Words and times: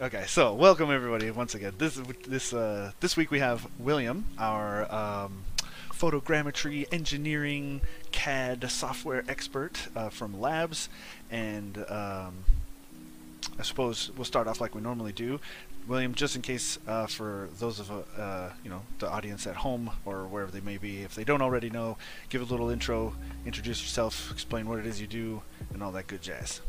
right. 0.00 0.06
Okay. 0.06 0.24
So, 0.26 0.54
welcome 0.54 0.90
everybody 0.90 1.30
once 1.30 1.54
again. 1.54 1.74
This 1.78 2.00
this 2.26 2.52
uh, 2.52 2.92
this 3.00 3.16
week 3.16 3.30
we 3.30 3.38
have 3.38 3.66
William, 3.78 4.24
our 4.38 4.92
um, 4.92 5.44
photogrammetry 5.92 6.86
engineering 6.92 7.82
CAD 8.12 8.70
software 8.70 9.24
expert 9.28 9.88
uh, 9.94 10.08
from 10.08 10.40
Labs, 10.40 10.88
and 11.30 11.78
um, 11.88 12.44
I 13.58 13.62
suppose 13.62 14.10
we'll 14.16 14.24
start 14.24 14.46
off 14.46 14.60
like 14.60 14.74
we 14.74 14.80
normally 14.80 15.12
do. 15.12 15.40
William, 15.88 16.14
just 16.14 16.36
in 16.36 16.42
case 16.42 16.78
uh, 16.86 17.06
for 17.06 17.48
those 17.58 17.80
of 17.80 17.90
uh, 17.90 18.50
you 18.62 18.70
know 18.70 18.82
the 18.98 19.10
audience 19.10 19.46
at 19.46 19.56
home 19.56 19.90
or 20.04 20.26
wherever 20.26 20.50
they 20.50 20.60
may 20.60 20.76
be, 20.76 21.02
if 21.02 21.14
they 21.14 21.24
don't 21.24 21.42
already 21.42 21.70
know, 21.70 21.96
give 22.28 22.42
a 22.42 22.44
little 22.44 22.70
intro, 22.70 23.14
introduce 23.46 23.82
yourself, 23.82 24.30
explain 24.30 24.68
what 24.68 24.78
it 24.78 24.86
is 24.86 25.00
you 25.00 25.06
do, 25.06 25.42
and 25.72 25.82
all 25.82 25.92
that 25.92 26.06
good 26.06 26.22
jazz. 26.22 26.60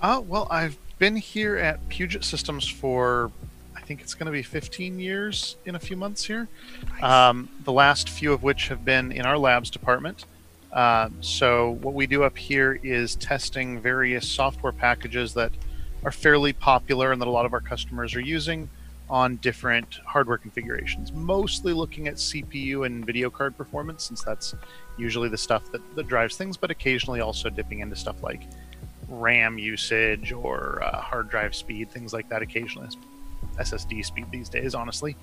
Uh, 0.00 0.20
well, 0.26 0.48
I've 0.50 0.76
been 1.02 1.16
here 1.16 1.56
at 1.56 1.88
Puget 1.88 2.22
Systems 2.22 2.68
for 2.68 3.32
I 3.74 3.80
think 3.80 4.02
it's 4.02 4.14
going 4.14 4.26
to 4.26 4.30
be 4.30 4.44
15 4.44 5.00
years 5.00 5.56
in 5.64 5.74
a 5.74 5.78
few 5.80 5.96
months 5.96 6.24
here. 6.24 6.46
Nice. 6.92 7.02
Um, 7.02 7.48
the 7.64 7.72
last 7.72 8.08
few 8.08 8.32
of 8.32 8.44
which 8.44 8.68
have 8.68 8.84
been 8.84 9.10
in 9.10 9.26
our 9.26 9.36
labs 9.36 9.68
department. 9.68 10.26
Uh, 10.72 11.08
so 11.20 11.72
what 11.82 11.94
we 11.94 12.06
do 12.06 12.22
up 12.22 12.38
here 12.38 12.78
is 12.84 13.16
testing 13.16 13.80
various 13.80 14.28
software 14.28 14.70
packages 14.70 15.34
that 15.34 15.50
are 16.04 16.12
fairly 16.12 16.52
popular 16.52 17.10
and 17.10 17.20
that 17.20 17.26
a 17.26 17.32
lot 17.32 17.46
of 17.46 17.52
our 17.52 17.60
customers 17.60 18.14
are 18.14 18.20
using 18.20 18.70
on 19.10 19.38
different 19.38 19.98
hardware 20.06 20.38
configurations. 20.38 21.10
Mostly 21.10 21.72
looking 21.72 22.06
at 22.06 22.14
CPU 22.14 22.86
and 22.86 23.04
video 23.04 23.28
card 23.28 23.56
performance, 23.56 24.04
since 24.04 24.22
that's 24.22 24.54
usually 24.96 25.28
the 25.28 25.36
stuff 25.36 25.68
that, 25.72 25.80
that 25.96 26.06
drives 26.06 26.36
things, 26.36 26.56
but 26.56 26.70
occasionally 26.70 27.20
also 27.20 27.50
dipping 27.50 27.80
into 27.80 27.96
stuff 27.96 28.22
like 28.22 28.42
RAM 29.12 29.58
usage 29.58 30.32
or 30.32 30.82
uh, 30.82 31.00
hard 31.00 31.28
drive 31.28 31.54
speed, 31.54 31.90
things 31.90 32.12
like 32.12 32.28
that 32.30 32.42
occasionally. 32.42 32.88
SSD 33.58 34.04
speed 34.04 34.26
these 34.30 34.48
days, 34.48 34.74
honestly. 34.74 35.16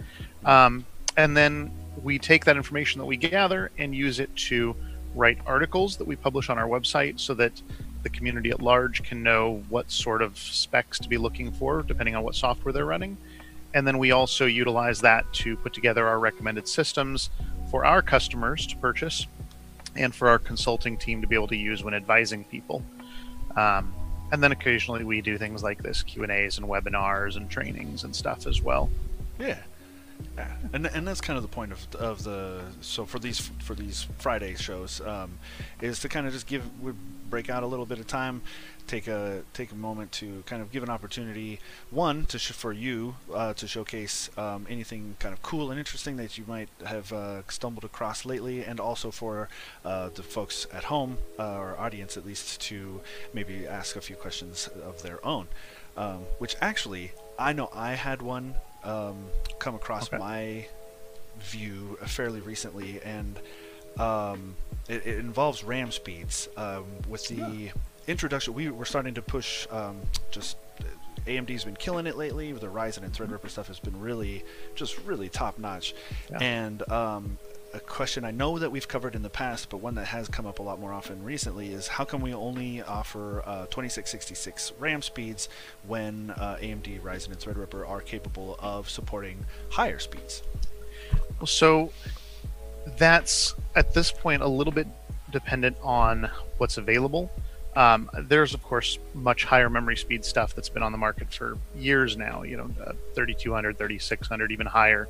Um, 0.46 0.86
and 1.18 1.36
then 1.36 1.72
we 2.04 2.20
take 2.20 2.46
that 2.46 2.56
information 2.56 3.00
that 3.00 3.06
we 3.06 3.18
gather 3.18 3.72
and 3.78 3.94
use 3.94 4.20
it 4.20 4.34
to 4.36 4.76
write 5.16 5.40
articles 5.46 5.98
that 5.98 6.06
we 6.06 6.16
publish 6.16 6.50
on 6.50 6.60
our 6.60 6.68
website 6.68 7.20
so 7.20 7.34
that 7.34 7.62
the 8.04 8.10
community 8.10 8.52
at 8.52 8.62
large 8.62 9.04
can 9.04 9.24
know 9.24 9.64
what 9.70 9.92
sort 9.92 10.22
of 10.22 10.38
specs 10.38 11.00
to 11.00 11.10
be 11.10 11.18
looking 11.18 11.52
for 11.52 11.82
depending 11.82 12.16
on 12.16 12.24
what 12.24 12.36
software 12.36 12.72
they're 12.72 12.86
running. 12.86 13.18
And 13.74 13.86
then 13.86 13.98
we 13.98 14.12
also 14.12 14.46
utilize 14.46 15.02
that 15.02 15.32
to 15.34 15.58
put 15.58 15.74
together 15.74 16.08
our 16.08 16.20
recommended 16.20 16.68
systems 16.68 17.30
for 17.70 17.86
our 17.86 18.02
customers 18.02 18.66
to 18.68 18.78
purchase 18.78 19.28
and 19.96 20.14
for 20.14 20.30
our 20.30 20.40
consulting 20.40 20.98
team 20.98 21.22
to 21.22 21.28
be 21.28 21.36
able 21.36 21.48
to 21.48 21.58
use 21.58 21.84
when 21.84 21.94
advising 21.94 22.44
people. 22.46 22.84
Um, 23.60 23.94
and 24.32 24.42
then 24.44 24.52
occasionally 24.52 25.04
we 25.04 25.22
do 25.22 25.38
things 25.38 25.64
like 25.64 25.82
this 25.84 26.04
Q 26.04 26.24
and 26.24 26.32
A's 26.32 26.58
and 26.58 26.68
webinars 26.68 27.36
and 27.36 27.50
trainings 27.50 28.04
and 28.04 28.16
stuff 28.16 28.48
as 28.48 28.62
well. 28.62 28.90
Yeah. 29.40 29.58
Yeah, 30.38 30.56
and 30.74 30.86
and 30.88 31.08
that's 31.08 31.22
kind 31.22 31.38
of 31.38 31.44
the 31.44 31.50
point 31.50 31.72
of 31.72 31.96
of 31.96 32.24
the 32.24 32.62
so 32.82 33.06
for 33.06 33.20
these 33.20 33.52
for 33.62 33.76
these 33.76 34.08
Friday 34.20 34.56
shows 34.56 35.02
um, 35.02 35.38
is 35.82 36.00
to 36.02 36.10
kind 36.10 36.28
of 36.28 36.34
just 36.34 36.48
give 36.48 36.64
we 36.82 36.94
break 37.30 37.50
out 37.50 37.64
a 37.64 37.68
little 37.68 37.86
bit 37.86 38.00
of 38.00 38.08
time, 38.08 38.42
take 38.88 39.08
a 39.08 39.44
take 39.54 39.72
a 39.72 39.76
moment 39.76 40.12
to 40.14 40.44
kind 40.46 40.62
of 40.62 40.72
give 40.72 40.82
an 40.82 40.90
opportunity 40.90 41.60
one 41.92 42.26
to 42.26 42.40
sh- 42.40 42.52
for 42.52 42.74
you 42.74 43.16
uh, 43.34 43.54
to 43.54 43.68
showcase 43.68 44.30
um, 44.38 44.66
anything 44.70 45.16
kind 45.20 45.34
of 45.34 45.42
cool 45.42 45.72
and 45.72 45.80
interesting 45.80 46.18
that 46.18 46.38
you 46.38 46.44
might 46.48 46.70
have 46.86 47.12
uh, 47.14 47.42
stumbled 47.50 47.84
across 47.84 48.26
lately, 48.26 48.64
and 48.64 48.80
also 48.80 49.12
for 49.12 49.50
uh, 49.86 50.10
the 50.16 50.24
folks 50.24 50.68
at 50.74 50.86
home 50.86 51.18
uh, 51.38 51.58
or 51.58 51.78
audience 51.80 52.18
at 52.18 52.26
least 52.26 52.62
to 52.62 53.02
maybe 53.34 53.68
ask 53.68 53.96
a 53.96 54.02
few 54.02 54.16
questions 54.16 54.70
of 54.84 55.02
their 55.04 55.26
own, 55.26 55.48
um, 55.98 56.20
which 56.38 56.56
actually 56.62 57.12
I 57.38 57.54
know 57.54 57.70
I 57.74 57.94
had 57.94 58.22
one 58.22 58.56
um, 58.84 59.26
come 59.60 59.76
across 59.76 60.08
Okay. 60.08 60.18
my 60.18 60.68
view 61.40 61.98
fairly 62.06 62.42
recently, 62.42 63.02
and 63.04 63.40
um, 63.98 64.56
it, 64.88 65.06
it 65.06 65.20
involves 65.20 65.64
RAM 65.64 65.92
speeds. 65.92 66.48
Um, 66.58 66.86
with 67.08 67.28
the 67.28 67.72
introduction, 68.08 68.54
we 68.54 68.70
were 68.70 68.86
starting 68.86 69.14
to 69.16 69.22
push 69.22 69.68
um, 69.72 70.02
just. 70.32 70.58
AMD's 71.28 71.66
been 71.66 71.76
killing 71.76 72.08
it 72.08 72.16
lately. 72.18 72.54
The 72.54 72.68
Ryzen 72.68 73.04
and 73.04 73.14
Threadripper 73.14 73.50
stuff 73.50 73.68
has 73.68 73.78
been 73.80 74.00
really, 74.00 74.44
just 74.74 74.98
really 75.06 75.28
top 75.30 75.60
notch. 75.60 75.94
Yeah. 76.32 76.38
And 76.40 76.90
um, 76.90 77.38
a 77.74 77.80
question 77.80 78.26
I 78.26 78.32
know 78.32 78.58
that 78.58 78.72
we've 78.72 78.88
covered 78.88 79.16
in 79.16 79.22
the 79.22 79.30
past, 79.30 79.70
but 79.70 79.78
one 79.78 79.96
that 79.96 80.06
has 80.06 80.28
come 80.28 80.46
up 80.46 80.60
a 80.60 80.64
lot 80.64 80.80
more 80.80 80.92
often 80.92 81.24
recently 81.24 81.72
is 81.72 81.88
how 81.88 82.04
come 82.04 82.22
we 82.22 82.34
only 82.34 82.82
offer 82.82 83.42
uh, 83.46 83.66
2666 83.68 84.74
RAM 84.80 85.02
speeds 85.02 85.50
when 85.88 86.32
uh, 86.32 86.58
AMD 86.62 87.02
Ryzen 87.02 87.28
and 87.28 87.40
Threadripper 87.40 87.88
are 87.88 88.02
capable 88.02 88.58
of 88.60 88.90
supporting 88.90 89.46
higher 89.70 90.00
speeds? 90.00 90.42
Well, 91.40 91.48
so 91.48 91.92
that's 92.98 93.54
at 93.76 93.94
this 93.94 94.12
point 94.12 94.42
a 94.42 94.48
little 94.48 94.74
bit 94.74 94.88
dependent 95.32 95.78
on 95.84 96.30
what's 96.58 96.78
available. 96.78 97.32
Um, 97.80 98.10
there's 98.14 98.54
of 98.54 98.62
course 98.62 99.00
much 99.14 99.46
higher 99.46 99.70
memory 99.70 99.96
speed 99.96 100.26
stuff 100.26 100.54
that's 100.54 100.68
been 100.68 100.84
on 100.84 100.92
the 100.92 100.98
market 100.98 101.34
for 101.34 101.58
years 101.74 102.18
now. 102.18 102.44
You 102.44 102.58
know, 102.58 102.70
uh, 102.86 102.92
3200, 103.16 103.78
3600, 103.78 104.52
even 104.52 104.68
higher. 104.68 105.08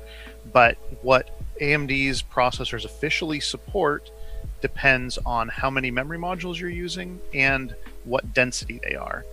But 0.52 0.78
what 1.02 1.36
AMD's 1.60 2.22
processors 2.22 2.84
officially 2.84 3.40
support 3.40 4.12
depends 4.60 5.18
on 5.26 5.48
how 5.48 5.68
many 5.68 5.90
memory 5.90 6.18
modules 6.18 6.60
you're 6.60 6.70
using 6.70 7.18
and 7.34 7.74
what 8.04 8.32
density 8.34 8.78
they 8.84 8.94
are. 8.94 9.24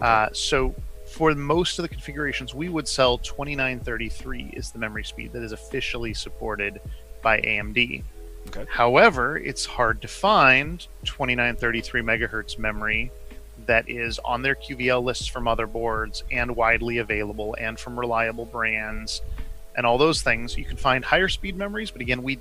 Uh, 0.00 0.30
so 0.32 0.74
for 1.06 1.34
most 1.34 1.78
of 1.78 1.82
the 1.82 1.90
configurations, 1.90 2.54
we 2.54 2.70
would 2.70 2.88
sell 2.88 3.18
2933 3.18 4.52
is 4.54 4.70
the 4.70 4.78
memory 4.78 5.04
speed 5.04 5.34
that 5.34 5.42
is 5.42 5.52
officially 5.52 6.14
supported 6.14 6.80
by 7.20 7.42
AMD. 7.42 8.02
Okay. 8.48 8.64
However, 8.68 9.36
it's 9.36 9.64
hard 9.64 10.02
to 10.02 10.08
find 10.08 10.80
2933 11.04 12.02
megahertz 12.02 12.58
memory 12.58 13.10
that 13.66 13.88
is 13.88 14.18
on 14.20 14.42
their 14.42 14.54
QVL 14.54 15.02
lists 15.02 15.26
for 15.26 15.40
motherboards 15.40 16.22
and 16.30 16.54
widely 16.54 16.98
available 16.98 17.56
and 17.58 17.78
from 17.78 17.98
reliable 17.98 18.44
brands 18.44 19.22
and 19.76 19.86
all 19.86 19.98
those 19.98 20.22
things. 20.22 20.56
You 20.56 20.64
can 20.64 20.76
find 20.76 21.04
higher 21.04 21.28
speed 21.28 21.56
memories, 21.56 21.90
but 21.90 22.00
again, 22.00 22.22
we 22.22 22.38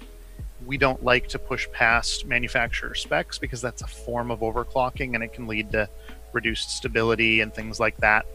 we 0.65 0.77
don't 0.77 1.03
like 1.03 1.27
to 1.27 1.37
push 1.37 1.69
past 1.71 2.25
manufacturer 2.25 2.95
specs 2.95 3.37
because 3.37 3.61
that's 3.61 3.81
a 3.81 3.87
form 3.87 4.31
of 4.31 4.39
overclocking 4.39 5.13
and 5.13 5.23
it 5.23 5.31
can 5.31 5.47
lead 5.47 5.71
to 5.71 5.87
reduced 6.33 6.71
stability 6.71 7.41
and 7.41 7.53
things 7.53 7.79
like 7.79 7.97
that. 7.97 8.25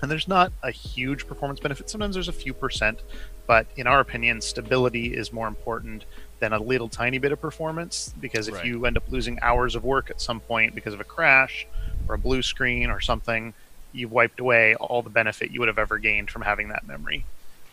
And 0.00 0.10
there's 0.10 0.26
not 0.26 0.52
a 0.62 0.70
huge 0.70 1.26
performance 1.26 1.60
benefit. 1.60 1.88
Sometimes 1.88 2.14
there's 2.14 2.28
a 2.28 2.32
few 2.32 2.52
percent, 2.52 3.00
but 3.46 3.66
in 3.76 3.86
our 3.86 4.00
opinion, 4.00 4.40
stability 4.40 5.14
is 5.14 5.32
more 5.32 5.46
important 5.46 6.04
than 6.42 6.52
a 6.52 6.58
little 6.58 6.88
tiny 6.88 7.18
bit 7.18 7.30
of 7.30 7.40
performance 7.40 8.12
because 8.20 8.48
if 8.48 8.54
Right. 8.56 8.64
you 8.66 8.84
end 8.84 8.96
up 8.96 9.04
losing 9.08 9.38
hours 9.42 9.76
of 9.76 9.84
work 9.84 10.10
at 10.10 10.20
some 10.20 10.40
point 10.40 10.74
because 10.74 10.92
of 10.92 10.98
a 10.98 11.04
crash 11.04 11.68
or 12.08 12.16
a 12.16 12.18
blue 12.18 12.42
screen 12.42 12.90
or 12.90 13.00
something, 13.00 13.54
you've 13.92 14.10
wiped 14.10 14.40
away 14.40 14.74
all 14.74 15.02
the 15.02 15.08
benefit 15.10 15.52
you 15.52 15.60
would 15.60 15.68
have 15.68 15.78
ever 15.78 15.98
gained 15.98 16.32
from 16.32 16.42
having 16.42 16.70
that 16.70 16.84
memory. 16.84 17.24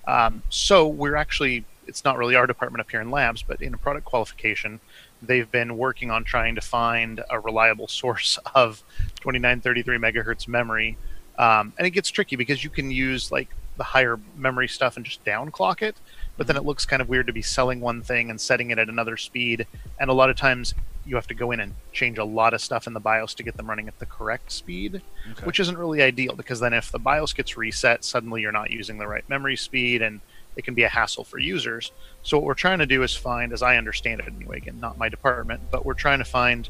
Um, 0.08 0.44
so 0.50 0.88
we're 0.88 1.16
actually, 1.16 1.66
it's 1.88 2.06
not 2.06 2.20
really 2.20 2.36
our 2.36 2.46
department 2.46 2.80
up 2.80 2.92
here 2.92 3.02
in 3.02 3.10
labs, 3.10 3.42
but 3.42 3.60
in 3.60 3.74
a 3.74 3.78
product 3.78 4.06
qualification, 4.06 4.80
they've 5.20 5.50
been 5.50 5.76
working 5.76 6.12
on 6.12 6.24
trying 6.24 6.54
to 6.54 6.62
find 6.62 7.24
a 7.32 7.40
reliable 7.40 7.88
source 8.02 8.38
of 8.54 8.84
2933 9.22 9.98
megahertz 9.98 10.48
memory. 10.48 10.96
Um, 11.40 11.74
and 11.80 11.88
it 11.88 11.92
gets 11.92 12.12
tricky 12.12 12.36
because 12.36 12.64
you 12.64 12.70
can 12.70 12.92
use 12.92 13.32
like 13.32 13.48
the 13.78 13.84
higher 13.84 14.20
memory 14.38 14.68
stuff 14.68 14.96
and 14.96 15.04
just 15.04 15.26
downclock 15.26 15.82
it, 15.82 15.96
but 16.40 16.48
then 16.48 16.56
it 16.56 16.64
looks 16.64 16.86
kind 16.86 17.02
of 17.02 17.10
weird 17.10 17.28
to 17.28 17.34
be 17.34 17.42
selling 17.42 17.82
one 17.82 18.02
thing 18.02 18.30
and 18.30 18.40
setting 18.40 18.72
it 18.72 18.80
at 18.80 18.88
another 18.88 19.18
speed. 19.18 19.68
And 20.00 20.10
a 20.10 20.14
lot 20.14 20.30
of 20.30 20.38
times 20.38 20.74
you 21.06 21.16
have 21.18 21.28
to 21.28 21.34
go 21.34 21.52
in 21.52 21.60
and 21.60 21.74
change 21.92 22.18
a 22.18 22.24
lot 22.24 22.54
of 22.54 22.62
stuff 22.62 22.88
in 22.88 22.94
the 22.94 23.00
BIOS 23.02 23.34
to 23.34 23.44
get 23.44 23.58
them 23.58 23.68
running 23.68 23.90
at 23.90 24.00
the 24.00 24.06
correct 24.06 24.50
speed 24.50 25.02
Okay. 25.32 25.46
which 25.46 25.60
isn't 25.60 25.78
really 25.78 26.02
ideal 26.02 26.36
because 26.36 26.62
then 26.62 26.72
if 26.72 26.94
the 26.94 26.98
BIOS 27.00 27.34
gets 27.34 27.58
reset, 27.58 28.06
suddenly 28.06 28.42
you're 28.42 28.54
not 28.54 28.72
using 28.72 28.98
the 29.00 29.06
right 29.08 29.28
memory 29.28 29.58
speed 29.58 30.02
and 30.02 30.22
it 30.56 30.64
can 30.64 30.76
be 30.76 30.84
a 30.84 30.90
hassle 30.90 31.26
for 31.26 31.40
users. 31.40 31.92
So 32.24 32.38
what 32.38 32.46
we're 32.46 32.54
trying 32.54 32.80
to 32.80 32.86
do 32.86 33.04
is 33.04 33.14
find, 33.14 33.52
as 33.52 33.62
I 33.62 33.76
understand 33.76 34.22
it 34.22 34.28
anyway, 34.28 34.58
again, 34.58 34.80
not 34.80 34.98
my 34.98 35.10
department, 35.10 35.62
but 35.70 35.86
we're 35.86 35.94
trying 35.94 36.20
to 36.20 36.26
find 36.26 36.70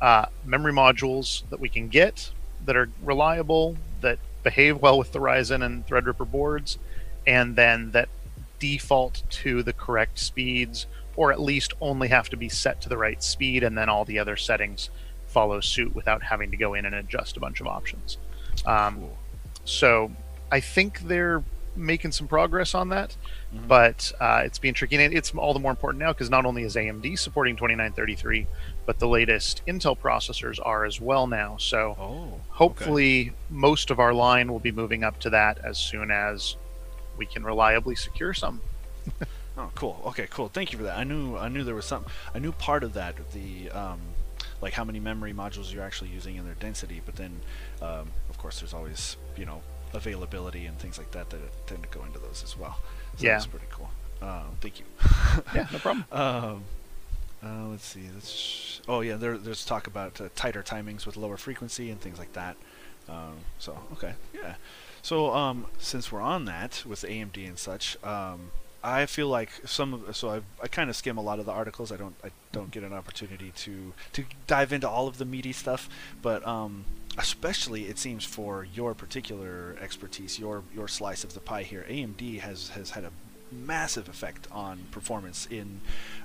uh, 0.00 0.26
memory 0.44 0.72
modules 0.72 1.48
that 1.50 1.60
we 1.60 1.68
can 1.68 1.86
get 1.88 2.30
that 2.64 2.74
are 2.76 2.88
reliable, 3.04 3.76
that 4.00 4.18
behave 4.42 4.82
well 4.82 4.98
with 4.98 5.12
the 5.12 5.20
Ryzen 5.20 5.64
and 5.64 5.86
Threadripper 5.86 6.28
boards, 6.28 6.78
and 7.24 7.54
then 7.54 7.92
that 7.92 8.08
default 8.58 9.22
to 9.30 9.62
the 9.62 9.72
correct 9.72 10.18
speeds, 10.18 10.86
or 11.16 11.32
at 11.32 11.40
least 11.40 11.72
only 11.80 12.08
have 12.08 12.28
to 12.30 12.36
be 12.36 12.48
set 12.48 12.80
to 12.82 12.88
the 12.88 12.96
right 12.98 13.22
speed, 13.22 13.62
and 13.62 13.76
then 13.76 13.88
all 13.88 14.04
the 14.04 14.18
other 14.18 14.36
settings 14.36 14.90
follow 15.26 15.60
suit 15.60 15.94
without 15.94 16.22
having 16.22 16.50
to 16.50 16.56
go 16.56 16.74
in 16.74 16.84
and 16.86 16.94
adjust 16.94 17.36
a 17.36 17.40
bunch 17.40 17.60
of 17.60 17.66
options. 17.66 18.18
Um, 18.64 18.96
Cool. 18.98 19.18
so 19.64 20.10
I 20.50 20.60
think 20.60 21.00
they're 21.00 21.42
making 21.74 22.10
some 22.10 22.26
progress 22.26 22.74
on 22.74 22.88
that, 22.88 23.14
Mhm. 23.54 23.68
but 23.68 24.10
uh, 24.18 24.40
it's 24.46 24.58
being 24.58 24.72
tricky. 24.72 24.96
And 24.96 25.12
it's 25.12 25.34
all 25.34 25.52
the 25.52 25.58
more 25.60 25.70
important 25.70 26.00
now 26.00 26.10
because 26.12 26.30
not 26.30 26.46
only 26.46 26.62
is 26.62 26.74
AMD 26.74 27.16
supporting 27.18 27.54
2933, 27.56 28.46
but 28.86 28.98
the 28.98 29.06
latest 29.08 29.60
Intel 29.68 29.98
processors 29.98 30.58
are 30.64 30.86
as 30.86 31.02
well 31.02 31.26
now. 31.26 31.56
So 31.58 31.96
Oh, 31.98 32.12
okay. 32.28 32.42
hopefully, 32.48 33.32
most 33.50 33.90
of 33.90 33.98
our 34.00 34.14
line 34.14 34.50
will 34.50 34.58
be 34.60 34.72
moving 34.72 35.04
up 35.04 35.20
to 35.20 35.30
that 35.30 35.58
as 35.62 35.76
soon 35.76 36.10
as 36.10 36.56
we 37.16 37.26
can 37.26 37.44
reliably 37.44 37.94
secure 37.94 38.34
some. 38.34 38.60
Oh, 39.58 39.70
cool. 39.74 40.02
Okay, 40.08 40.26
cool. 40.28 40.48
Thank 40.48 40.72
you 40.72 40.76
for 40.76 40.84
that. 40.84 40.98
I 40.98 41.04
knew 41.04 41.34
I 41.38 41.48
knew 41.48 41.64
there 41.64 41.74
was 41.74 41.86
some. 41.86 42.04
I 42.34 42.38
knew 42.38 42.52
part 42.52 42.84
of 42.84 42.92
that, 42.92 43.14
the 43.32 43.70
um, 43.70 43.98
like 44.60 44.74
how 44.74 44.84
many 44.84 45.00
memory 45.00 45.32
modules 45.32 45.72
you're 45.72 45.82
actually 45.82 46.10
using 46.10 46.36
and 46.36 46.46
their 46.46 46.56
density. 46.56 47.00
But 47.02 47.16
then, 47.16 47.40
um, 47.80 48.10
of 48.28 48.36
course, 48.36 48.60
there's 48.60 48.74
always 48.74 49.16
you 49.34 49.46
know 49.46 49.62
availability 49.94 50.66
and 50.66 50.78
things 50.78 50.98
like 50.98 51.10
that 51.12 51.30
that 51.30 51.66
tend 51.66 51.82
to 51.84 51.88
go 51.88 52.04
into 52.04 52.18
those 52.18 52.42
as 52.44 52.54
well. 52.58 52.76
So 53.16 53.24
Yeah. 53.24 53.32
that's 53.32 53.46
pretty 53.46 53.64
cool. 53.70 53.88
Um, 54.20 54.58
thank 54.60 54.78
you. 54.78 54.84
Yeah, 55.54 55.68
no 55.72 55.78
problem. 55.78 56.04
Um, 56.12 56.64
uh, 57.42 57.68
let's 57.68 57.86
see. 57.86 58.02
Let's. 58.12 58.82
Oh 58.86 59.00
yeah, 59.00 59.16
there, 59.16 59.38
there's 59.38 59.64
talk 59.64 59.86
about 59.86 60.20
uh, 60.20 60.28
tighter 60.36 60.62
timings 60.62 61.06
with 61.06 61.16
lower 61.16 61.38
frequency 61.38 61.90
and 61.90 61.98
things 61.98 62.18
like 62.18 62.34
that. 62.34 62.56
Um, 63.08 63.36
so 63.58 63.78
okay, 63.94 64.12
yeah. 64.34 64.56
So 65.06 65.32
um, 65.32 65.66
since 65.78 66.10
we're 66.10 66.20
on 66.20 66.46
that 66.46 66.82
with 66.84 67.02
AMD 67.02 67.36
and 67.46 67.56
such, 67.56 67.96
um, 68.02 68.50
I 68.82 69.06
feel 69.06 69.28
like 69.28 69.50
some 69.64 69.94
of 69.94 70.16
so 70.16 70.30
I, 70.30 70.40
I 70.60 70.66
kind 70.66 70.90
of 70.90 70.96
skim 70.96 71.16
a 71.16 71.20
lot 71.20 71.38
of 71.38 71.46
the 71.46 71.52
articles. 71.52 71.92
I 71.92 71.96
don't 71.96 72.16
I 72.24 72.30
don't 72.50 72.72
get 72.72 72.82
an 72.82 72.92
opportunity 72.92 73.52
to 73.54 73.92
to 74.14 74.24
dive 74.48 74.72
into 74.72 74.88
all 74.88 75.06
of 75.06 75.18
the 75.18 75.24
meaty 75.24 75.52
stuff, 75.52 75.88
but 76.22 76.44
um, 76.44 76.86
especially 77.16 77.84
it 77.84 78.00
seems 78.00 78.24
for 78.24 78.66
your 78.74 78.94
particular 78.94 79.76
expertise, 79.80 80.40
your 80.40 80.64
your 80.74 80.88
slice 80.88 81.22
of 81.22 81.34
the 81.34 81.40
pie 81.40 81.62
here, 81.62 81.86
AMD 81.88 82.40
has 82.40 82.70
has 82.70 82.90
had 82.90 83.04
a 83.04 83.12
massive 83.52 84.08
effect 84.08 84.48
on 84.50 84.88
performance 84.90 85.46
in 85.46 85.60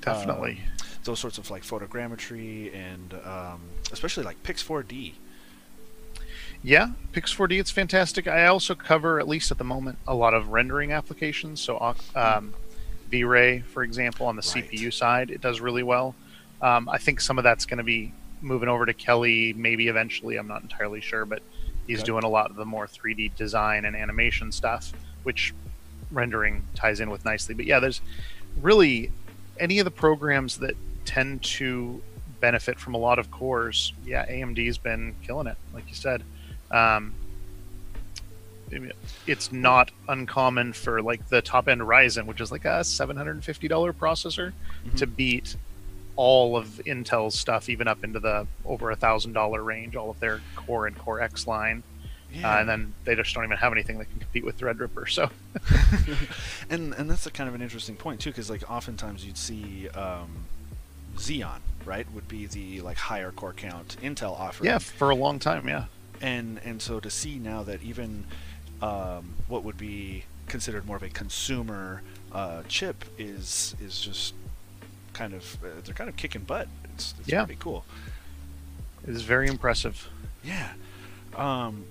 um, 0.08 0.16
Definitely. 0.16 0.60
those 1.04 1.20
sorts 1.20 1.38
of 1.38 1.52
like 1.52 1.62
photogrammetry 1.62 2.74
and 2.74 3.14
um, 3.26 3.62
especially 3.92 4.24
like 4.24 4.42
Pix4D. 4.42 5.14
Yeah, 6.64 6.90
Pix4D, 7.14 7.60
it's 7.60 7.72
fantastic. 7.72 8.28
I 8.28 8.46
also 8.46 8.76
cover, 8.76 9.20
at 9.20 9.28
least 9.28 9.50
at 9.52 9.58
the 9.58 9.64
moment, 9.64 9.98
a 10.08 10.14
lot 10.14 10.34
of 10.34 10.50
rendering 10.50 10.92
applications. 10.92 11.60
So, 11.62 11.78
uh, 11.78 11.94
um, 12.16 12.54
V-Ray, 13.10 13.62
for 13.62 13.84
example, 13.84 14.28
on 14.28 14.36
the 14.36 14.44
Right. 14.56 14.64
CPU 14.70 14.92
side, 14.94 15.32
it 15.32 15.42
does 15.42 15.60
really 15.60 15.84
well. 15.84 16.16
Um, 16.62 16.88
I 16.88 16.98
think 17.00 17.20
some 17.20 17.38
of 17.40 17.44
that's 17.44 17.66
going 17.66 17.80
to 17.80 17.84
be 17.84 18.14
moving 18.42 18.70
over 18.70 18.86
to 18.86 18.94
Kelly, 18.94 19.54
maybe 19.54 19.88
eventually. 19.88 20.38
I'm 20.38 20.48
not 20.48 20.62
entirely 20.62 21.02
sure, 21.02 21.26
but 21.26 21.42
he's 21.88 22.00
Okay. 22.00 22.06
doing 22.06 22.24
a 22.24 22.30
lot 22.30 22.52
of 22.52 22.56
the 22.58 22.66
more 22.66 22.88
3D 22.88 23.30
design 23.36 23.86
and 23.86 23.96
animation 23.96 24.52
stuff, 24.52 24.94
which 25.24 25.54
rendering 26.12 26.64
ties 26.76 27.00
in 27.00 27.10
with 27.10 27.26
nicely. 27.26 27.56
But 27.56 27.66
yeah, 27.66 27.80
there's 27.80 28.02
really 28.62 29.12
any 29.60 29.80
of 29.80 29.86
the 29.86 29.92
programs 29.92 30.58
that 30.58 30.76
tend 31.06 31.42
to 31.44 32.02
benefit 32.40 32.80
from 32.80 32.94
a 32.94 32.98
lot 32.98 33.20
of 33.20 33.32
cores. 33.32 33.94
Yeah, 34.06 34.26
AMD's 34.28 34.78
been 34.78 35.16
killing 35.26 35.48
it, 35.48 35.58
like 35.74 35.88
you 35.90 35.96
said. 35.96 36.24
Um, 36.72 37.14
it's 39.28 39.52
not 39.52 39.92
uncommon 40.08 40.72
for 40.74 41.02
like 41.02 41.28
the 41.28 41.42
top 41.42 41.68
end 41.68 41.82
Ryzen, 41.82 42.26
which 42.26 42.40
is 42.40 42.52
like 42.52 42.64
a 42.66 42.84
seven 42.84 43.18
hundred 43.18 43.32
and 43.36 43.44
fifty 43.44 43.68
dollar 43.68 43.92
processor, 43.94 44.54
Mhm. 44.88 44.98
to 44.98 45.08
beat 45.08 45.56
all 46.16 46.56
of 46.56 46.80
Intel's 46.86 47.38
stuff, 47.38 47.68
even 47.70 47.88
up 47.88 48.04
into 48.04 48.20
the 48.20 48.48
over 48.66 48.92
a 48.92 48.96
thousand 48.96 49.34
dollar 49.34 49.62
range. 49.64 49.96
All 49.96 50.10
of 50.10 50.20
their 50.20 50.40
Core 50.56 50.88
and 50.88 50.98
Core 50.98 51.20
X 51.20 51.48
line, 51.48 51.84
uh, 52.42 52.48
and 52.60 52.70
then 52.70 52.94
they 53.04 53.14
just 53.16 53.34
don't 53.36 53.44
even 53.44 53.58
have 53.58 53.74
anything 53.74 53.98
that 54.00 54.10
can 54.10 54.20
compete 54.20 54.46
with 54.46 54.58
Threadripper. 54.58 55.10
So 55.10 55.30
and 56.70 56.94
and 56.94 57.10
that's 57.10 57.26
a 57.26 57.32
kind 57.32 57.50
of 57.50 57.56
an 57.56 57.62
interesting 57.62 57.98
point 57.98 58.22
too, 58.22 58.30
because 58.30 58.50
like 58.50 58.70
oftentimes 58.72 59.26
you'd 59.26 59.38
see 59.38 59.90
um, 59.90 60.46
Xeon, 61.18 61.60
right, 61.84 62.08
would 62.14 62.30
be 62.30 62.46
the 62.46 62.80
like 62.80 62.96
higher 62.98 63.32
core 63.32 63.52
count 63.54 63.98
Intel 64.02 64.32
offering. 64.40 64.70
yeah, 64.70 64.78
for 64.78 65.10
a 65.10 65.16
long 65.16 65.40
time, 65.40 65.68
yeah. 65.68 65.86
And 66.22 66.60
and 66.64 66.82
so 66.82 67.00
to 67.00 67.10
see 67.10 67.38
now 67.40 67.64
that 67.64 67.82
even 67.84 68.26
um, 68.82 69.34
what 69.48 69.64
would 69.64 69.78
be 69.78 70.24
considered 70.48 70.86
more 70.86 70.98
of 70.98 71.04
a 71.04 71.10
consumer 71.10 72.02
uh, 72.32 72.64
chip 72.68 73.04
is 73.18 73.76
is 73.82 74.00
just 74.00 74.34
kind 75.14 75.34
of 75.34 75.58
uh, 75.64 75.68
they're 75.84 75.94
kind 75.96 76.10
of 76.10 76.16
kicking 76.16 76.42
butt. 76.44 76.68
It's, 76.94 77.14
it's 77.20 77.28
Yeah. 77.30 77.46
pretty 77.46 77.60
cool. 77.62 77.86
It 79.08 79.10
is 79.10 79.24
very 79.24 79.48
impressive. 79.48 80.10
Yeah. 80.44 80.70
Um, 81.36 81.86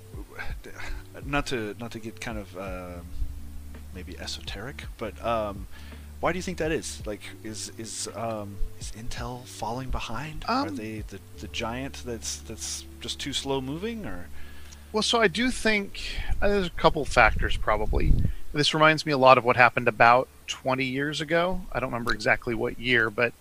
not 1.25 1.47
to 1.47 1.75
not 1.79 1.91
to 1.93 1.99
get 1.99 2.21
kind 2.21 2.39
of 2.39 2.57
um 2.57 3.07
maybe 3.95 4.19
esoteric, 4.19 4.85
but 4.99 5.21
um, 5.25 5.67
why 6.21 6.33
do 6.33 6.39
you 6.39 6.43
think 6.43 6.59
that 6.59 6.71
is? 6.73 7.03
Like, 7.07 7.23
is 7.43 7.73
is 7.79 8.09
um, 8.15 8.57
is 8.79 8.93
Intel 8.93 9.45
falling 9.47 9.91
behind? 9.91 10.45
Are 10.49 10.69
Um, 10.69 10.77
they 10.77 11.03
the, 11.09 11.19
the 11.39 11.49
giant 11.49 12.03
that's 12.05 12.37
that's 12.39 12.85
just 13.01 13.19
too 13.19 13.33
slow 13.33 13.61
moving, 13.61 14.05
or 14.07 14.27
Well, 14.93 15.03
so 15.03 15.21
I 15.21 15.29
do 15.29 15.51
think 15.51 16.01
uh, 16.43 16.49
there's 16.49 16.67
a 16.67 16.71
couple 16.71 17.05
factors 17.05 17.57
probably. 17.57 18.13
This 18.53 18.75
reminds 18.75 19.07
me 19.07 19.13
a 19.13 19.19
lot 19.19 19.39
of 19.39 19.45
what 19.45 19.57
happened 19.57 19.87
about 19.87 20.27
20 20.49 20.85
years 20.85 21.21
ago. 21.21 21.61
I 21.73 21.79
don't 21.79 21.91
remember 21.93 22.13
exactly 22.13 22.55
what 22.55 22.81
year, 22.81 23.09
but 23.09 23.33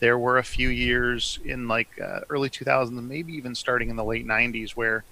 there 0.00 0.18
were 0.18 0.36
a 0.36 0.44
few 0.44 0.68
years 0.68 1.38
in 1.44 1.66
like 1.68 1.88
uh, 2.00 2.20
early 2.28 2.50
2000s, 2.50 2.90
maybe 3.02 3.32
even 3.32 3.54
starting 3.54 3.88
in 3.88 3.96
the 3.96 4.04
late 4.04 4.26
90s, 4.26 4.72
where 4.72 5.04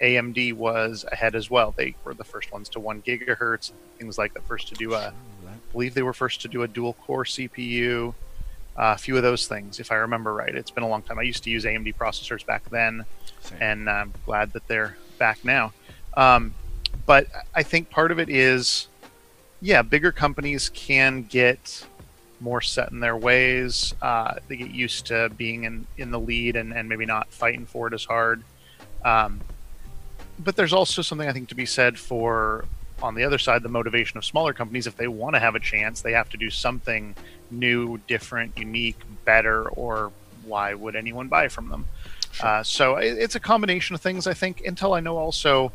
AMD 0.00 0.54
was 0.54 1.04
ahead 1.12 1.36
as 1.36 1.48
well. 1.48 1.72
They 1.76 1.94
were 2.04 2.12
the 2.14 2.24
first 2.24 2.50
ones 2.52 2.68
to 2.70 2.80
one 2.80 3.00
gigahertz, 3.02 3.70
things 3.98 4.18
like 4.18 4.34
the 4.34 4.40
first 4.42 4.66
to 4.68 4.74
do 4.74 4.94
a, 4.94 5.08
Ooh, 5.08 5.12
that- 5.43 5.43
I 5.43 5.43
believe 5.74 5.92
they 5.92 6.02
were 6.02 6.14
first 6.14 6.40
to 6.42 6.48
do 6.48 6.62
a 6.62 6.68
dual 6.68 6.94
core 6.94 7.24
CPU. 7.24 8.14
Uh, 8.76 8.94
a 8.96 8.98
few 8.98 9.16
of 9.16 9.22
those 9.22 9.46
things, 9.46 9.78
if 9.78 9.92
I 9.92 9.96
remember 9.96 10.32
right. 10.32 10.54
It's 10.54 10.70
been 10.70 10.82
a 10.82 10.88
long 10.88 11.02
time. 11.02 11.18
I 11.18 11.22
used 11.22 11.44
to 11.44 11.50
use 11.50 11.64
AMD 11.64 11.94
processors 11.96 12.44
back 12.44 12.68
then 12.70 13.04
same. 13.40 13.58
and 13.60 13.90
I'm 13.90 14.12
glad 14.24 14.52
that 14.54 14.66
they're 14.66 14.96
back 15.18 15.44
now. 15.44 15.72
Um, 16.16 16.54
but 17.06 17.28
I 17.54 17.62
think 17.62 17.90
part 17.90 18.10
of 18.10 18.18
it 18.18 18.28
is, 18.28 18.88
yeah, 19.60 19.82
bigger 19.82 20.10
companies 20.10 20.70
can 20.70 21.22
get 21.22 21.86
more 22.40 22.60
set 22.60 22.90
in 22.90 23.00
their 23.00 23.16
ways. 23.16 23.94
Uh, 24.02 24.34
they 24.48 24.56
get 24.56 24.70
used 24.70 25.06
to 25.06 25.28
being 25.36 25.64
in, 25.64 25.86
in 25.96 26.10
the 26.10 26.20
lead 26.20 26.56
and, 26.56 26.72
and 26.72 26.88
maybe 26.88 27.06
not 27.06 27.28
fighting 27.32 27.66
for 27.66 27.86
it 27.88 27.94
as 27.94 28.04
hard. 28.04 28.42
Um, 29.04 29.40
but 30.38 30.56
there's 30.56 30.72
also 30.72 31.02
something 31.02 31.28
I 31.28 31.32
think 31.32 31.48
to 31.50 31.54
be 31.54 31.66
said 31.66 31.98
for, 31.98 32.64
on 33.02 33.14
the 33.14 33.24
other 33.24 33.38
side, 33.38 33.62
the 33.62 33.68
motivation 33.68 34.18
of 34.18 34.24
smaller 34.24 34.52
companies. 34.52 34.86
If 34.86 34.96
they 34.96 35.08
want 35.08 35.34
to 35.34 35.40
have 35.40 35.54
a 35.54 35.60
chance, 35.60 36.00
they 36.00 36.12
have 36.12 36.28
to 36.30 36.36
do 36.36 36.50
something 36.50 37.14
new, 37.50 37.98
different, 38.06 38.56
unique, 38.58 38.98
better, 39.24 39.68
or 39.68 40.12
why 40.44 40.74
would 40.74 40.96
anyone 40.96 41.28
buy 41.28 41.48
from 41.48 41.68
them? 41.68 41.86
Sure. 42.32 42.46
Uh, 42.46 42.62
so 42.62 42.96
it, 42.96 43.18
it's 43.18 43.34
a 43.34 43.40
combination 43.40 43.94
of 43.94 44.00
things. 44.00 44.26
I 44.26 44.34
think 44.34 44.62
Intel, 44.62 44.96
I 44.96 45.00
know 45.00 45.16
also, 45.16 45.72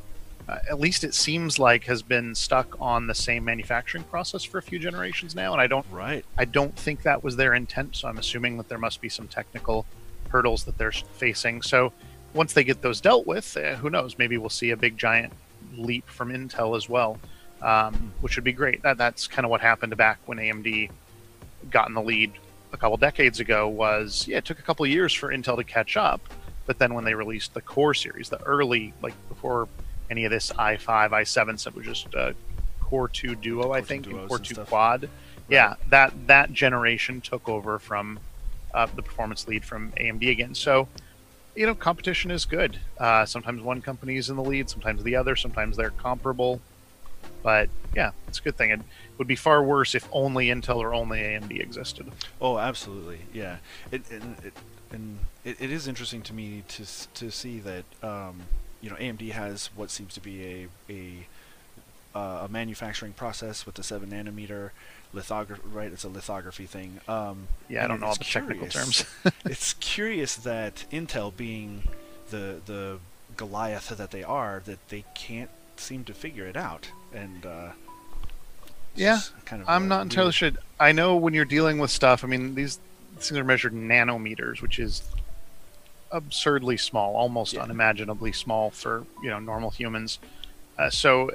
uh, 0.48 0.58
at 0.70 0.80
least 0.80 1.04
it 1.04 1.14
seems 1.14 1.60
like, 1.60 1.86
has 1.86 2.02
been 2.02 2.36
stuck 2.36 2.76
on 2.82 3.08
the 3.08 3.16
same 3.16 3.46
manufacturing 3.46 4.04
process 4.06 4.44
for 4.44 4.58
a 4.58 4.62
few 4.62 4.80
generations 4.80 5.36
now, 5.36 5.52
and 5.52 5.62
I 5.62 5.68
don't, 5.68 5.86
right. 5.92 6.26
I 6.38 6.46
don't 6.46 6.76
think 6.76 7.04
that 7.04 7.24
was 7.24 7.36
their 7.36 7.54
intent. 7.54 7.96
So 7.96 8.08
I'm 8.08 8.18
assuming 8.18 8.58
that 8.58 8.70
there 8.70 8.78
must 8.78 9.02
be 9.02 9.10
some 9.10 9.28
technical 9.28 9.86
hurdles 10.30 10.64
that 10.66 10.78
they're 10.78 10.92
facing. 10.92 11.62
So 11.62 11.92
once 12.34 12.54
they 12.54 12.64
get 12.64 12.82
those 12.82 13.02
dealt 13.02 13.26
with, 13.26 13.58
uh, 13.58 13.76
who 13.76 13.90
knows? 13.90 14.18
Maybe 14.18 14.38
we'll 14.38 14.50
see 14.50 14.72
a 14.72 14.78
big 14.78 14.98
giant 14.98 15.34
leap 15.78 16.08
from 16.08 16.30
Intel 16.30 16.76
as 16.76 16.90
well, 16.90 17.20
um, 17.62 18.12
which 18.22 18.36
would 18.36 18.44
be 18.44 18.54
great. 18.54 18.82
That 18.84 18.98
that's 18.98 19.28
kind 19.28 19.46
of 19.46 19.52
what 19.52 19.62
happened 19.62 19.96
back 19.98 20.20
when 20.26 20.38
AMD 20.38 20.90
got 21.70 21.88
in 21.88 21.94
the 21.94 22.02
lead 22.02 22.32
a 22.72 22.78
couple 22.78 22.98
decades 22.98 23.40
ago. 23.40 23.68
Was 23.68 24.28
yeah, 24.28 24.38
it 24.38 24.46
took 24.46 24.60
a 24.60 24.64
couple 24.64 24.86
years 24.86 25.14
for 25.14 25.30
Intel 25.30 25.58
to 25.58 25.64
catch 25.64 25.98
up, 25.98 26.22
but 26.66 26.80
then 26.80 26.94
when 26.94 27.04
they 27.04 27.14
released 27.14 27.54
the 27.54 27.62
Core 27.62 27.94
series, 27.94 28.30
the 28.30 28.42
early 28.44 28.94
like 29.02 29.14
before 29.30 29.68
any 30.10 30.26
of 30.26 30.32
this 30.32 30.52
i5, 30.54 31.12
i7 31.12 31.60
stuff 31.60 31.76
was 31.76 31.86
just 31.86 32.14
uh, 32.16 32.34
Core 32.80 33.08
2 33.08 33.36
Duo, 33.36 33.72
I 33.72 33.80
Core 33.80 33.80
2 33.80 33.86
think, 33.86 34.08
and 34.08 34.28
Core 34.28 34.38
and 34.38 34.46
2 34.46 34.54
stuff. 34.56 34.70
Quad. 34.70 35.10
Yeah, 35.50 35.76
that 35.90 36.14
that 36.28 36.54
generation 36.54 37.22
took 37.22 37.50
over 37.50 37.80
from 37.80 38.20
uh, 38.74 38.88
the 38.96 39.02
performance 39.02 39.48
lead 39.48 39.66
from 39.66 39.92
AMD 39.94 40.30
again. 40.30 40.54
So, 40.54 40.88
you 41.56 41.66
know, 41.66 41.76
competition 41.76 42.32
is 42.32 42.46
good. 42.46 42.80
Uh, 42.98 43.26
sometimes 43.26 43.62
one 43.62 43.82
company 43.82 44.18
is 44.18 44.30
in 44.30 44.36
the 44.36 44.44
lead, 44.44 44.70
sometimes 44.70 45.04
the 45.04 45.16
other, 45.16 45.36
sometimes 45.36 45.78
they're 45.78 45.92
comparable. 45.92 46.62
But 47.44 47.70
yeah, 47.96 48.12
it's 48.28 48.40
a 48.40 48.42
good 48.42 48.58
thing. 48.58 48.72
It 48.72 48.82
would 49.18 49.28
be 49.28 49.36
far 49.36 49.64
worse 49.64 49.96
if 49.96 50.08
only 50.12 50.48
Intel 50.48 50.78
or 50.78 50.94
only 50.94 51.20
AMD 51.20 51.60
existed. 51.60 52.12
Oh, 52.42 52.58
absolutely. 52.58 53.20
Yeah. 53.34 53.58
It, 53.92 54.10
and 54.12 54.36
it, 54.44 54.54
and 54.92 55.20
it, 55.44 55.58
it 55.60 55.72
is 55.72 55.88
interesting 55.88 56.22
to 56.24 56.34
me 56.34 56.64
to 56.68 56.86
to 57.14 57.32
see 57.32 57.60
that 57.60 57.86
um, 58.04 58.42
you 58.82 58.90
know 58.90 58.96
AMD 58.96 59.32
has 59.32 59.70
what 59.76 59.92
seems 59.92 60.14
to 60.16 60.22
be 60.22 60.44
a 60.44 60.68
a 60.92 61.28
uh, 62.18 62.46
a 62.46 62.50
manufacturing 62.50 63.14
process 63.14 63.66
with 63.66 63.76
the 63.76 63.84
seven 63.84 64.10
nanometer 64.10 64.72
lithography. 65.14 65.62
Right, 65.72 65.92
it's 65.92 66.04
a 66.04 66.10
lithography 66.10 66.66
thing. 66.66 67.00
Um, 67.08 67.48
Yeah, 67.68 67.86
I 67.86 67.88
don't 67.88 68.00
know 68.00 68.08
all 68.08 68.12
it's 68.14 68.20
the 68.20 68.26
technical 68.26 68.68
curious- 68.68 69.04
terms. 69.24 69.34
it's 69.46 69.74
curious 69.74 70.36
that 70.36 70.86
Intel, 70.92 71.36
being 71.36 71.84
the 72.30 72.62
the 72.66 73.00
Goliath 73.38 73.90
that 73.90 74.12
they 74.12 74.24
are, 74.24 74.62
that 74.66 74.90
they 74.90 75.06
can't 75.16 75.50
seem 75.78 76.04
to 76.06 76.14
figure 76.14 76.46
it 76.46 76.58
out. 76.58 76.90
And 77.14 77.46
uh, 77.46 77.70
yeah, 78.96 79.20
kind 79.46 79.62
of. 79.62 79.70
I'm 79.70 79.88
not 79.88 80.02
entirely 80.04 80.32
sure. 80.32 80.52
I 80.80 80.92
know 80.92 81.16
when 81.16 81.34
you're 81.34 81.46
dealing 81.46 81.80
with 81.80 81.90
stuff. 81.92 82.24
I 82.24 82.28
mean, 82.28 82.56
these 82.56 82.80
things 83.18 83.38
are 83.38 83.44
measured 83.44 83.74
nanometers, 83.74 84.62
which 84.62 84.78
is 84.80 85.04
absurdly 86.12 86.78
small, 86.78 87.16
almost 87.16 87.54
yeah. 87.54 87.62
unimaginably 87.62 88.32
small 88.32 88.72
for 88.72 89.06
you 89.24 89.30
know 89.30 89.40
normal 89.40 89.70
humans. 89.70 90.20
Uh, 90.78 90.90
so 90.90 91.32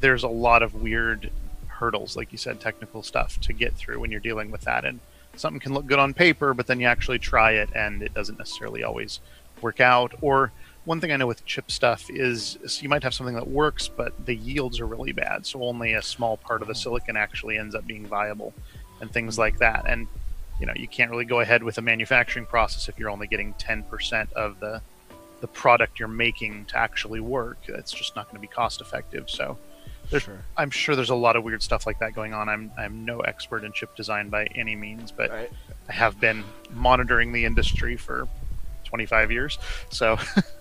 there's 0.00 0.22
a 0.22 0.28
lot 0.28 0.62
of 0.62 0.74
weird 0.74 1.30
hurdles, 1.74 2.16
like 2.16 2.32
you 2.32 2.38
said, 2.38 2.60
technical 2.60 3.02
stuff 3.02 3.40
to 3.42 3.52
get 3.52 3.74
through 3.74 4.00
when 4.00 4.10
you're 4.10 4.20
dealing 4.20 4.50
with 4.50 4.62
that. 4.62 4.84
And 4.84 5.00
something 5.36 5.60
can 5.60 5.74
look 5.74 5.86
good 5.86 5.98
on 5.98 6.14
paper, 6.14 6.54
but 6.54 6.66
then 6.66 6.80
you 6.80 6.86
actually 6.86 7.18
try 7.18 7.52
it 7.52 7.70
and 7.74 8.02
it 8.02 8.14
doesn't 8.14 8.38
necessarily 8.38 8.82
always 8.82 9.20
work 9.60 9.80
out. 9.80 10.14
Or 10.20 10.52
one 10.84 11.00
thing 11.00 11.12
I 11.12 11.16
know 11.16 11.26
with 11.26 11.44
chip 11.44 11.70
stuff 11.70 12.10
is 12.10 12.58
so 12.66 12.82
you 12.82 12.88
might 12.88 13.02
have 13.02 13.14
something 13.14 13.34
that 13.34 13.48
works, 13.48 13.88
but 13.88 14.26
the 14.26 14.34
yields 14.34 14.80
are 14.80 14.86
really 14.86 15.12
bad. 15.12 15.46
So 15.46 15.62
only 15.62 15.94
a 15.94 16.02
small 16.02 16.36
part 16.36 16.62
of 16.62 16.68
the 16.68 16.74
oh. 16.74 16.78
silicon 16.78 17.16
actually 17.16 17.58
ends 17.58 17.74
up 17.74 17.86
being 17.86 18.06
viable 18.06 18.52
and 19.00 19.10
things 19.10 19.34
mm-hmm. 19.34 19.40
like 19.42 19.58
that. 19.58 19.84
And 19.88 20.06
you 20.60 20.66
know, 20.66 20.72
you 20.76 20.86
can't 20.86 21.10
really 21.10 21.24
go 21.24 21.40
ahead 21.40 21.62
with 21.62 21.78
a 21.78 21.82
manufacturing 21.82 22.46
process 22.46 22.88
if 22.88 22.98
you're 22.98 23.10
only 23.10 23.26
getting 23.26 23.54
10% 23.54 24.32
of 24.34 24.60
the 24.60 24.80
the 25.40 25.48
product 25.48 25.98
you're 25.98 26.08
making 26.08 26.64
to 26.64 26.78
actually 26.78 27.20
work. 27.20 27.58
It's 27.68 27.92
just 27.92 28.16
not 28.16 28.26
going 28.26 28.36
to 28.36 28.40
be 28.40 28.46
cost 28.46 28.80
effective. 28.80 29.28
So 29.28 29.58
sure. 30.22 30.38
I'm 30.56 30.70
sure 30.70 30.96
there's 30.96 31.10
a 31.10 31.14
lot 31.14 31.36
of 31.36 31.44
weird 31.44 31.62
stuff 31.62 31.86
like 31.86 31.98
that 32.00 32.14
going 32.14 32.34
on. 32.34 32.48
I'm 32.48 32.70
I'm 32.76 33.04
no 33.04 33.20
expert 33.20 33.64
in 33.64 33.72
chip 33.72 33.94
design 33.96 34.28
by 34.28 34.46
any 34.54 34.76
means, 34.76 35.12
but 35.12 35.30
right. 35.30 35.50
I 35.88 35.92
have 35.92 36.20
been 36.20 36.44
monitoring 36.72 37.32
the 37.32 37.44
industry 37.44 37.96
for 37.96 38.28
25 38.84 39.32
years. 39.32 39.58
So 39.90 40.18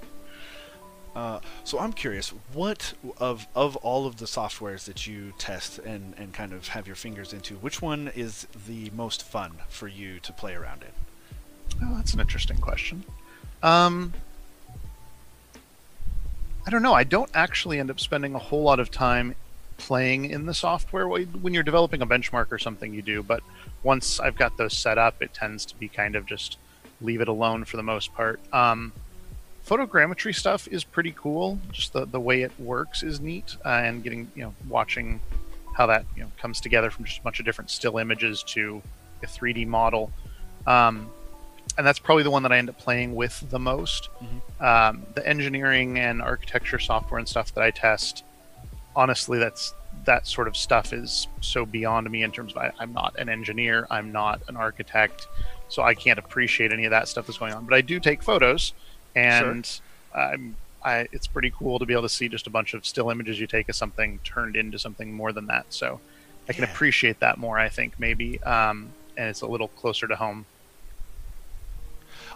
Uh, 1.16 1.40
so 1.64 1.80
I'm 1.80 1.94
curious, 1.94 2.30
what 2.54 2.94
of 3.18 3.46
of 3.54 3.76
all 3.78 4.08
of 4.08 4.18
the 4.18 4.26
softwares 4.26 4.86
that 4.86 5.06
you 5.06 5.34
test 5.38 5.78
and, 5.80 6.16
and 6.18 6.34
kind 6.34 6.54
of 6.54 6.70
have 6.70 6.88
your 6.88 6.96
fingers 6.96 7.34
into, 7.34 7.56
which 7.56 7.82
one 7.82 8.12
is 8.16 8.48
the 8.68 8.90
most 8.96 9.24
fun 9.24 9.52
for 9.70 9.88
you 9.88 10.20
to 10.22 10.34
play 10.34 10.56
around 10.56 10.82
in? 10.82 11.88
Oh, 11.88 11.96
that's 11.96 12.14
an 12.14 12.20
interesting 12.20 12.58
question. 12.58 13.04
Um, 13.62 14.14
I 16.66 16.72
don't 16.72 16.82
know. 16.82 16.94
I 16.94 17.04
don't 17.04 17.30
actually 17.36 17.80
end 17.80 17.92
up 17.92 18.00
spending 18.00 18.34
a 18.34 18.40
whole 18.40 18.64
lot 18.64 18.80
of 18.80 18.90
time 18.90 19.36
playing 19.84 20.25
in 20.25 20.46
the 20.46 20.54
software. 20.54 21.08
When 21.08 21.54
you're 21.54 21.63
developing 21.63 22.02
a 22.02 22.08
benchmark 22.08 22.52
or 22.52 22.58
something, 22.58 22.94
you 22.94 23.02
do. 23.02 23.22
But 23.22 23.44
once 23.84 24.20
I've 24.20 24.38
got 24.38 24.58
those 24.58 24.75
set 24.75 24.98
up, 24.98 25.22
it 25.22 25.34
tends 25.34 25.66
to 25.68 25.75
be 25.75 25.90
kind 25.90 26.16
of 26.16 26.25
just 26.25 26.58
leave 27.02 27.20
it 27.20 27.28
alone 27.28 27.66
for 27.66 27.75
the 27.78 27.84
most 27.84 28.13
part. 28.13 28.40
Um, 28.54 28.94
photogrammetry 29.68 30.34
stuff 30.34 30.68
is 30.70 30.84
pretty 30.84 31.13
cool. 31.18 31.60
Just 31.72 31.92
the, 31.94 32.06
the 32.06 32.20
way 32.20 32.44
it 32.44 32.52
works 32.60 33.04
is 33.04 33.20
neat, 33.20 33.58
uh, 33.66 33.70
and 33.70 34.04
getting 34.04 34.32
you 34.36 34.44
know 34.44 34.54
watching 34.70 35.20
how 35.75 35.86
that 35.88 36.06
you 36.16 36.24
know 36.24 36.32
comes 36.40 36.62
together 36.62 36.90
from 36.90 37.04
just 37.06 37.20
a 37.20 37.22
bunch 37.22 37.40
of 37.40 37.46
different 37.46 37.70
still 37.70 37.98
images 37.98 38.42
to 38.44 38.82
a 39.22 39.28
3D 39.28 39.68
model. 39.68 40.12
Um, 40.66 41.10
and 41.78 41.86
that's 41.88 42.00
probably 42.00 42.24
the 42.24 42.32
one 42.32 42.44
that 42.44 42.52
I 42.52 42.58
end 42.58 42.70
up 42.70 42.78
playing 42.78 43.16
with 43.16 43.50
the 43.50 43.60
most. 43.60 44.10
Mm-hmm. 44.22 44.63
Um, 44.63 45.06
the 45.16 45.28
engineering 45.28 45.98
and 46.00 46.22
architecture 46.22 46.80
software 46.80 47.20
and 47.20 47.28
stuff 47.28 47.54
that 47.56 47.63
I 47.63 47.72
test, 47.72 48.24
honestly, 48.96 49.40
that's 49.40 49.74
that 50.06 50.28
sort 50.28 50.48
of 50.48 50.58
stuff 50.58 50.92
is 50.92 51.28
so 51.42 51.66
beyond 51.66 52.10
me 52.10 52.24
in 52.24 52.32
terms 52.32 52.54
of 52.54 52.58
I, 52.58 52.72
am 52.80 52.94
not 52.94 53.16
an 53.18 53.30
engineer, 53.30 53.88
I'm 53.90 54.12
not 54.12 54.42
an 54.48 54.58
architect, 54.58 55.28
so 55.70 55.84
I 55.84 55.94
can't 55.94 56.20
appreciate 56.20 56.72
any 56.72 56.86
of 56.86 56.92
that 56.92 57.08
stuff 57.08 57.28
that's 57.28 57.38
going 57.38 57.54
on. 57.54 57.66
But 57.66 57.76
I 57.76 57.82
do 57.82 58.00
take 58.00 58.22
photos, 58.22 58.74
and 59.16 59.66
sure. 59.66 59.84
I, 60.84 61.08
it's 61.12 61.28
pretty 61.28 61.52
cool 61.58 61.80
to 61.80 61.86
be 61.86 61.94
able 61.94 62.04
to 62.04 62.10
see 62.10 62.28
just 62.28 62.48
a 62.48 62.50
bunch 62.50 62.74
of 62.74 62.86
still 62.86 63.10
images 63.10 63.40
you 63.40 63.48
take 63.48 63.70
of 63.70 63.76
something 63.76 64.20
turned 64.24 64.56
into 64.56 64.78
something 64.78 65.14
more 65.14 65.32
than 65.32 65.48
that. 65.48 65.66
So 65.70 66.00
I 66.50 66.54
can 66.54 66.64
yeah. 66.64 66.72
appreciate 66.72 67.20
that 67.22 67.38
more. 67.38 67.58
I 67.58 67.70
think 67.70 68.00
maybe, 68.00 68.42
um, 68.44 68.90
and 69.16 69.30
it's 69.30 69.42
a 69.42 69.48
little 69.48 69.70
closer 69.70 70.08
to 70.08 70.16
home. 70.16 70.46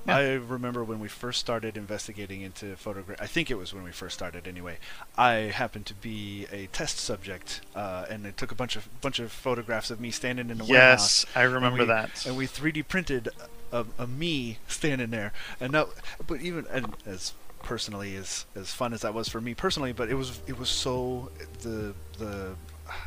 I 0.07 0.33
remember 0.33 0.83
when 0.83 0.99
we 0.99 1.07
first 1.07 1.39
started 1.39 1.77
investigating 1.77 2.41
into 2.41 2.75
photography. 2.75 3.21
I 3.21 3.27
think 3.27 3.51
it 3.51 3.55
was 3.55 3.73
when 3.73 3.83
we 3.83 3.91
first 3.91 4.15
started, 4.15 4.47
anyway. 4.47 4.77
I 5.17 5.31
happened 5.33 5.85
to 5.87 5.93
be 5.93 6.47
a 6.51 6.67
test 6.67 6.99
subject, 6.99 7.61
uh, 7.75 8.05
and 8.09 8.23
they 8.23 8.31
took 8.31 8.51
a 8.51 8.55
bunch 8.55 8.75
of 8.75 8.89
bunch 9.01 9.19
of 9.19 9.31
photographs 9.31 9.91
of 9.91 9.99
me 9.99 10.11
standing 10.11 10.49
in 10.49 10.57
the 10.57 10.65
yes, 10.65 10.69
warehouse. 10.71 11.25
Yes, 11.25 11.37
I 11.37 11.41
remember 11.43 11.81
and 11.81 11.89
we, 11.89 11.93
that. 11.93 12.25
And 12.25 12.37
we 12.37 12.47
3D 12.47 12.87
printed 12.87 13.29
a, 13.71 13.85
a 13.97 14.07
me 14.07 14.59
standing 14.67 15.09
there, 15.09 15.33
and 15.59 15.71
now, 15.71 15.87
but 16.25 16.41
even 16.41 16.65
and 16.71 16.95
as 17.05 17.33
personally 17.63 18.15
as 18.15 18.45
as 18.55 18.71
fun 18.71 18.93
as 18.93 19.01
that 19.01 19.13
was 19.13 19.27
for 19.27 19.41
me 19.41 19.53
personally, 19.53 19.91
but 19.91 20.09
it 20.09 20.15
was 20.15 20.39
it 20.47 20.57
was 20.57 20.69
so 20.69 21.29
the 21.61 21.93
the 22.17 22.55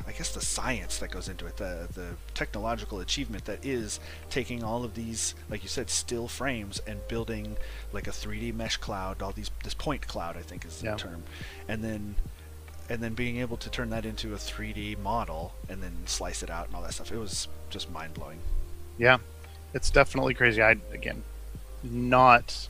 I 0.07 0.13
guess 0.13 0.31
the 0.35 0.41
science 0.41 0.99
that 0.99 1.11
goes 1.11 1.29
into 1.29 1.47
it, 1.47 1.57
the 1.57 1.89
the 1.95 2.09
technological 2.35 3.01
achievement 3.01 3.45
that 3.47 3.65
is 3.65 4.01
taking 4.29 4.63
all 4.63 4.85
of 4.85 4.95
these, 4.95 5.35
like 5.49 5.63
you 5.63 5.69
said, 5.69 5.91
still 5.91 6.29
frames 6.29 6.81
and 6.87 7.07
building 7.09 7.57
like 7.93 8.07
a 8.07 8.11
3D 8.11 8.55
mesh 8.55 8.77
cloud, 8.77 9.23
all 9.23 9.33
these 9.33 9.51
this 9.65 9.75
point 9.75 10.07
cloud, 10.07 10.37
I 10.37 10.43
think 10.43 10.65
is 10.65 10.81
the 10.81 10.89
yeah. 10.89 10.97
term, 10.97 11.23
and 11.69 11.83
then 11.83 12.17
and 12.89 13.03
then 13.03 13.15
being 13.15 13.39
able 13.39 13.57
to 13.59 13.71
turn 13.71 13.91
that 13.91 14.05
into 14.05 14.35
a 14.35 14.37
3D 14.37 14.99
model 14.99 15.55
and 15.69 15.83
then 15.83 15.93
slice 16.07 16.43
it 16.43 16.51
out 16.51 16.67
and 16.67 16.77
all 16.77 16.83
that 16.83 16.93
stuff. 16.93 17.13
It 17.13 17.19
was 17.19 17.47
just 17.71 17.91
mind 17.91 18.15
blowing. 18.15 18.39
Yeah, 18.99 19.19
it's 19.73 19.91
definitely 19.91 20.35
crazy. 20.35 20.63
I 20.63 20.77
again, 20.93 21.23
not 21.83 22.69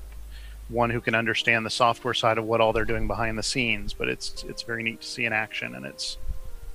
one 0.69 0.91
who 0.91 1.01
can 1.01 1.15
understand 1.15 1.67
the 1.67 1.71
software 1.71 2.15
side 2.15 2.39
of 2.39 2.45
what 2.45 2.61
all 2.61 2.73
they're 2.73 2.85
doing 2.85 3.07
behind 3.07 3.37
the 3.37 3.43
scenes, 3.43 3.93
but 3.93 4.09
it's 4.09 4.45
it's 4.45 4.63
very 4.63 4.83
neat 4.83 5.01
to 5.01 5.07
see 5.07 5.25
in 5.25 5.33
action, 5.33 5.75
and 5.75 5.85
it's 5.85 6.19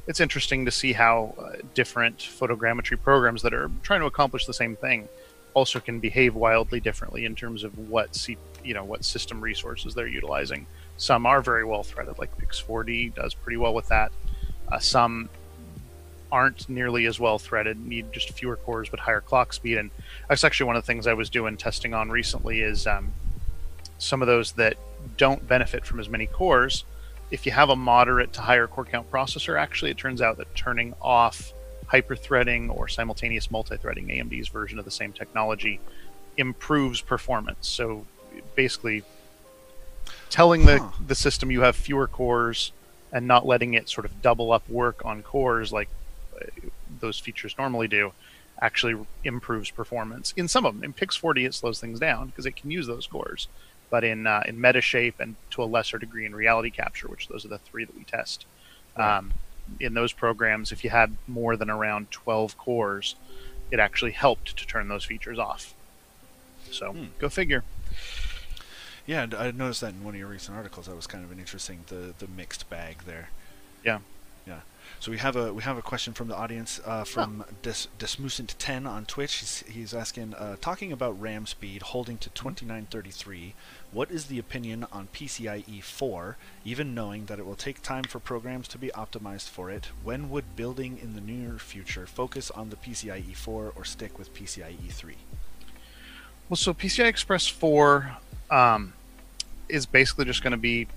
it's 0.07 0.19
interesting 0.19 0.65
to 0.65 0.71
see 0.71 0.93
how 0.93 1.35
uh, 1.39 1.57
different 1.73 2.17
photogrammetry 2.17 3.01
programs 3.01 3.41
that 3.41 3.53
are 3.53 3.71
trying 3.81 4.01
to 4.01 4.05
accomplish 4.05 4.45
the 4.45 4.53
same 4.53 4.75
thing 4.75 5.07
also 5.53 5.79
can 5.79 5.99
behave 5.99 6.35
wildly 6.35 6.79
differently 6.79 7.25
in 7.25 7.33
terms 7.33 7.63
of 7.63 7.77
what 7.89 8.13
C, 8.15 8.37
you 8.63 8.73
know 8.73 8.83
what 8.83 9.03
system 9.03 9.41
resources 9.41 9.95
they're 9.95 10.07
utilizing. 10.07 10.67
Some 10.97 11.25
are 11.25 11.41
very 11.41 11.65
well 11.65 11.83
threaded, 11.83 12.19
like 12.19 12.37
Pix4D 12.37 13.15
does 13.15 13.33
pretty 13.33 13.57
well 13.57 13.73
with 13.73 13.87
that. 13.87 14.11
Uh, 14.71 14.79
some 14.79 15.29
aren't 16.31 16.67
nearly 16.67 17.05
as 17.05 17.19
well 17.19 17.39
threaded, 17.39 17.79
need 17.79 18.11
just 18.11 18.31
fewer 18.31 18.57
cores 18.57 18.89
but 18.89 18.99
higher 18.99 19.21
clock 19.21 19.53
speed. 19.53 19.77
And 19.77 19.89
that's 20.27 20.43
actually 20.43 20.67
one 20.67 20.75
of 20.75 20.83
the 20.83 20.87
things 20.87 21.07
I 21.07 21.13
was 21.13 21.29
doing 21.29 21.55
testing 21.57 21.93
on 21.93 22.09
recently 22.09 22.61
is 22.61 22.87
um, 22.87 23.13
some 23.97 24.21
of 24.21 24.27
those 24.27 24.51
that 24.53 24.77
don't 25.17 25.47
benefit 25.47 25.85
from 25.85 25.99
as 25.99 26.09
many 26.09 26.25
cores. 26.25 26.83
If 27.31 27.45
you 27.45 27.51
have 27.51 27.69
a 27.69 27.75
moderate 27.75 28.33
to 28.33 28.41
higher 28.41 28.67
core 28.67 28.85
count 28.85 29.09
processor, 29.11 29.59
actually, 29.59 29.91
it 29.91 29.97
turns 29.97 30.21
out 30.21 30.37
that 30.37 30.53
turning 30.55 30.93
off 31.01 31.53
hyper-threading 31.87 32.69
or 32.69 32.87
simultaneous 32.87 33.51
multi-threading 33.51 34.07
AMD's 34.07 34.47
version 34.47 34.79
of 34.79 34.85
the 34.85 34.91
same 34.91 35.11
technology 35.11 35.79
improves 36.37 37.01
performance. 37.01 37.67
So 37.67 38.05
basically, 38.55 39.03
telling 40.29 40.65
the, 40.65 40.79
huh. 40.79 40.89
the 41.05 41.15
system 41.15 41.51
you 41.51 41.61
have 41.61 41.75
fewer 41.75 42.07
cores 42.07 42.71
and 43.11 43.27
not 43.27 43.45
letting 43.45 43.73
it 43.73 43.89
sort 43.89 44.05
of 44.05 44.21
double 44.21 44.51
up 44.51 44.67
work 44.69 45.05
on 45.05 45.23
cores 45.23 45.71
like 45.71 45.89
uh, 46.35 46.45
those 46.99 47.19
features 47.19 47.55
normally 47.57 47.87
do 47.87 48.11
actually 48.61 49.05
improves 49.23 49.69
performance. 49.69 50.33
In 50.37 50.47
some 50.47 50.65
of 50.65 50.75
them, 50.75 50.83
in 50.83 50.93
Pix4D, 50.93 51.45
it 51.45 51.53
slows 51.53 51.79
things 51.79 51.99
down 51.99 52.27
because 52.27 52.45
it 52.45 52.55
can 52.55 52.71
use 52.71 52.87
those 52.87 53.07
cores. 53.07 53.47
But 53.89 54.03
in 54.03 54.27
uh, 54.27 54.43
in 54.45 54.57
Metashape 54.57 55.19
and 55.19 55.35
to 55.51 55.63
a 55.63 55.65
lesser 55.65 55.97
degree 55.97 56.25
in 56.25 56.35
Reality 56.35 56.71
Capture, 56.71 57.07
which 57.07 57.27
those 57.27 57.45
are 57.45 57.49
the 57.49 57.59
three 57.59 57.85
that 57.85 57.95
we 57.95 58.03
test, 58.03 58.45
um, 58.97 59.33
in 59.79 59.93
those 59.93 60.11
programs, 60.11 60.71
if 60.71 60.83
you 60.83 60.89
had 60.89 61.15
more 61.27 61.55
than 61.55 61.69
around 61.69 62.11
12 62.11 62.57
cores, 62.57 63.15
it 63.71 63.79
actually 63.79 64.11
helped 64.11 64.57
to 64.57 64.67
turn 64.67 64.87
those 64.87 65.03
features 65.03 65.39
off. 65.39 65.73
So 66.71 66.91
hmm. 66.91 67.05
go 67.19 67.29
figure. 67.29 67.63
Yeah, 69.05 69.27
I 69.37 69.51
noticed 69.51 69.81
that 69.81 69.93
in 69.93 70.03
one 70.03 70.15
of 70.15 70.19
your 70.19 70.29
recent 70.29 70.57
articles. 70.57 70.87
That 70.87 70.95
was 70.95 71.05
kind 71.05 71.23
of 71.23 71.31
an 71.31 71.39
interesting 71.39 71.83
the 71.87 72.13
the 72.17 72.27
mixed 72.27 72.69
bag 72.69 73.03
there. 73.05 73.29
Yeah. 73.83 73.99
Yeah. 74.85 74.95
So 74.99 75.11
we 75.11 75.17
have 75.17 75.35
a 75.35 75.53
we 75.53 75.63
have 75.63 75.77
a 75.77 75.81
question 75.81 76.13
from 76.13 76.27
the 76.27 76.35
audience 76.35 76.79
uh, 76.85 77.03
from 77.03 77.43
oh. 77.47 77.53
Des, 77.61 77.87
Desmusant10 77.99 78.87
on 78.87 79.05
Twitch. 79.05 79.35
He's, 79.35 79.63
he's 79.67 79.93
asking, 79.93 80.33
uh, 80.33 80.55
talking 80.61 80.91
about 80.91 81.19
RAM 81.19 81.45
speed 81.45 81.81
holding 81.81 82.17
to 82.19 82.29
2933. 82.29 83.53
What 83.91 84.11
is 84.11 84.25
the 84.25 84.39
opinion 84.39 84.85
on 84.91 85.07
PCIe 85.13 85.81
4? 85.81 86.37
Even 86.63 86.93
knowing 86.93 87.25
that 87.25 87.39
it 87.39 87.45
will 87.45 87.55
take 87.55 87.81
time 87.81 88.03
for 88.03 88.19
programs 88.19 88.67
to 88.69 88.77
be 88.77 88.89
optimized 88.89 89.49
for 89.49 89.69
it, 89.69 89.89
when 90.03 90.29
would 90.29 90.55
building 90.55 90.97
in 91.01 91.15
the 91.15 91.21
near 91.21 91.57
future 91.59 92.05
focus 92.05 92.51
on 92.51 92.69
the 92.69 92.75
PCIe 92.75 93.35
4 93.35 93.73
or 93.75 93.85
stick 93.85 94.17
with 94.19 94.33
PCIe 94.33 94.91
3? 94.91 95.15
Well, 96.49 96.57
so 96.57 96.73
PCI 96.73 97.05
Express 97.05 97.47
4 97.47 98.17
um, 98.51 98.93
is 99.67 99.85
basically 99.85 100.25
just 100.25 100.43
going 100.43 100.51
to 100.51 100.57
be 100.57 100.87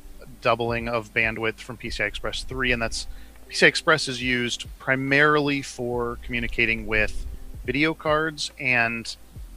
doubling 0.42 0.88
of 0.88 1.14
bandwidth 1.14 1.60
from 1.60 1.76
PCI 1.76 2.06
Express 2.06 2.42
3, 2.42 2.72
and 2.72 2.82
that's 2.82 3.06
PCI 3.48 3.66
Express 3.66 4.08
is 4.08 4.22
used 4.22 4.66
primarily 4.78 5.62
for 5.62 6.18
communicating 6.22 6.86
with 6.86 7.26
video 7.64 7.94
cards 7.94 8.50
and 8.58 9.16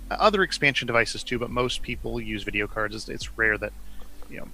other 0.10 0.44
expansion 0.44 0.88
devices 0.88 1.24
too, 1.24 1.40
but 1.40 1.50
most 1.50 1.82
people 1.82 2.20
use 2.20 2.44
video 2.44 2.68
cards. 2.68 3.08
It's 3.10 3.38
rare 3.38 3.58
that 3.58 3.74
you 4.30 4.38
know 4.38 4.48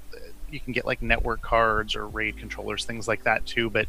you 0.50 0.60
can 0.60 0.74
get 0.74 0.86
like 0.86 1.02
network 1.02 1.42
cards 1.42 1.96
or 1.96 2.08
RAID 2.08 2.38
controllers, 2.38 2.86
things 2.86 3.08
like 3.08 3.24
that 3.24 3.46
too, 3.46 3.70
but 3.70 3.88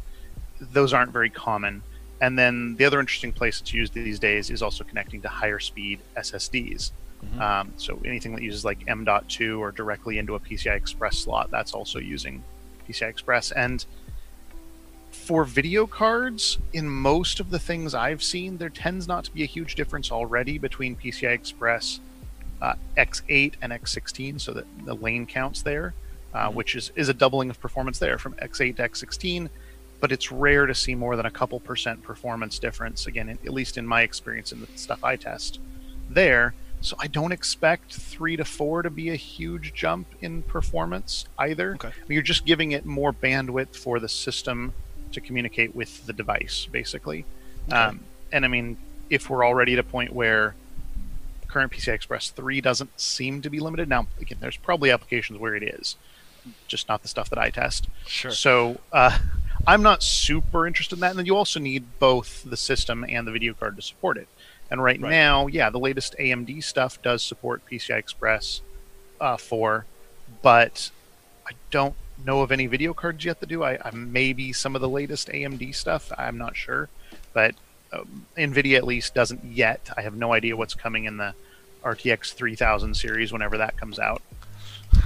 those 0.59 0.93
aren't 0.93 1.11
very 1.11 1.29
common. 1.29 1.81
And 2.21 2.37
then 2.37 2.75
the 2.75 2.85
other 2.85 2.99
interesting 2.99 3.31
place 3.31 3.61
it's 3.61 3.73
used 3.73 3.93
these 3.93 4.19
days 4.19 4.49
is 4.49 4.61
also 4.61 4.83
connecting 4.83 5.21
to 5.21 5.29
higher 5.29 5.59
speed 5.59 5.99
SSDs. 6.17 6.91
Mhm. 7.23 7.41
Um, 7.41 7.73
so 7.77 8.01
anything 8.05 8.35
that 8.35 8.43
uses 8.43 8.65
like 8.65 8.79
M.2 8.87 9.59
or 9.59 9.71
directly 9.71 10.17
into 10.17 10.35
a 10.35 10.39
PCI 10.39 10.75
Express 10.75 11.17
slot, 11.17 11.49
that's 11.49 11.73
also 11.73 11.99
using 11.99 12.43
PCI 12.87 13.07
Express. 13.07 13.51
And 13.51 13.85
for 15.29 15.45
video 15.45 15.85
cards, 15.85 16.57
in 16.73 16.89
most 16.89 17.39
of 17.39 17.51
the 17.51 17.59
things 17.59 17.93
I've 17.93 18.23
seen, 18.23 18.57
there 18.57 18.71
tends 18.71 19.07
not 19.07 19.25
to 19.25 19.31
be 19.31 19.43
a 19.43 19.45
huge 19.45 19.75
difference 19.75 20.11
already 20.11 20.57
between 20.57 20.95
PCI 20.95 21.29
Express 21.29 21.99
uh, 22.63 22.73
X8 22.97 23.53
and 23.61 23.71
X16, 23.71 24.41
so 24.41 24.53
that 24.53 24.65
the 24.85 24.95
lane 24.95 25.27
counts 25.27 25.61
there, 25.61 25.93
uh, 26.33 26.49
Mhm. 26.49 26.55
which 26.55 26.73
is, 26.75 26.91
is 26.95 27.09
a 27.09 27.13
doubling 27.13 27.51
of 27.51 27.59
performance 27.61 27.99
there 27.99 28.17
from 28.17 28.33
X8 28.41 28.77
to 28.77 28.81
X16. 28.81 29.49
But 29.99 30.11
it's 30.11 30.31
rare 30.31 30.65
to 30.65 30.73
see 30.73 30.95
more 30.95 31.15
than 31.15 31.27
a 31.27 31.31
couple 31.31 31.59
percent 31.59 32.01
performance 32.01 32.57
difference, 32.57 33.05
again, 33.05 33.29
at 33.29 33.53
least 33.53 33.77
in 33.77 33.85
my 33.85 34.01
experience 34.01 34.51
in 34.51 34.61
the 34.61 34.67
stuff 34.77 35.03
I 35.03 35.15
test 35.15 35.59
there. 36.09 36.55
So 36.81 36.95
I 36.97 37.05
don't 37.05 37.33
expect 37.33 37.93
three 37.93 38.35
to 38.35 38.45
four 38.45 38.81
to 38.81 38.89
be 38.89 39.09
a 39.11 39.15
huge 39.15 39.75
jump 39.75 40.07
in 40.21 40.41
performance 40.41 41.25
either. 41.37 41.75
Okay. 41.75 41.91
You're 42.07 42.23
just 42.23 42.47
giving 42.47 42.71
it 42.71 42.83
more 42.83 43.13
bandwidth 43.13 43.75
for 43.75 43.99
the 43.99 44.09
system 44.09 44.73
to 45.13 45.21
communicate 45.21 45.75
with 45.75 46.05
the 46.05 46.13
device, 46.13 46.67
basically. 46.71 47.25
Okay. 47.67 47.77
Um, 47.77 48.01
and 48.31 48.45
I 48.45 48.47
mean, 48.47 48.77
if 49.09 49.29
we're 49.29 49.45
already 49.45 49.73
at 49.73 49.79
a 49.79 49.83
point 49.83 50.13
where 50.13 50.55
current 51.47 51.71
PCI 51.71 51.93
Express 51.93 52.29
3 52.29 52.61
doesn't 52.61 52.99
seem 52.99 53.41
to 53.41 53.49
be 53.49 53.59
limited, 53.59 53.89
now, 53.89 54.07
again, 54.21 54.37
there's 54.39 54.57
probably 54.57 54.91
applications 54.91 55.39
where 55.39 55.55
it 55.55 55.63
is, 55.63 55.95
just 56.67 56.87
not 56.87 57.01
the 57.01 57.07
stuff 57.07 57.29
that 57.31 57.39
I 57.39 57.49
test. 57.49 57.87
Sure. 58.05 58.31
So 58.31 58.79
uh, 58.93 59.17
I'm 59.67 59.81
not 59.81 60.03
super 60.03 60.67
interested 60.67 60.95
in 60.95 61.01
that. 61.01 61.09
And 61.11 61.19
then 61.19 61.25
you 61.25 61.35
also 61.35 61.59
need 61.59 61.85
both 61.99 62.43
the 62.43 62.57
system 62.57 63.03
and 63.07 63.25
the 63.25 63.31
video 63.31 63.53
card 63.53 63.75
to 63.77 63.81
support 63.81 64.17
it. 64.17 64.27
And 64.71 64.83
right, 64.83 65.01
Right. 65.01 65.09
now, 65.09 65.47
yeah, 65.47 65.71
the 65.71 65.79
latest 65.79 66.15
AMD 66.19 66.63
stuff 66.63 67.01
does 67.01 67.23
support 67.23 67.63
PCI 67.69 67.97
Express 67.97 68.61
uh, 69.19 69.35
4, 69.37 69.85
but 70.43 70.91
I 71.47 71.53
don't 71.71 71.95
know 72.25 72.41
of 72.41 72.51
any 72.51 72.67
video 72.67 72.93
cards 72.93 73.23
yet 73.25 73.39
that 73.39 73.47
do. 73.47 73.63
I, 73.63 73.77
I 73.83 73.91
maybe 73.91 74.53
some 74.53 74.75
of 74.75 74.81
the 74.81 74.89
latest 74.89 75.27
AMD 75.29 75.73
stuff. 75.75 76.11
I'm 76.17 76.37
not 76.37 76.55
sure, 76.55 76.89
but 77.33 77.55
um, 77.93 78.25
Nvidia 78.37 78.77
at 78.77 78.83
least 78.85 79.13
doesn't 79.13 79.43
yet. 79.43 79.89
I 79.97 80.01
have 80.01 80.15
no 80.15 80.33
idea 80.33 80.55
what's 80.55 80.73
coming 80.75 81.05
in 81.05 81.17
the 81.17 81.33
RTX 81.83 82.33
3000 82.33 82.93
series 82.95 83.31
whenever 83.31 83.57
that 83.57 83.77
comes 83.77 83.99
out. 83.99 84.21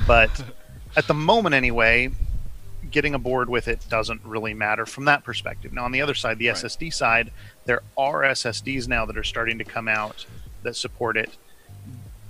But 0.08 0.43
at 0.96 1.08
the 1.08 1.13
moment, 1.13 1.55
anyway, 1.55 2.10
getting 2.91 3.13
aboard 3.13 3.50
with 3.50 3.67
it 3.67 3.79
doesn't 3.89 4.22
really 4.25 4.53
matter 4.53 4.86
from 4.86 5.05
that 5.05 5.24
perspective. 5.24 5.72
Now, 5.74 5.86
on 5.86 5.91
the 5.91 6.01
other 6.01 6.13
side, 6.15 6.38
the 6.39 6.48
Right. 6.50 6.58
SSD 6.58 6.93
side, 6.93 7.32
there 7.65 7.82
are 7.98 8.22
SSDs 8.24 8.88
now 8.88 9.05
that 9.05 9.17
are 9.17 9.24
starting 9.24 9.58
to 9.60 9.63
come 9.63 9.88
out 9.88 10.25
that 10.63 10.75
support 10.75 11.15
it. 11.17 11.29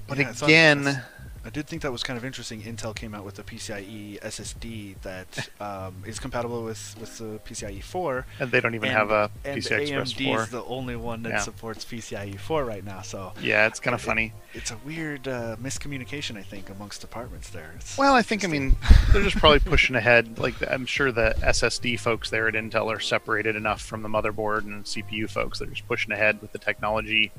But 0.07 0.17
Yeah, 0.19 0.31
again, 0.43 1.01
I 1.45 1.49
did 1.49 1.67
think 1.67 1.81
that 1.81 1.91
was 1.91 2.03
kind 2.03 2.17
of 2.17 2.23
interesting. 2.23 2.61
Intel 2.61 2.95
came 2.95 3.13
out 3.13 3.25
with 3.25 3.37
a 3.37 3.43
PCIe 3.43 4.17
SSD 4.21 4.95
that 5.01 5.49
um, 5.59 5.95
is 6.05 6.17
compatible 6.19 6.63
with, 6.63 6.95
with 6.99 7.17
the 7.17 7.39
PCIe 7.45 7.83
4. 7.83 8.25
and 8.39 8.49
they 8.51 8.61
don't 8.61 8.75
even 8.75 8.89
and, 8.89 8.97
have 8.97 9.11
a 9.11 9.29
and 9.43 9.59
PCI 9.61 9.81
Express 9.81 10.13
AMD 10.13 10.43
is 10.43 10.49
the 10.49 10.63
only 10.63 10.95
one 10.95 11.23
that 11.23 11.29
Yeah. 11.29 11.39
supports 11.39 11.83
PCIe 11.83 12.39
4 12.39 12.63
right 12.63 12.83
now. 12.85 13.01
So 13.01 13.33
Yeah, 13.41 13.67
it's 13.67 13.79
kind 13.81 13.93
of 13.93 14.01
It- 14.01 14.05
funny. 14.05 14.33
it's 14.53 14.71
a 14.71 14.77
weird 14.85 15.27
uh, 15.27 15.57
miscommunication, 15.61 16.37
I 16.37 16.43
think, 16.43 16.69
amongst 16.69 17.01
departments 17.01 17.49
there. 17.49 17.73
It's 17.75 17.97
Well, 17.97 18.13
I 18.15 18.21
think 18.21 18.45
I 18.45 18.47
mean 18.47 18.77
they're 19.11 19.23
just 19.23 19.37
probably 19.37 19.59
pushing 19.71 19.95
ahead. 19.97 20.39
Like 20.39 20.55
I'm 20.71 20.85
sure 20.85 21.11
the 21.11 21.35
SSD 21.41 21.99
folks 21.99 22.29
there 22.29 22.47
at 22.47 22.53
Intel 22.53 22.87
are 22.95 23.01
separated 23.01 23.55
enough 23.57 23.81
from 23.81 24.01
the 24.01 24.09
motherboard 24.09 24.59
and 24.59 24.85
CPU 24.85 25.29
folks. 25.29 25.59
They're 25.59 25.67
just 25.67 25.87
pushing 25.89 26.13
ahead 26.13 26.41
with 26.41 26.53
the 26.53 26.59
technology 26.59 27.31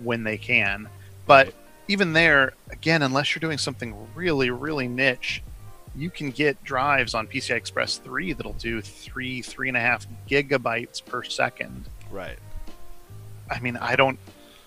when 0.00 0.24
they 0.24 0.38
can. 0.38 0.88
But. 1.26 1.54
Even 1.88 2.12
there, 2.12 2.54
again, 2.70 3.02
unless 3.02 3.34
you're 3.34 3.40
doing 3.40 3.58
something 3.58 3.94
really, 4.14 4.50
really 4.50 4.88
niche, 4.88 5.42
you 5.94 6.10
can 6.10 6.30
get 6.30 6.62
drives 6.64 7.14
on 7.14 7.26
PCI 7.26 7.56
Express 7.56 7.98
3 7.98 8.32
that'll 8.32 8.52
do 8.54 8.80
three, 8.80 9.42
three 9.42 9.68
and 9.68 9.76
a 9.76 9.80
half 9.80 10.06
gigabytes 10.28 11.04
per 11.04 11.22
second. 11.22 11.84
right. 12.10 12.38
I 13.50 13.60
mean, 13.60 13.76
I 13.76 13.94
don't. 13.94 14.18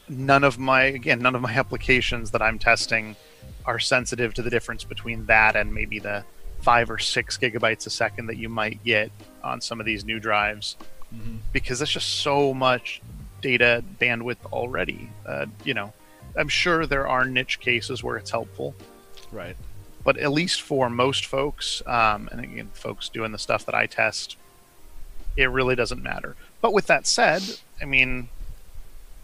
None 0.08 0.44
of 0.44 0.60
my 0.60 0.84
again, 0.84 1.20
none 1.20 1.36
of 1.36 1.42
my 1.42 1.52
applications 1.58 2.32
that 2.32 2.42
I'm 2.42 2.60
testing 2.60 3.16
are 3.66 3.80
sensitive 3.80 4.34
to 4.36 4.42
the 4.42 4.50
difference 4.50 4.84
between 4.84 5.26
that 5.26 5.56
and 5.56 5.74
maybe 5.74 6.00
the 6.00 6.24
five 6.62 6.90
or 6.90 7.00
six 7.00 7.38
gigabytes 7.38 7.88
a 7.88 7.90
second 7.90 8.28
that 8.28 8.38
you 8.38 8.50
might 8.50 8.84
get 8.84 9.12
on 9.44 9.60
some 9.62 9.80
of 9.80 9.86
these 9.86 10.06
new 10.06 10.20
drives 10.20 10.78
hmm 11.10 11.38
because 11.54 11.82
it's 11.82 11.92
just 11.92 12.08
so 12.22 12.54
much 12.54 13.02
data 13.42 13.84
bandwidth 14.00 14.44
already. 14.52 15.10
Uh, 15.26 15.46
you 15.64 15.74
know, 15.74 15.92
I'm 16.38 16.48
sure 16.50 16.86
there 16.86 17.08
are 17.08 17.26
niche 17.26 17.60
cases 17.60 18.04
where 18.04 18.18
it's 18.18 18.32
helpful, 18.32 18.76
Right. 19.32 19.56
but 20.04 20.18
at 20.18 20.32
least 20.32 20.62
for 20.62 20.90
most 20.90 21.26
folks, 21.26 21.82
um, 21.86 22.30
and 22.32 22.42
again, 22.42 22.70
folks 22.74 23.10
doing 23.10 23.32
the 23.32 23.40
stuff 23.40 23.66
that 23.66 23.76
I 23.76 23.88
test, 23.88 24.38
it 25.36 25.50
really 25.50 25.76
doesn't 25.76 26.02
matter. 26.02 26.36
But 26.62 26.74
with 26.74 26.88
that 26.88 27.06
said, 27.08 27.42
I 27.82 27.86
mean, 27.86 28.30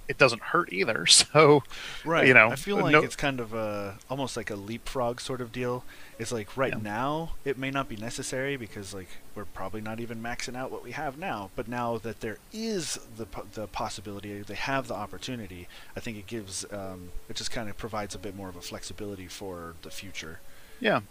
it 0.08 0.18
doesn't 0.18 0.42
hurt 0.42 0.72
either. 0.74 1.06
So, 1.34 1.64
Right. 2.06 2.28
You 2.28 2.34
know, 2.34 2.50
I 2.50 2.56
feel 2.56 2.78
uh, 2.80 2.84
like 2.84 2.92
no- 2.94 3.02
it's 3.04 3.16
kind 3.16 3.40
of 3.40 3.54
a 3.54 3.98
almost 4.10 4.36
like 4.38 4.50
a 4.50 4.56
leapfrog 4.56 5.20
sort 5.22 5.42
of 5.42 5.52
deal. 5.52 5.84
It's 6.20 6.32
like 6.32 6.56
right 6.58 6.74
Yeah. 6.74 6.80
now 6.82 7.32
it 7.46 7.58
may 7.58 7.72
not 7.72 7.88
be 7.90 7.96
necessary 7.96 8.56
because 8.58 8.94
like 8.94 9.08
we're 9.36 9.46
probably 9.46 9.82
not 9.82 10.00
even 10.00 10.22
maxing 10.22 10.56
out 10.56 10.72
what 10.72 10.84
we 10.84 10.92
have 10.92 11.18
now. 11.18 11.50
But 11.56 11.68
now 11.68 11.98
that 12.00 12.20
there 12.22 12.38
is 12.52 13.00
the 13.18 13.26
the 13.54 13.68
possibility, 13.68 14.42
they 14.42 14.56
have 14.56 14.88
the 14.88 14.94
opportunity. 14.96 15.68
I 15.96 16.00
think 16.02 16.18
it 16.18 16.28
gives 16.28 16.66
um, 16.72 17.10
it 17.30 17.36
just 17.36 17.52
kind 17.52 17.70
of 17.70 17.78
provides 17.78 18.14
a 18.14 18.20
bit 18.20 18.36
more 18.36 18.50
of 18.50 18.56
a 18.56 18.62
flexibility 18.62 19.28
for 19.28 19.76
the 19.82 19.92
future. 19.92 20.40
yeah. 20.80 21.02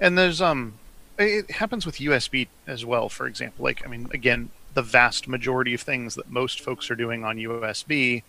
And 0.00 0.16
there's 0.16 0.40
um, 0.40 0.74
it 1.18 1.50
happens 1.52 1.84
with 1.84 1.96
USB 1.96 2.48
as 2.66 2.84
well. 2.84 3.08
For 3.08 3.26
example, 3.26 3.64
like 3.64 3.84
I 3.84 3.88
mean, 3.90 4.08
again, 4.12 4.50
the 4.74 4.82
vast 4.82 5.28
majority 5.28 5.74
of 5.74 5.80
things 5.80 6.14
that 6.14 6.30
most 6.30 6.60
folks 6.60 6.90
are 6.90 6.94
doing 6.94 7.24
on 7.24 7.36
USB, 7.36 8.22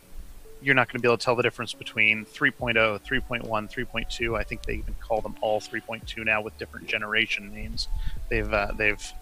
you're 0.61 0.75
not 0.75 0.87
going 0.87 0.99
to 0.99 1.01
be 1.01 1.07
able 1.07 1.17
to 1.17 1.23
tell 1.23 1.35
the 1.35 1.43
difference 1.43 1.73
between 1.73 2.25
3.0, 2.25 2.73
3.1, 2.75 3.47
3.2. 3.47 4.37
I 4.37 4.43
think 4.43 4.63
they 4.63 4.75
even 4.75 4.95
call 5.01 5.21
them 5.21 5.35
all 5.41 5.59
3.2 5.59 6.25
now 6.25 6.41
with 6.41 6.57
different 6.57 6.87
generation 6.87 7.53
names. 7.53 7.87
They've 8.29 8.51
uh, 8.51 8.71
they've 8.77 9.13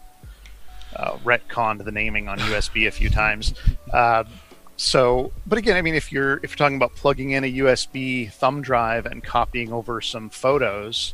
uh, 0.95 1.17
retconned 1.17 1.83
the 1.83 1.91
naming 1.91 2.27
on 2.27 2.39
USB 2.39 2.87
a 2.87 2.91
few 2.91 3.09
times. 3.09 3.53
Uh, 3.91 4.23
so, 4.77 5.31
but 5.45 5.59
again, 5.59 5.75
I 5.75 5.81
mean, 5.81 5.95
if 5.95 6.11
you're 6.11 6.37
if 6.37 6.51
you're 6.51 6.55
talking 6.55 6.77
about 6.77 6.95
plugging 6.95 7.31
in 7.31 7.43
a 7.43 7.53
USB 7.57 8.31
thumb 8.31 8.61
drive 8.61 9.05
and 9.05 9.21
copying 9.21 9.73
over 9.73 9.99
some 9.99 10.29
photos, 10.29 11.13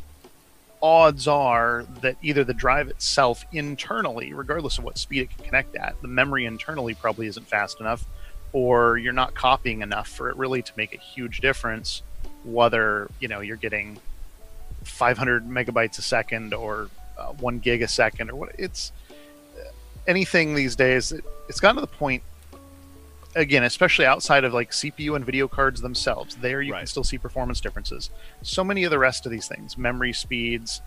odds 0.82 1.26
are 1.28 1.84
that 2.00 2.16
either 2.22 2.44
the 2.44 2.54
drive 2.54 2.88
itself 2.88 3.44
internally, 3.52 4.32
regardless 4.32 4.78
of 4.78 4.84
what 4.84 4.98
speed 4.98 5.22
it 5.22 5.30
can 5.30 5.44
connect 5.44 5.76
at, 5.76 6.00
the 6.02 6.08
memory 6.08 6.44
internally 6.44 6.94
probably 6.94 7.26
isn't 7.26 7.46
fast 7.46 7.80
enough, 7.80 8.04
or 8.52 8.98
you're 8.98 9.12
not 9.12 9.34
copying 9.34 9.82
enough 9.82 10.08
for 10.08 10.30
it 10.30 10.36
really 10.36 10.62
to 10.62 10.72
make 10.76 10.94
a 10.94 10.98
huge 10.98 11.40
difference. 11.40 12.02
Whether 12.44 13.10
you 13.20 13.28
know 13.28 13.40
you're 13.40 13.56
getting 13.56 13.98
500 14.84 15.48
megabytes 15.48 15.98
a 15.98 16.02
second 16.02 16.54
or 16.54 16.88
uh, 17.18 17.32
one 17.32 17.58
gig 17.58 17.82
a 17.82 17.88
second 17.88 18.30
or 18.30 18.36
what 18.36 18.54
it's 18.58 18.92
anything 20.06 20.54
these 20.54 20.76
days. 20.76 21.12
It, 21.12 21.24
it's 21.48 21.60
gotten 21.60 21.76
to 21.76 21.80
the 21.80 21.86
point 21.86 22.22
again, 23.36 23.62
especially 23.64 24.06
outside 24.06 24.44
of 24.44 24.52
like 24.54 24.70
CPU 24.70 25.14
and 25.16 25.24
video 25.24 25.48
cards 25.48 25.80
themselves. 25.80 26.36
There 26.36 26.60
you 26.62 26.72
can 26.72 26.86
still 26.86 27.04
see 27.04 27.18
performance 27.18 27.60
differences. 27.60 28.10
So 28.42 28.64
many 28.64 28.84
of 28.84 28.90
the 28.90 28.98
rest 28.98 29.26
of 29.26 29.32
these 29.32 29.46
things, 29.48 29.76
memory 29.78 30.12
speeds, 30.12 30.80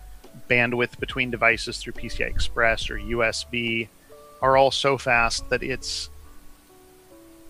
bandwidth 0.48 0.98
between 0.98 1.30
devices 1.30 1.78
through 1.78 1.92
PCI 1.94 2.26
Express 2.26 2.90
or 2.90 2.98
USB, 2.98 3.88
are 4.40 4.56
all 4.56 4.70
so 4.70 4.98
fast 4.98 5.48
that 5.50 5.62
it's 5.62 6.08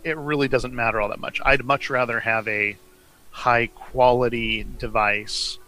it 0.04 0.16
really 0.16 0.48
doesn't 0.48 0.74
matter 0.74 1.00
all 1.00 1.08
that 1.08 1.20
much. 1.20 1.40
I'd 1.44 1.64
much 1.64 1.88
rather 1.88 2.18
have 2.20 2.48
a 2.48 2.76
high 3.30 3.68
quality 3.68 4.66
device 4.78 5.58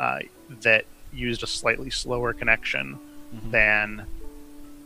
uh, 0.00 0.20
that 0.62 0.86
used 1.12 1.42
a 1.42 1.46
slightly 1.46 1.90
slower 1.90 2.32
connection 2.32 2.98
Mhm. 3.34 3.50
than 3.50 4.06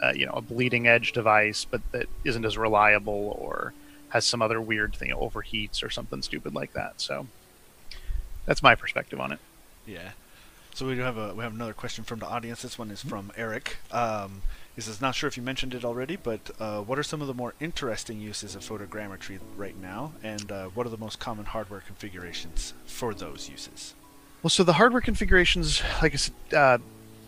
uh, 0.02 0.12
you 0.14 0.26
know 0.26 0.32
a 0.32 0.42
bleeding 0.42 0.86
edge 0.86 1.12
device, 1.12 1.64
but 1.64 1.80
that 1.92 2.06
isn't 2.24 2.44
as 2.44 2.58
reliable 2.58 3.36
or 3.40 3.72
has 4.10 4.24
some 4.26 4.42
other 4.42 4.60
weird 4.60 4.94
thing, 4.94 5.10
overheats 5.10 5.82
or 5.82 5.90
something 5.90 6.22
stupid 6.22 6.54
like 6.54 6.72
that. 6.72 7.00
So 7.00 7.26
that's 8.46 8.62
my 8.62 8.74
perspective 8.74 9.20
on 9.20 9.32
it. 9.32 9.38
Yeah. 9.86 10.10
So 10.74 10.86
we 10.86 10.94
do 10.94 11.00
have 11.00 11.16
a 11.16 11.34
we 11.34 11.42
have 11.42 11.54
another 11.54 11.72
question 11.72 12.04
from 12.04 12.18
the 12.18 12.26
audience. 12.26 12.62
This 12.62 12.78
one 12.78 12.90
is 12.90 13.02
from 13.02 13.32
Eric. 13.36 13.78
Um, 13.90 14.42
he 14.74 14.82
says, 14.82 15.00
"Not 15.00 15.14
sure 15.14 15.26
if 15.26 15.36
you 15.38 15.42
mentioned 15.42 15.72
it 15.72 15.86
already, 15.86 16.16
but 16.16 16.50
uh, 16.60 16.80
what 16.80 16.98
are 16.98 17.02
some 17.02 17.22
of 17.22 17.28
the 17.28 17.34
more 17.34 17.54
interesting 17.60 18.20
uses 18.20 18.54
of 18.54 18.62
photogrammetry 18.62 19.38
right 19.56 19.76
now, 19.80 20.12
and 20.22 20.52
uh, 20.52 20.66
what 20.66 20.86
are 20.86 20.90
the 20.90 20.98
most 20.98 21.18
common 21.18 21.46
hardware 21.46 21.80
configurations 21.80 22.74
for 22.84 23.14
those 23.14 23.48
uses?" 23.48 23.94
Well, 24.42 24.50
so 24.50 24.64
the 24.64 24.74
hardware 24.74 25.00
configurations, 25.00 25.82
like 26.02 26.12
I 26.12 26.16
said, 26.16 26.34
uh, 26.52 26.78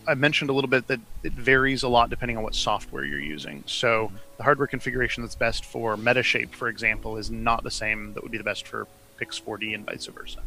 I 0.07 0.15
mentioned 0.15 0.49
a 0.51 0.53
little 0.53 0.71
bit 0.71 0.87
that 0.87 1.01
it 1.23 1.33
varies 1.33 1.83
a 1.83 1.89
lot 1.89 2.09
depending 2.11 2.37
on 2.37 2.43
what 2.43 2.55
software 2.55 3.05
you're 3.05 3.21
using. 3.21 3.63
So 3.67 4.07
Mm-hmm. 4.07 4.17
the 4.39 4.43
hardware 4.43 4.67
configuration 4.67 5.23
that's 5.23 5.35
best 5.35 5.65
for 5.65 5.97
Metashape, 5.97 6.51
for 6.51 6.69
example, 6.69 7.17
is 7.19 7.31
not 7.31 7.63
the 7.63 7.71
same 7.71 8.15
that 8.15 8.23
would 8.23 8.33
be 8.33 8.39
the 8.39 8.45
best 8.45 8.67
for 8.67 8.87
Pix4D 9.21 9.75
and 9.75 9.85
vice 9.85 10.07
versa. 10.07 10.41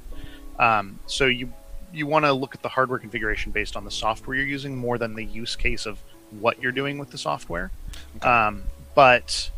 Um, 0.57 0.99
so 1.07 1.25
you 1.25 1.51
you 1.93 2.07
want 2.07 2.23
to 2.23 2.31
look 2.31 2.55
at 2.55 2.61
the 2.61 2.69
hardware 2.69 2.99
configuration 2.99 3.51
based 3.51 3.75
on 3.75 3.83
the 3.83 3.91
software 3.91 4.37
you're 4.37 4.45
using 4.45 4.77
more 4.77 4.97
than 4.97 5.13
the 5.13 5.25
use 5.25 5.57
case 5.57 5.85
of 5.85 5.99
what 6.39 6.61
you're 6.61 6.71
doing 6.71 6.97
with 6.97 7.11
the 7.11 7.17
software. 7.17 7.69
Okay. 8.15 8.29
Um, 8.29 8.63
but 8.95 9.49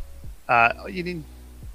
uh, 0.48 0.72
you 0.88 1.04
need, 1.04 1.22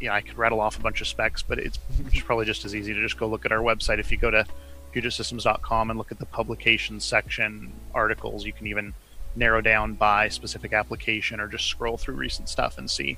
yeah, 0.01 0.13
I 0.13 0.19
could 0.19 0.38
rattle 0.38 0.60
off 0.60 0.77
a 0.77 0.82
bunch 0.82 0.99
of 0.99 1.08
specs, 1.08 1.41
but 1.41 1.60
it's, 1.60 1.79
it's 2.08 2.21
probably 2.21 2.45
just 2.45 2.65
as 2.65 2.75
easy 2.75 2.93
to 2.93 3.01
just 3.01 3.17
go 3.17 3.25
look 3.27 3.45
at 3.45 3.53
our 3.53 3.60
website. 3.62 3.99
If 3.99 4.12
you 4.12 4.17
go 4.17 4.29
to 4.32 4.45
PugetSystems.com 4.93 5.89
and 5.89 5.97
look 5.97 6.12
at 6.12 6.19
the 6.19 6.25
publications 6.25 7.04
section, 7.06 7.71
articles, 7.93 8.45
you 8.45 8.54
can 8.54 8.67
even 8.67 8.93
narrow 9.36 9.62
down 9.62 9.93
by 9.93 10.30
specific 10.30 10.73
application 10.73 11.39
or 11.39 11.47
just 11.47 11.65
scroll 11.65 11.97
through 11.97 12.15
recent 12.15 12.49
stuff 12.49 12.78
and 12.78 12.89
see. 12.89 13.17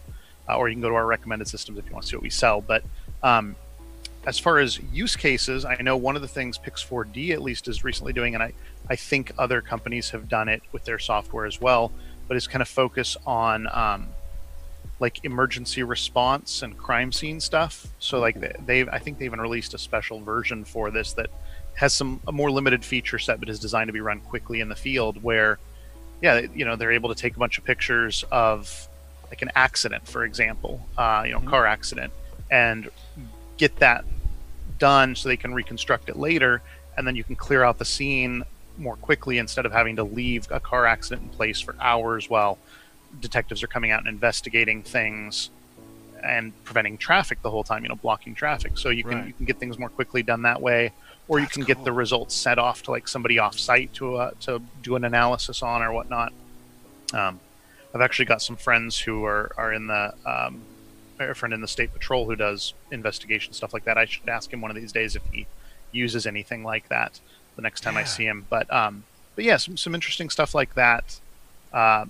Uh, 0.50 0.58
or 0.58 0.68
you 0.68 0.76
can 0.76 0.82
go 0.82 0.90
to 0.90 0.96
our 0.96 1.06
recommended 1.06 1.48
systems 1.48 1.78
if 1.78 1.86
you 1.86 1.92
want 1.92 2.04
to 2.04 2.10
see 2.10 2.16
what 2.16 2.24
we 2.24 2.30
sell. 2.30 2.62
But 2.62 2.84
um, 3.24 3.56
as 4.26 4.38
far 4.38 4.60
as 4.60 4.80
use 4.92 5.16
cases, 5.16 5.66
I 5.66 5.76
know 5.82 5.98
one 5.98 6.16
of 6.16 6.22
the 6.22 6.28
things 6.28 6.58
Pix4D 6.58 7.32
at 7.32 7.42
least 7.42 7.68
is 7.68 7.84
recently 7.84 8.14
doing, 8.14 8.34
and 8.34 8.44
I, 8.44 8.54
I 8.90 8.96
think 8.96 9.32
other 9.38 9.62
companies 9.62 10.10
have 10.12 10.30
done 10.30 10.50
it 10.50 10.62
with 10.72 10.86
their 10.86 11.00
software 11.00 11.46
as 11.46 11.60
well, 11.60 11.92
but 12.28 12.38
is 12.38 12.48
kind 12.48 12.62
of 12.62 12.68
focus 12.68 13.18
on 13.26 13.68
um, 13.72 14.10
like 15.00 15.26
emergency 15.26 15.82
response 15.82 16.62
and 16.62 16.78
crime 16.78 17.12
scene 17.12 17.40
stuff. 17.40 17.88
So 18.00 18.20
like 18.20 18.40
they, 18.40 18.56
they've, 18.66 18.90
I 18.90 19.00
think 19.00 19.18
they 19.18 19.26
even 19.26 19.42
released 19.42 19.74
a 19.74 19.80
special 19.80 20.20
version 20.22 20.64
for 20.64 20.92
this 20.92 21.14
that 21.14 21.32
has 21.82 21.94
some 21.94 22.22
a 22.28 22.32
more 22.32 22.52
limited 22.52 22.86
feature 22.86 23.17
set, 23.17 23.39
but 23.39 23.50
is 23.50 23.60
designed 23.60 23.88
to 23.88 23.94
be 23.94 24.00
run 24.02 24.22
quickly 24.22 24.62
in 24.62 24.70
the 24.70 24.76
field. 24.76 25.22
Where, 25.24 25.58
yeah, 26.22 26.41
you 26.54 26.63
know, 26.63 26.76
they're 26.76 26.91
able 26.91 27.10
to 27.10 27.15
take 27.15 27.36
a 27.36 27.39
bunch 27.39 27.58
of 27.58 27.65
pictures 27.65 28.24
of 28.32 28.88
like 29.32 29.41
an 29.41 29.50
accident, 29.56 30.08
for 30.08 30.24
example, 30.24 30.88
uh, 30.98 31.24
you 31.26 31.32
know, 31.32 31.39
Mhm. 31.39 31.50
car 31.50 31.65
accident, 31.65 32.13
and 32.52 32.89
get 33.58 33.76
that 33.78 34.06
done 34.78 35.15
so 35.15 35.28
they 35.28 35.38
can 35.38 35.54
reconstruct 35.56 36.08
it 36.08 36.17
later, 36.17 36.62
and 36.98 37.08
then 37.08 37.15
you 37.15 37.24
can 37.24 37.36
clear 37.36 37.63
out 37.63 37.80
the 37.80 37.86
scene 37.86 38.44
more 38.78 38.96
quickly 38.96 39.39
instead 39.39 39.65
of 39.65 39.72
having 39.72 39.96
to 39.96 40.04
leave 40.04 40.48
a 40.52 40.60
car 40.60 40.86
accident 40.86 41.24
in 41.24 41.30
place 41.30 41.60
for 41.60 41.76
hours 41.80 42.30
while 42.30 42.60
detectives 43.22 43.63
are 43.63 43.67
coming 43.67 43.89
out 43.89 44.00
and 44.00 44.08
investigating 44.08 44.84
things 44.84 45.50
and 46.24 46.54
preventing 46.63 46.98
traffic 47.00 47.41
the 47.41 47.50
whole 47.50 47.63
time, 47.63 47.82
you 47.84 47.89
know, 47.89 47.96
blocking 47.96 48.36
traffic. 48.36 48.78
So 48.78 48.89
you 48.89 49.04
can 49.04 49.17
Right. 49.17 49.28
you 49.28 49.34
can 49.34 49.46
get 49.46 49.60
things 49.60 49.80
more 49.80 49.89
quickly 49.89 50.22
done 50.22 50.44
that 50.44 50.62
way, 50.62 50.91
or 51.32 51.39
you 51.39 51.46
That's 51.46 51.54
can 51.54 51.63
get 51.63 51.82
the 51.86 51.94
results 51.94 52.36
sent 52.36 52.60
off 52.60 52.84
to 52.84 52.91
like 52.91 53.08
somebody 53.08 53.39
off 53.39 53.58
site 53.58 53.94
to 53.94 54.17
uh, 54.17 54.32
to 54.41 54.62
do 54.84 54.98
an 54.98 55.06
analysis 55.06 55.63
on 55.63 55.82
or 55.82 55.94
whatnot. 55.94 56.34
Um, 57.13 57.39
I've 57.96 58.02
actually 58.02 58.26
got 58.26 58.41
some 58.41 58.58
friends 58.58 59.00
who 59.00 59.24
are 59.24 59.50
are 59.56 59.72
in 59.72 59.88
the 59.88 60.13
um, 60.26 60.62
a 61.20 61.34
friend 61.34 61.54
in 61.54 61.62
the 61.62 61.70
state 61.70 61.94
patrol 61.94 62.26
who 62.26 62.36
does 62.36 62.74
investigation 62.91 63.54
stuff 63.54 63.74
like 63.74 63.86
that. 63.86 63.98
I 63.98 64.04
should 64.04 64.28
ask 64.28 64.52
him 64.52 64.60
one 64.60 64.72
of 64.72 64.76
these 64.76 64.91
days 64.91 65.15
if 65.15 65.22
he 65.32 65.48
uses 65.94 66.28
anything 66.28 66.65
like 66.65 66.89
that 66.89 67.22
the 67.56 67.62
next 67.62 67.80
time 67.80 67.96
I 67.96 68.04
see 68.04 68.26
him. 68.26 68.46
But 68.50 68.72
um, 68.74 69.06
but 69.36 69.46
yeah, 69.46 69.56
some 69.56 69.78
some 69.78 69.96
interesting 69.96 70.30
stuff 70.30 70.54
like 70.54 70.74
that. 70.74 71.22
Uh, 71.72 72.08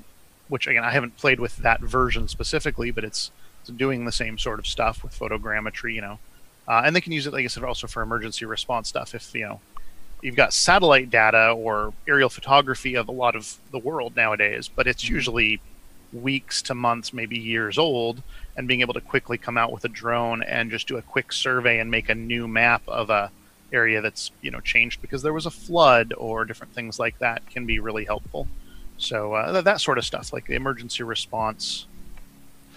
which 0.48 0.66
again, 0.66 0.84
I 0.84 0.90
haven't 0.90 1.18
played 1.18 1.40
with 1.40 1.58
that 1.58 1.80
version 1.80 2.28
specifically, 2.28 2.90
but 2.90 3.04
it's, 3.04 3.30
it's 3.62 3.70
doing 3.70 4.06
the 4.06 4.12
same 4.12 4.40
sort 4.40 4.58
of 4.58 4.66
stuff 4.66 5.04
with 5.04 5.18
photogrammetry, 5.18 5.94
you 5.94 6.02
know. 6.02 6.18
Uh, 6.68 6.84
and 6.86 6.96
they 6.96 7.02
can 7.02 7.12
use 7.12 7.28
it, 7.28 7.34
like 7.34 7.44
I 7.44 7.48
said, 7.48 7.64
also 7.64 7.88
for 7.88 8.02
emergency 8.02 8.46
response 8.46 8.88
stuff. 8.90 9.14
If 9.16 9.34
you 9.34 9.46
know 9.46 9.60
you've 10.22 10.36
got 10.36 10.54
satellite 10.54 11.10
data 11.10 11.50
or 11.52 11.94
aerial 12.08 12.30
photography 12.30 12.94
of 12.96 13.08
a 13.08 13.12
lot 13.12 13.36
of 13.36 13.56
the 13.72 13.80
world 13.80 14.16
nowadays, 14.16 14.68
but 14.68 14.86
it's 14.88 15.04
Mhm. 15.06 15.10
usually 15.10 15.62
weeks 16.14 16.62
to 16.64 16.76
months, 16.76 17.12
maybe 17.14 17.38
years 17.40 17.78
old, 17.78 18.22
and 18.56 18.68
being 18.68 18.82
able 18.82 18.94
to 18.94 19.02
quickly 19.02 19.38
come 19.38 19.58
out 19.58 19.72
with 19.72 19.84
a 19.86 19.88
drone 19.90 20.44
and 20.44 20.70
just 20.70 20.88
do 20.88 20.98
a 20.98 21.02
quick 21.02 21.32
survey 21.34 21.80
and 21.80 21.90
make 21.90 22.10
a 22.10 22.16
new 22.16 22.48
map 22.48 22.82
of 22.88 23.10
a 23.10 23.32
area 23.74 24.02
that's 24.02 24.32
you 24.42 24.52
know 24.52 24.60
changed 24.60 25.02
because 25.02 25.22
there 25.24 25.32
was 25.34 25.46
a 25.46 25.52
flood 25.52 26.14
or 26.18 26.44
different 26.46 26.74
things 26.74 27.00
like 27.00 27.18
that 27.20 27.42
can 27.50 27.66
be 27.66 27.80
really 27.80 28.04
helpful. 28.06 28.48
So 28.98 29.34
uh, 29.34 29.52
th- 29.54 29.64
that 29.64 29.82
sort 29.82 29.98
of 29.98 30.06
stuff, 30.06 30.32
like 30.34 30.46
the 30.46 30.56
emergency 30.56 31.02
response 31.04 31.88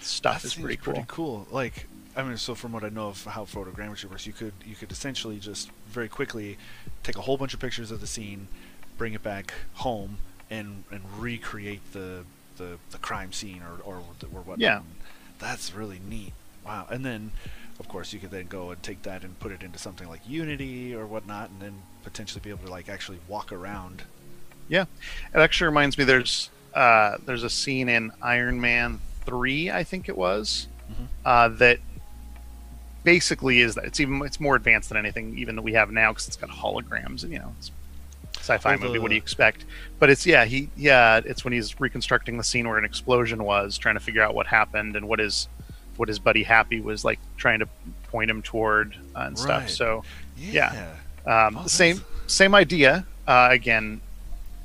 stuff, 0.01 0.41
That 0.41 0.47
is 0.47 0.55
pretty 0.55 0.77
cool. 0.77 0.93
pretty 0.93 1.05
cool. 1.07 1.47
Like, 1.51 1.87
I 2.15 2.23
mean, 2.23 2.37
so 2.37 2.55
from 2.55 2.71
what 2.71 2.83
I 2.83 2.89
know 2.89 3.09
of 3.09 3.23
how 3.25 3.43
photogrammetry 3.45 4.05
works, 4.09 4.25
you 4.25 4.33
could 4.33 4.53
you 4.65 4.75
could 4.75 4.91
essentially 4.91 5.37
just 5.39 5.69
very 5.87 6.07
quickly 6.07 6.57
take 7.03 7.17
a 7.17 7.21
whole 7.21 7.37
bunch 7.37 7.53
of 7.53 7.59
pictures 7.59 7.91
of 7.91 7.99
the 8.01 8.07
scene, 8.07 8.47
bring 8.97 9.13
it 9.13 9.21
back 9.23 9.53
home, 9.75 10.17
and 10.49 10.83
and 10.91 11.01
recreate 11.19 11.81
the 11.93 12.23
the, 12.57 12.77
the 12.91 12.97
crime 12.99 13.33
scene 13.33 13.61
or 13.61 13.81
or, 13.83 13.97
or 13.97 14.41
whatnot. 14.41 14.59
Yeah. 14.59 14.81
that's 15.39 15.73
really 15.73 15.99
neat. 16.07 16.31
Wow. 16.65 16.87
And 16.89 17.05
then, 17.05 17.31
of 17.79 17.87
course, 17.89 18.13
you 18.13 18.19
could 18.19 18.31
then 18.31 18.47
go 18.47 18.71
and 18.71 18.81
take 18.81 19.03
that 19.03 19.23
and 19.23 19.37
put 19.39 19.51
it 19.51 19.61
into 19.61 19.77
something 19.77 20.07
like 20.07 20.21
Unity 20.27 20.95
or 20.95 21.05
whatnot, 21.05 21.49
and 21.49 21.61
then 21.61 21.81
potentially 22.03 22.41
be 22.41 22.49
able 22.49 22.65
to 22.65 22.71
like 22.71 22.87
actually 22.89 23.19
walk 23.27 23.51
around. 23.51 24.03
Yeah, 24.69 24.85
it 25.33 25.39
actually 25.39 25.67
reminds 25.67 25.97
me. 25.97 26.05
There's 26.05 26.49
uh, 26.73 27.17
there's 27.25 27.43
a 27.43 27.49
scene 27.49 27.89
in 27.89 28.11
Iron 28.21 28.59
Man 28.61 28.99
three, 29.25 29.69
I 29.69 29.83
think 29.83 30.07
it 30.07 30.17
was, 30.17 30.67
Mhm. 30.89 31.07
uh, 31.25 31.47
that 31.49 31.79
basically 33.05 33.61
is 33.61 33.75
that 33.75 33.85
it's 33.85 34.01
even 34.01 34.21
it's 34.25 34.39
more 34.41 34.55
advanced 34.57 34.89
than 34.89 34.97
anything 34.97 35.37
even 35.37 35.55
that 35.55 35.61
we 35.61 35.71
have 35.73 35.91
now 35.91 36.11
because 36.11 36.27
it's 36.27 36.35
got 36.35 36.49
holograms 36.49 37.23
and 37.23 37.31
you 37.31 37.39
know 37.39 37.53
it's 37.57 37.69
a 37.69 38.39
sci-fi 38.39 38.75
movie. 38.75 38.99
What 38.99 39.07
do 39.09 39.15
you 39.15 39.21
expect? 39.21 39.63
But 39.99 40.09
it's 40.09 40.25
yeah 40.25 40.43
he 40.43 40.69
yeah 40.75 41.21
it's 41.23 41.45
when 41.45 41.53
he's 41.53 41.79
reconstructing 41.79 42.37
the 42.37 42.43
scene 42.43 42.67
where 42.67 42.77
an 42.77 42.83
explosion 42.83 43.43
was, 43.45 43.77
trying 43.77 43.95
to 43.95 44.01
figure 44.01 44.21
out 44.21 44.35
what 44.35 44.47
happened 44.47 44.97
and 44.97 45.07
what 45.07 45.19
his 45.19 45.47
what 45.95 46.09
his 46.09 46.19
buddy 46.19 46.43
Happy 46.43 46.81
was 46.81 47.05
like 47.05 47.19
trying 47.37 47.59
to 47.59 47.69
point 48.11 48.29
him 48.29 48.41
toward 48.41 48.95
uh, 49.15 49.19
and 49.21 49.39
stuff. 49.39 49.69
So 49.69 50.03
Yeah. 50.37 50.91
um, 51.25 51.57
Oh, 51.63 51.67
same 51.67 52.03
same 52.27 52.53
idea. 52.53 53.05
Uh, 53.27 53.47
again, 53.51 54.01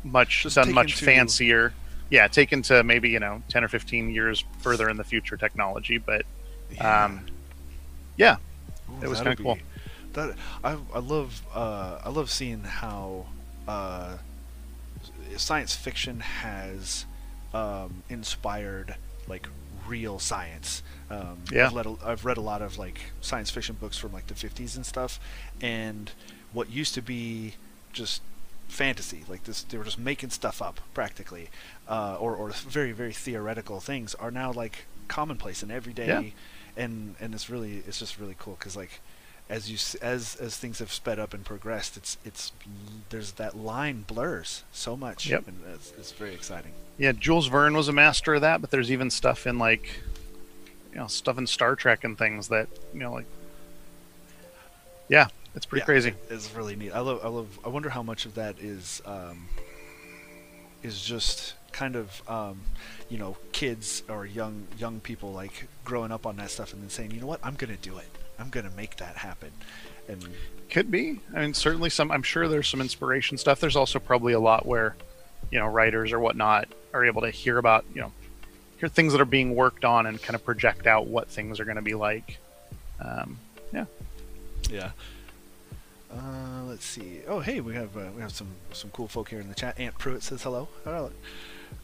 much 0.02 0.46
done 0.54 0.72
much 0.72 0.96
to- 0.98 1.04
fancier. 1.04 1.72
Yeah, 2.10 2.26
taken 2.26 2.62
to 2.62 2.82
maybe 2.82 3.10
you 3.10 3.20
know 3.20 3.42
ten 3.48 3.62
or 3.62 3.68
fifteen 3.68 4.10
years 4.10 4.44
further 4.60 4.88
in 4.88 4.96
the 4.96 5.04
future 5.04 5.36
technology, 5.36 5.98
but 5.98 6.26
um, 6.80 7.24
yeah, 8.20 8.36
Ooh, 8.90 9.02
it 9.02 9.08
was 9.08 9.20
kinda 9.20 9.36
cool. 9.36 9.58
That 10.12 10.36
I, 10.62 10.76
I 10.92 10.98
love 10.98 11.42
uh, 11.54 12.00
I 12.04 12.10
love 12.10 12.30
seeing 12.30 12.64
how 12.64 13.26
uh, 13.66 14.18
science 15.36 15.74
fiction 15.74 16.20
has 16.20 17.06
um, 17.54 18.02
inspired 18.10 18.96
like 19.26 19.48
real 19.86 20.18
science. 20.18 20.82
Um, 21.10 21.38
Yeah. 21.50 21.66
I've, 21.68 21.74
read 21.74 21.86
a, 21.86 21.96
I've 22.04 22.24
read 22.26 22.36
a 22.36 22.42
lot 22.42 22.60
of 22.60 22.76
like 22.76 22.98
science 23.22 23.50
fiction 23.50 23.76
books 23.80 23.96
from 23.96 24.12
like 24.12 24.26
the 24.26 24.34
50s 24.34 24.76
and 24.76 24.84
stuff, 24.84 25.18
and 25.62 26.12
what 26.52 26.70
used 26.70 26.94
to 26.94 27.02
be 27.02 27.54
just 27.92 28.20
fantasy 28.68 29.24
like 29.28 29.42
this 29.44 29.64
they 29.64 29.76
were 29.76 29.82
just 29.82 29.98
making 29.98 30.30
stuff 30.30 30.62
up 30.62 30.78
practically 30.94 31.50
uh, 31.88 32.16
or, 32.20 32.36
or 32.36 32.50
very 32.50 32.92
very 32.92 33.12
theoretical 33.12 33.80
things 33.80 34.14
are 34.14 34.30
now 34.30 34.52
like 34.52 34.84
commonplace 35.08 35.60
and 35.60 35.72
everyday 35.72 36.06
Yeah. 36.06 36.30
And 36.80 37.14
and 37.20 37.34
it's 37.34 37.48
really 37.50 37.82
it's 37.86 37.98
just 37.98 38.18
really 38.18 38.34
cool 38.38 38.56
because 38.58 38.76
like 38.76 39.00
as 39.48 39.70
you 39.70 39.76
as 40.02 40.36
as 40.36 40.56
things 40.56 40.78
have 40.78 40.92
sped 40.92 41.18
up 41.18 41.34
and 41.34 41.44
progressed 41.44 41.96
it's 41.96 42.16
it's 42.24 42.52
there's 43.10 43.32
that 43.32 43.56
line 43.56 44.04
blurs 44.06 44.62
so 44.72 44.96
much 44.96 45.28
Yep. 45.28 45.48
and 45.48 45.56
it's, 45.74 45.92
it's 45.98 46.12
very 46.12 46.34
exciting 46.34 46.72
yeah. 46.98 47.12
Jules 47.12 47.46
Verne 47.46 47.74
was 47.74 47.88
a 47.88 47.92
master 47.94 48.34
of 48.34 48.42
that, 48.42 48.60
but 48.60 48.70
there's 48.70 48.92
even 48.92 49.08
stuff 49.10 49.46
in 49.46 49.58
like 49.58 50.02
you 50.92 50.98
know 50.98 51.06
stuff 51.06 51.38
in 51.38 51.46
Star 51.46 51.74
Trek 51.74 52.04
and 52.04 52.18
things 52.18 52.48
that 52.48 52.68
you 52.92 53.00
know 53.00 53.12
like 53.12 53.24
yeah, 55.08 55.28
it's 55.56 55.64
pretty 55.66 55.80
Yeah, 55.80 55.86
crazy. 55.86 56.12
it's 56.28 56.54
really 56.54 56.76
neat 56.76 56.92
i 56.92 57.00
love 57.00 57.20
i 57.24 57.28
love 57.28 57.58
i 57.64 57.68
wonder 57.68 57.88
how 57.88 58.02
much 58.02 58.26
of 58.26 58.34
that 58.34 58.58
is 58.60 59.00
um 59.06 59.48
is 60.82 61.00
just 61.02 61.54
kind 61.72 61.96
of 61.96 62.22
um 62.28 62.60
you 63.08 63.18
know 63.18 63.36
kids 63.52 64.02
or 64.08 64.26
young 64.26 64.66
young 64.78 65.00
people 65.00 65.32
like 65.32 65.66
growing 65.84 66.12
up 66.12 66.26
on 66.26 66.36
that 66.36 66.50
stuff 66.50 66.72
and 66.72 66.82
then 66.82 66.90
saying 66.90 67.10
you 67.10 67.20
know 67.20 67.26
what 67.26 67.40
i'm 67.42 67.54
gonna 67.54 67.76
do 67.76 67.96
it 67.98 68.08
i'm 68.38 68.48
gonna 68.50 68.70
make 68.76 68.96
that 68.96 69.16
happen 69.16 69.50
and 70.10 70.26
Could 70.70 70.90
be. 70.90 71.20
I 71.34 71.40
mean, 71.40 71.54
certainly 71.54 71.90
some. 71.90 72.10
I'm 72.10 72.22
sure 72.22 72.48
there's 72.48 72.68
some 72.68 72.80
inspiration 72.80 73.38
stuff. 73.38 73.60
There's 73.60 73.76
also 73.76 73.98
probably 73.98 74.32
a 74.32 74.40
lot 74.40 74.66
where, 74.66 74.96
you 75.50 75.58
know, 75.58 75.66
writers 75.66 76.12
or 76.12 76.18
whatnot 76.18 76.68
are 76.92 77.04
able 77.04 77.22
to 77.22 77.30
hear 77.30 77.58
about, 77.58 77.84
you 77.94 78.00
know, 78.00 78.12
hear 78.78 78.88
things 78.88 79.12
that 79.12 79.20
are 79.20 79.26
being 79.26 79.54
worked 79.54 79.84
on 79.84 80.06
and 80.06 80.20
kind 80.20 80.34
of 80.34 80.44
project 80.44 80.86
out 80.86 81.06
what 81.06 81.28
things 81.28 81.60
are 81.60 81.64
going 81.64 81.76
to 81.76 81.82
be 81.82 81.94
like. 81.94 82.38
Um, 83.00 83.38
yeah. 83.72 83.86
Yeah. 84.70 84.90
Uh, 86.12 86.64
let's 86.66 86.84
see. 86.84 87.20
Oh, 87.28 87.40
hey, 87.40 87.60
we 87.60 87.74
have 87.74 87.96
uh, 87.96 88.08
we 88.14 88.22
have 88.22 88.32
some 88.32 88.48
some 88.72 88.90
cool 88.90 89.06
folk 89.08 89.28
here 89.28 89.40
in 89.40 89.48
the 89.48 89.54
chat. 89.54 89.78
Ant 89.78 89.96
Pruitt 89.98 90.22
says 90.22 90.42
hello. 90.42 90.68
Hello. 90.84 91.10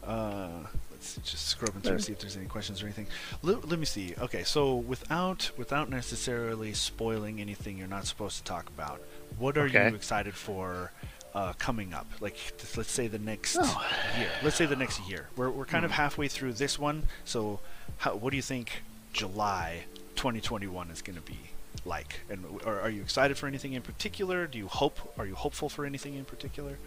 Uh, 0.03 0.49
let's 0.91 1.07
see, 1.09 1.21
just 1.23 1.47
scrubbing 1.47 1.81
through 1.81 1.99
see 1.99 2.11
if 2.13 2.19
there's 2.19 2.37
any 2.37 2.45
questions 2.45 2.81
or 2.81 2.85
anything. 2.85 3.07
Let, 3.43 3.67
let 3.67 3.79
me 3.79 3.85
see. 3.85 4.13
Okay, 4.19 4.43
so 4.43 4.75
without 4.75 5.51
without 5.57 5.89
necessarily 5.89 6.73
spoiling 6.73 7.41
anything 7.41 7.77
you're 7.77 7.87
not 7.87 8.05
supposed 8.05 8.37
to 8.37 8.43
talk 8.43 8.67
about, 8.69 9.01
what 9.37 9.57
are 9.57 9.65
Okay. 9.65 9.89
you 9.89 9.95
excited 9.95 10.33
for 10.33 10.91
uh, 11.33 11.53
coming 11.59 11.93
up? 11.93 12.07
Like, 12.19 12.37
let's 12.77 12.91
say 12.91 13.07
the 13.07 13.19
next 13.19 13.57
Oh. 13.59 13.85
year. 14.17 14.29
Let's 14.43 14.55
say 14.55 14.65
the 14.65 14.75
next 14.75 14.99
year. 15.09 15.27
We're 15.35 15.49
we're 15.49 15.65
kind 15.65 15.85
of 15.85 15.91
Hmm. 15.91 15.95
halfway 15.97 16.27
through 16.27 16.53
this 16.53 16.79
one. 16.79 17.03
So, 17.25 17.59
how, 17.97 18.15
what 18.15 18.31
do 18.31 18.37
you 18.37 18.41
think 18.43 18.81
July 19.13 19.83
2021 20.15 20.89
is 20.89 21.01
going 21.01 21.15
to 21.17 21.21
be 21.21 21.37
like? 21.85 22.21
And 22.29 22.43
are, 22.65 22.79
are 22.81 22.89
you 22.89 23.01
excited 23.01 23.37
for 23.37 23.45
anything 23.47 23.73
in 23.73 23.81
particular? 23.81 24.47
Do 24.47 24.57
you 24.57 24.67
hope? 24.67 25.13
Are 25.19 25.25
you 25.25 25.35
hopeful 25.35 25.69
for 25.69 25.85
anything 25.85 26.13
in 26.15 26.25
particular? 26.25 26.77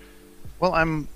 Well, 0.59 0.75
I'm 0.75 1.09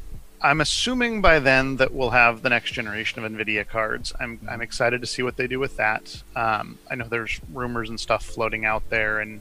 I'm 0.44 0.60
assuming 0.60 1.22
by 1.22 1.38
then 1.38 1.76
that 1.76 1.94
we'll 1.94 2.10
have 2.10 2.42
the 2.42 2.50
next 2.50 2.72
generation 2.72 3.24
of 3.24 3.32
Nvidia 3.32 3.66
cards. 3.66 4.12
I'm 4.20 4.38
I'm 4.48 4.60
excited 4.60 5.00
to 5.00 5.06
see 5.06 5.22
what 5.22 5.36
they 5.38 5.46
do 5.46 5.58
with 5.58 5.78
that. 5.78 6.22
Um, 6.36 6.78
I 6.90 6.96
know 6.96 7.08
there's 7.08 7.40
rumors 7.50 7.88
and 7.88 7.98
stuff 7.98 8.24
floating 8.26 8.66
out 8.66 8.82
there, 8.90 9.20
and 9.20 9.40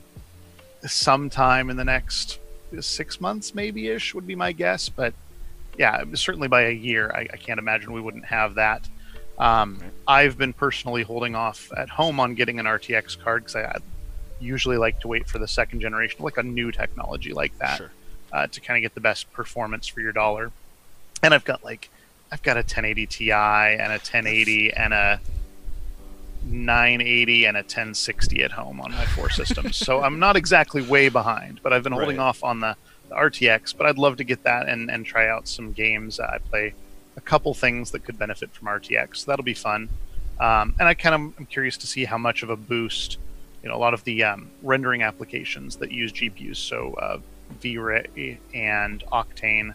sometime 0.81 1.69
in 1.69 1.75
the 1.75 1.83
next 1.83 2.39
six 2.79 3.19
months, 3.19 3.53
maybe 3.53 3.89
ish, 3.89 4.13
would 4.15 4.25
be 4.25 4.35
my 4.35 4.53
guess. 4.53 4.87
But 4.87 5.13
yeah, 5.77 6.03
certainly 6.13 6.47
by 6.47 6.61
a 6.67 6.71
year, 6.71 7.11
I, 7.13 7.27
I 7.33 7.37
can't 7.37 7.59
imagine 7.59 7.91
we 7.91 8.01
wouldn't 8.01 8.25
have 8.25 8.55
that. 8.55 8.87
Um, 9.37 9.79
I've 10.07 10.37
been 10.37 10.53
personally 10.53 11.03
holding 11.03 11.35
off 11.35 11.69
at 11.75 11.89
home 11.89 12.19
on 12.21 12.33
getting 12.35 12.59
an 12.59 12.65
RTX 12.65 13.19
card 13.19 13.43
because 13.43 13.55
I, 13.57 13.63
I 13.63 13.77
usually 14.39 14.77
like 14.77 15.01
to 15.01 15.07
wait 15.09 15.27
for 15.27 15.37
the 15.37 15.47
second 15.49 15.81
generation, 15.81 16.23
like 16.23 16.37
a 16.37 16.43
new 16.43 16.71
technology 16.71 17.33
like 17.33 17.57
that 17.59 17.77
Sure. 17.77 17.91
uh, 18.31 18.47
to 18.47 18.61
kind 18.61 18.77
of 18.77 18.81
get 18.83 18.93
the 18.93 19.01
best 19.01 19.31
performance 19.33 19.85
for 19.87 19.99
your 19.99 20.13
dollar. 20.13 20.51
And 21.23 21.33
I've 21.33 21.45
got 21.45 21.63
like 21.63 21.89
I've 22.31 22.43
got 22.43 22.57
a 22.57 22.59
1080 22.59 23.05
Ti 23.07 23.31
and 23.31 23.81
a 23.91 23.95
1080 23.97 24.73
and 24.73 24.93
a 24.93 25.19
980 26.45 27.45
and 27.45 27.57
a 27.57 27.61
1060 27.61 28.43
at 28.43 28.51
home 28.51 28.81
on 28.81 28.91
my 28.91 29.05
four 29.05 29.29
systems. 29.29 29.77
so 29.77 30.01
I'm 30.03 30.19
not 30.19 30.35
exactly 30.35 30.81
way 30.81 31.09
behind, 31.09 31.61
but 31.63 31.71
I've 31.73 31.83
been 31.83 31.93
holding 31.93 32.17
Right. 32.17 32.23
off 32.23 32.43
on 32.43 32.59
the, 32.59 32.75
the 33.09 33.15
RTX. 33.15 33.75
But 33.77 33.87
I'd 33.87 33.97
love 33.97 34.17
to 34.17 34.23
get 34.23 34.43
that 34.43 34.67
and, 34.67 34.91
and 34.91 35.05
try 35.05 35.29
out 35.29 35.47
some 35.47 35.71
games. 35.71 36.19
I 36.19 36.39
play 36.39 36.73
a 37.15 37.21
couple 37.21 37.53
things 37.53 37.91
that 37.91 38.03
could 38.03 38.17
benefit 38.19 38.51
from 38.53 38.67
RTX. 38.67 39.17
So 39.17 39.31
that'll 39.31 39.45
be 39.45 39.53
fun. 39.53 39.89
Um, 40.39 40.75
and 40.79 40.87
I 40.89 40.93
kind 40.95 41.15
of 41.15 41.21
am 41.39 41.45
curious 41.45 41.77
to 41.77 41.87
see 41.87 42.05
how 42.05 42.17
much 42.17 42.43
of 42.43 42.49
a 42.49 42.57
boost, 42.57 43.17
you 43.61 43.69
know, 43.69 43.75
a 43.75 43.77
lot 43.77 43.93
of 43.93 44.03
the 44.03 44.23
um, 44.23 44.49
rendering 44.63 45.03
applications 45.03 45.75
that 45.77 45.91
use 45.91 46.11
GPUs, 46.11 46.57
so 46.57 46.93
uh, 46.95 47.19
V-Ray 47.61 48.39
and 48.53 49.03
Octane, 49.11 49.73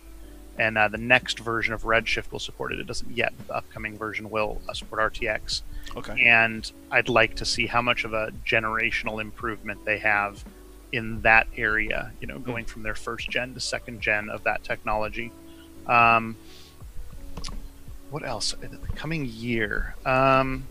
and 0.59 0.77
uh, 0.77 0.89
the 0.89 0.99
next 0.99 1.39
version 1.39 1.73
of 1.73 1.83
Redshift 1.83 2.33
will 2.33 2.39
support 2.39 2.73
it. 2.73 2.81
It 2.81 2.87
doesn't 2.87 3.17
yet, 3.17 3.33
the 3.47 3.57
upcoming 3.57 3.97
version 3.97 4.31
will 4.31 4.61
uh, 4.69 4.73
support 4.73 5.15
RTX. 5.15 5.63
Okay. 5.97 6.27
And 6.27 6.71
I'd 6.91 7.09
like 7.09 7.37
to 7.37 7.45
see 7.45 7.67
how 7.67 7.81
much 7.81 8.05
of 8.05 8.13
a 8.13 8.33
generational 8.47 9.21
improvement 9.21 9.85
they 9.85 9.99
have 9.99 10.45
in 10.93 11.21
that 11.23 11.47
area, 11.57 12.13
you 12.21 12.27
know, 12.27 12.39
going 12.39 12.65
from 12.65 12.83
their 12.83 12.95
first 12.95 13.31
gen 13.31 13.55
to 13.55 13.61
second 13.61 14.01
gen 14.01 14.31
of 14.31 14.45
that 14.45 14.65
technology. 14.65 15.31
Um, 15.87 16.37
what 18.11 18.25
else? 18.25 18.55
In 18.63 18.71
the 18.71 18.79
coming 18.95 19.27
year. 19.27 19.95
Um, 20.05 20.67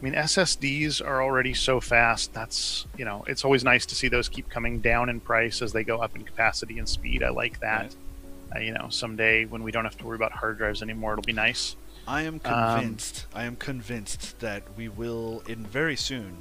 I 0.00 0.04
mean, 0.04 0.14
SSDs 0.14 1.04
are 1.04 1.22
already 1.22 1.54
so 1.54 1.80
fast. 1.80 2.34
That's, 2.34 2.86
you 2.98 3.06
know, 3.06 3.24
it's 3.26 3.44
always 3.44 3.64
nice 3.64 3.86
to 3.86 3.94
see 3.94 4.08
those 4.08 4.28
keep 4.28 4.50
coming 4.50 4.80
down 4.80 5.08
in 5.08 5.20
price 5.20 5.62
as 5.62 5.72
they 5.72 5.82
go 5.84 5.98
up 5.98 6.14
in 6.14 6.24
capacity 6.24 6.78
and 6.78 6.88
speed. 6.88 7.22
I 7.22 7.30
like 7.30 7.60
that. 7.60 7.82
Right. 7.82 7.96
Uh, 8.54 8.58
you 8.60 8.72
know, 8.72 8.88
someday 8.90 9.44
when 9.44 9.62
we 9.62 9.72
don't 9.72 9.84
have 9.84 9.96
to 9.98 10.04
worry 10.06 10.16
about 10.16 10.32
hard 10.32 10.58
drives 10.58 10.82
anymore, 10.82 11.12
it'll 11.12 11.22
be 11.22 11.32
nice. 11.32 11.76
I 12.06 12.22
am 12.22 12.34
Um, 12.44 12.78
convinced. 12.78 13.26
I 13.34 13.44
am 13.44 13.56
convinced 13.56 14.38
that 14.40 14.62
we 14.76 14.88
will, 14.88 15.42
in 15.48 15.64
very 15.66 15.96
soon, 15.96 16.36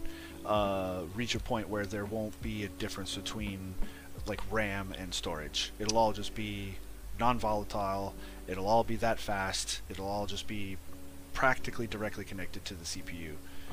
uh, 0.46 1.02
reach 1.16 1.36
a 1.36 1.40
point 1.40 1.70
where 1.70 1.86
there 1.86 2.06
won't 2.06 2.40
be 2.42 2.64
a 2.64 2.68
difference 2.68 3.16
between 3.16 3.76
like 4.26 4.42
RAM 4.52 4.94
and 4.98 5.14
storage. 5.14 5.72
It'll 5.80 5.98
all 5.98 6.14
just 6.14 6.34
be 6.36 6.76
non-volatile. 7.20 8.14
It'll 8.48 8.68
all 8.68 8.84
be 8.84 8.96
that 8.98 9.20
fast. 9.20 9.82
It'll 9.90 10.08
all 10.08 10.26
just 10.26 10.48
be 10.48 10.78
practically 11.34 11.88
directly 11.88 12.24
connected 12.26 12.64
to 12.66 12.74
the 12.74 12.84
CPU. 12.86 13.32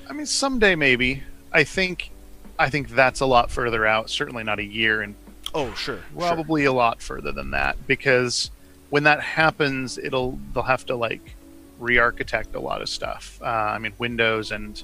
I 0.08 0.12
mean, 0.12 0.26
someday 0.26 0.74
maybe. 0.74 1.22
I 1.52 1.64
think, 1.64 2.10
I 2.58 2.70
think 2.70 2.90
that's 2.90 3.20
a 3.20 3.26
lot 3.26 3.50
further 3.50 3.84
out. 3.86 4.10
Certainly 4.10 4.44
not 4.44 4.58
a 4.58 4.64
year, 4.64 5.02
and 5.02 5.14
Oh, 5.54 5.72
sure. 5.74 5.96
sure. 5.96 6.02
probably 6.16 6.64
a 6.64 6.72
lot 6.72 7.02
further 7.02 7.32
than 7.32 7.50
that. 7.50 7.76
Because 7.86 8.50
when 8.90 9.04
that 9.04 9.20
happens, 9.20 9.98
it'll 9.98 10.38
they'll 10.52 10.62
have 10.62 10.86
to 10.86 10.96
like 10.96 11.34
re-architect 11.78 12.54
a 12.54 12.60
lot 12.60 12.82
of 12.82 12.88
stuff. 12.88 13.38
Uh, 13.42 13.46
I 13.46 13.78
mean, 13.78 13.92
Windows 13.98 14.52
and 14.52 14.82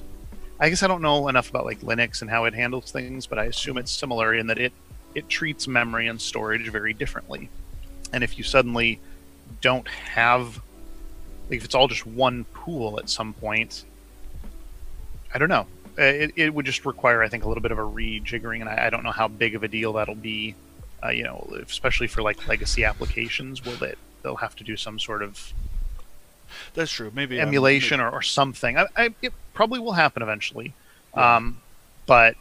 I 0.59 0.69
guess 0.69 0.81
I 0.81 0.87
don't 0.87 1.01
know 1.01 1.27
enough 1.27 1.49
about 1.49 1.65
like 1.65 1.81
Linux 1.81 2.21
and 2.21 2.29
how 2.29 2.45
it 2.45 2.53
handles 2.53 2.91
things, 2.91 3.27
but 3.27 3.37
I 3.37 3.45
assume 3.45 3.77
it's 3.77 3.91
similar 3.91 4.33
in 4.33 4.47
that 4.47 4.57
it 4.57 4.73
it 5.13 5.29
treats 5.29 5.67
memory 5.67 6.07
and 6.07 6.19
storage 6.19 6.69
very 6.69 6.93
differently. 6.93 7.49
And 8.11 8.23
if 8.23 8.37
you 8.37 8.43
suddenly 8.43 8.99
don't 9.61 9.87
have 9.87 10.61
like 11.49 11.57
if 11.57 11.65
it's 11.65 11.75
all 11.75 11.87
just 11.87 12.05
one 12.05 12.45
pool 12.53 12.99
at 12.99 13.09
some 13.09 13.33
point, 13.33 13.85
I 15.33 15.37
don't 15.37 15.49
know. 15.49 15.67
Uh, 15.97 16.03
It, 16.03 16.31
it 16.35 16.53
would 16.53 16.65
just 16.65 16.85
require, 16.85 17.23
I 17.23 17.29
think, 17.29 17.43
a 17.43 17.47
little 17.47 17.61
bit 17.61 17.71
of 17.71 17.79
a 17.79 17.83
rejiggering, 17.83 18.61
and 18.61 18.69
I, 18.69 18.87
I 18.87 18.89
don't 18.89 19.03
know 19.03 19.11
how 19.11 19.27
big 19.27 19.55
of 19.55 19.63
a 19.63 19.67
deal 19.67 19.93
that'll 19.93 20.15
be. 20.15 20.55
Uh, 21.03 21.09
you 21.09 21.23
know, 21.23 21.47
especially 21.67 22.07
for 22.07 22.21
like 22.23 22.47
legacy 22.47 22.83
applications, 22.83 23.63
will 23.63 23.83
it? 23.83 23.97
They'll 24.23 24.35
have 24.37 24.55
to 24.57 24.63
do 24.63 24.75
some 24.75 24.97
sort 24.99 25.21
of 25.21 25.53
That's 26.73 26.91
true. 26.91 27.11
Maybe 27.13 27.39
um, 27.39 27.47
emulation 27.47 27.99
or, 27.99 28.09
or 28.09 28.21
something. 28.23 28.77
I, 28.77 28.87
I, 28.95 29.09
it 29.21 29.31
probably 29.53 29.79
will 29.79 29.93
happen 29.93 30.23
eventually. 30.23 30.73
Yeah. 31.15 31.35
Um, 31.35 31.61
but 32.07 32.35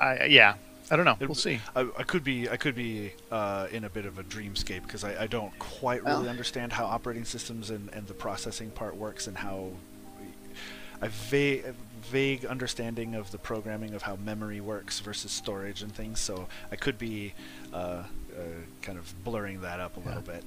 I, 0.00 0.26
yeah, 0.26 0.54
I 0.90 0.96
don't 0.96 1.04
know. 1.04 1.16
It- 1.18 1.26
We'll 1.28 1.34
see. 1.34 1.60
I, 1.74 1.80
I 1.98 2.02
could 2.04 2.22
be 2.24 2.48
I 2.48 2.56
could 2.56 2.74
be 2.76 3.12
uh, 3.30 3.66
in 3.72 3.84
a 3.84 3.90
bit 3.90 4.06
of 4.06 4.18
a 4.18 4.22
dreamscape 4.22 4.82
because 4.82 5.02
I, 5.04 5.22
I 5.24 5.26
don't 5.26 5.56
quite 5.58 6.04
Well- 6.04 6.18
really 6.18 6.30
understand 6.30 6.72
how 6.72 6.86
operating 6.86 7.24
systems 7.24 7.70
and, 7.70 7.90
and 7.92 8.06
the 8.06 8.14
processing 8.14 8.70
part 8.70 8.96
works 8.96 9.26
and 9.26 9.36
how 9.36 9.70
I 11.02 11.08
vague 11.08 11.64
vague 12.04 12.44
understanding 12.44 13.14
of 13.14 13.30
the 13.30 13.38
programming 13.38 13.94
of 13.94 14.02
how 14.02 14.16
memory 14.16 14.60
works 14.60 15.00
versus 15.00 15.30
storage 15.32 15.82
and 15.82 15.92
things. 15.94 16.20
So 16.20 16.48
I 16.70 16.76
could 16.76 16.98
be 16.98 17.34
uh, 17.72 17.76
uh, 17.76 18.04
kind 18.82 18.98
of 18.98 19.12
blurring 19.24 19.60
that 19.62 19.80
up 19.80 19.96
a 19.96 20.00
little 20.00 20.22
bit. 20.22 20.44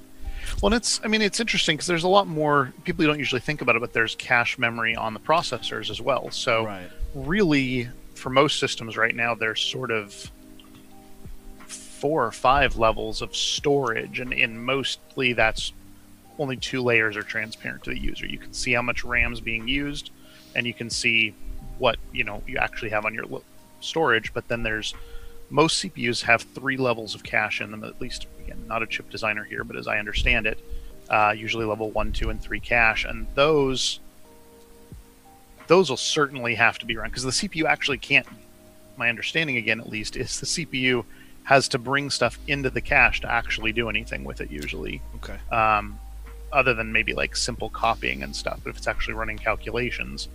Well, 0.61 0.73
and 0.73 0.75
it's 0.75 0.99
I 1.03 1.07
mean 1.07 1.21
it's 1.21 1.39
interesting 1.39 1.77
because 1.77 1.87
there's 1.87 2.03
a 2.03 2.09
lot 2.09 2.27
more 2.27 2.73
people 2.83 3.05
don't 3.05 3.19
usually 3.19 3.41
think 3.41 3.61
about 3.61 3.75
it, 3.75 3.79
but 3.79 3.93
there's 3.93 4.15
cache 4.15 4.57
memory 4.57 4.95
on 4.95 5.13
the 5.13 5.19
processors 5.19 5.89
as 5.89 6.01
well. 6.01 6.31
So 6.31 6.65
Right. 6.65 6.89
really, 7.13 7.89
for 8.15 8.29
most 8.29 8.59
systems 8.59 8.97
right 8.97 9.15
now, 9.15 9.35
there's 9.35 9.61
sort 9.61 9.91
of 9.91 10.29
four 11.67 12.25
or 12.25 12.31
five 12.31 12.75
levels 12.77 13.21
of 13.21 13.35
storage, 13.35 14.19
and 14.19 14.33
in 14.33 14.61
mostly 14.63 15.33
that's 15.33 15.71
only 16.39 16.57
two 16.57 16.81
layers 16.81 17.15
are 17.15 17.23
transparent 17.23 17.83
to 17.83 17.91
the 17.91 17.97
user. 17.99 18.25
You 18.25 18.39
can 18.39 18.53
see 18.53 18.73
how 18.73 18.81
much 18.81 19.03
RAM's 19.03 19.39
being 19.39 19.67
used, 19.67 20.09
and 20.55 20.65
you 20.65 20.73
can 20.73 20.89
see 20.89 21.33
what 21.79 21.97
you 22.11 22.23
know 22.23 22.41
you 22.47 22.57
actually 22.57 22.89
have 22.89 23.05
on 23.05 23.13
your 23.13 23.25
storage. 23.81 24.33
But 24.33 24.47
then 24.47 24.63
there's 24.63 24.93
most 25.49 25.83
CPUs 25.83 26.23
have 26.23 26.41
three 26.41 26.77
levels 26.77 27.15
of 27.15 27.23
cache 27.23 27.61
in 27.61 27.71
them, 27.71 27.83
at 27.83 27.99
least. 28.01 28.27
Again, 28.43 28.65
not 28.67 28.83
a 28.83 28.87
chip 28.87 29.09
designer 29.09 29.43
here, 29.43 29.63
but 29.63 29.75
as 29.77 29.87
I 29.87 29.99
understand 29.99 30.47
it, 30.47 30.59
uh, 31.09 31.33
usually 31.35 31.65
level 31.65 31.91
one, 31.91 32.11
two, 32.11 32.29
and 32.29 32.41
three 32.41 32.59
cache, 32.59 33.05
and 33.05 33.27
those 33.35 33.99
those 35.67 35.89
will 35.89 35.97
certainly 35.97 36.55
have 36.55 36.77
to 36.79 36.85
be 36.85 36.95
run 36.97 37.09
because 37.09 37.23
the 37.23 37.29
CPU 37.31 37.65
actually 37.65 37.97
can't. 37.97 38.27
My 38.97 39.09
understanding, 39.09 39.57
again, 39.57 39.79
at 39.79 39.89
least, 39.89 40.15
is 40.15 40.39
the 40.39 40.45
CPU 40.45 41.05
has 41.45 41.67
to 41.69 41.79
bring 41.79 42.09
stuff 42.09 42.37
into 42.47 42.69
the 42.69 42.81
cache 42.81 43.21
to 43.21 43.31
actually 43.31 43.71
do 43.71 43.89
anything 43.89 44.23
with 44.23 44.39
it. 44.41 44.51
Usually, 44.51 45.01
Okay. 45.15 45.37
um, 45.51 45.97
other 46.51 46.73
than 46.73 46.91
maybe 46.91 47.13
like 47.13 47.35
simple 47.35 47.69
copying 47.69 48.23
and 48.23 48.35
stuff. 48.35 48.59
But 48.63 48.71
if 48.71 48.77
it's 48.77 48.87
actually 48.87 49.15
running 49.15 49.37
calculations, 49.37 50.27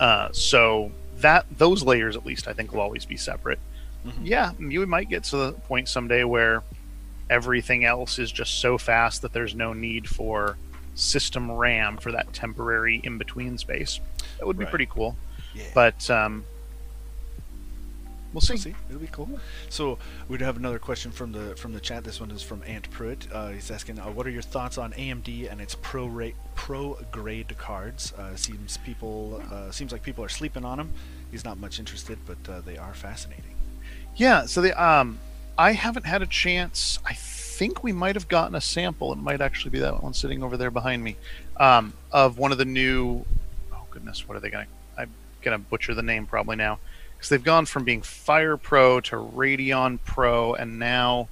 uh, 0.00 0.28
so 0.32 0.90
that 1.18 1.46
those 1.56 1.82
layers 1.84 2.16
at 2.16 2.26
least 2.26 2.48
I 2.48 2.52
think 2.52 2.72
will 2.72 2.80
always 2.80 3.04
be 3.04 3.16
separate. 3.16 3.58
Mhm. 4.06 4.12
Yeah, 4.24 4.52
you 4.58 4.84
might 4.86 5.08
get 5.08 5.22
to 5.24 5.36
the 5.36 5.52
point 5.52 5.88
someday 5.88 6.24
where 6.24 6.62
everything 7.28 7.84
else 7.84 8.18
is 8.18 8.32
just 8.32 8.58
so 8.60 8.76
fast 8.78 9.22
that 9.22 9.32
there's 9.32 9.54
no 9.54 9.72
need 9.72 10.08
for 10.08 10.56
system 10.94 11.50
RAM 11.52 11.96
for 11.98 12.10
that 12.12 12.32
temporary 12.32 13.00
in 13.04 13.18
between 13.18 13.56
space. 13.58 14.00
That 14.38 14.46
would 14.46 14.58
be 14.58 14.64
Right. 14.64 14.70
pretty 14.70 14.86
cool. 14.86 15.16
Yeah. 15.54 15.64
But 15.74 16.10
um, 16.10 16.44
we'll 18.32 18.40
see. 18.40 18.56
See. 18.56 18.74
It'll 18.88 19.00
be 19.00 19.08
cool. 19.08 19.28
So 19.68 19.98
we'd 20.28 20.40
have 20.40 20.56
another 20.56 20.78
question 20.78 21.10
from 21.10 21.32
the 21.32 21.56
from 21.56 21.72
the 21.72 21.80
chat. 21.80 22.04
This 22.04 22.20
one 22.20 22.30
is 22.30 22.42
from 22.42 22.62
Ant 22.66 22.90
Pruitt. 22.90 23.26
Uh, 23.32 23.48
he's 23.48 23.70
asking, 23.70 23.98
uh, 23.98 24.06
"What 24.10 24.26
are 24.26 24.30
your 24.30 24.42
thoughts 24.42 24.78
on 24.78 24.92
AMD 24.92 25.50
and 25.50 25.60
its 25.60 25.74
pro 25.74 26.06
rate 26.06 26.36
pro 26.54 26.98
grade 27.10 27.56
cards? 27.58 28.12
Uh, 28.12 28.36
seems 28.36 28.76
people 28.78 29.42
uh, 29.50 29.70
seems 29.70 29.92
like 29.92 30.02
people 30.02 30.24
are 30.24 30.28
sleeping 30.28 30.64
on 30.64 30.78
them. 30.78 30.92
He's 31.30 31.44
not 31.44 31.58
much 31.58 31.78
interested, 31.78 32.18
but 32.26 32.38
uh, 32.48 32.60
they 32.60 32.76
are 32.76 32.94
fascinating. 32.94 33.54
Yeah, 34.16 34.46
so 34.46 34.60
the 34.60 34.82
um 34.82 35.18
I 35.58 35.72
haven't 35.72 36.06
had 36.06 36.22
a 36.22 36.26
chance. 36.26 36.98
I 37.04 37.14
think 37.14 37.82
we 37.84 37.92
might 37.92 38.14
have 38.14 38.28
gotten 38.28 38.54
a 38.54 38.60
sample. 38.60 39.12
It 39.12 39.18
might 39.18 39.40
actually 39.40 39.72
be 39.72 39.80
that 39.80 40.02
one 40.02 40.14
sitting 40.14 40.42
over 40.42 40.56
there 40.56 40.70
behind 40.70 41.04
me. 41.04 41.16
Um, 41.58 41.92
of 42.10 42.38
one 42.38 42.52
of 42.52 42.58
the 42.58 42.64
new 42.64 43.24
oh 43.72 43.84
goodness, 43.90 44.26
what 44.28 44.36
are 44.36 44.40
they 44.40 44.50
gonna 44.50 44.66
I'm 44.96 45.12
gonna 45.42 45.58
butcher 45.58 45.94
the 45.94 46.02
name 46.02 46.26
probably 46.26 46.56
now. 46.56 46.78
Because 47.20 47.28
they've 47.28 47.44
gone 47.44 47.66
from 47.66 47.84
being 47.84 48.00
FirePro 48.00 49.02
to 49.04 49.16
Radeon 49.16 49.98
Pro 50.06 50.54
and 50.54 50.78
now 50.78 51.28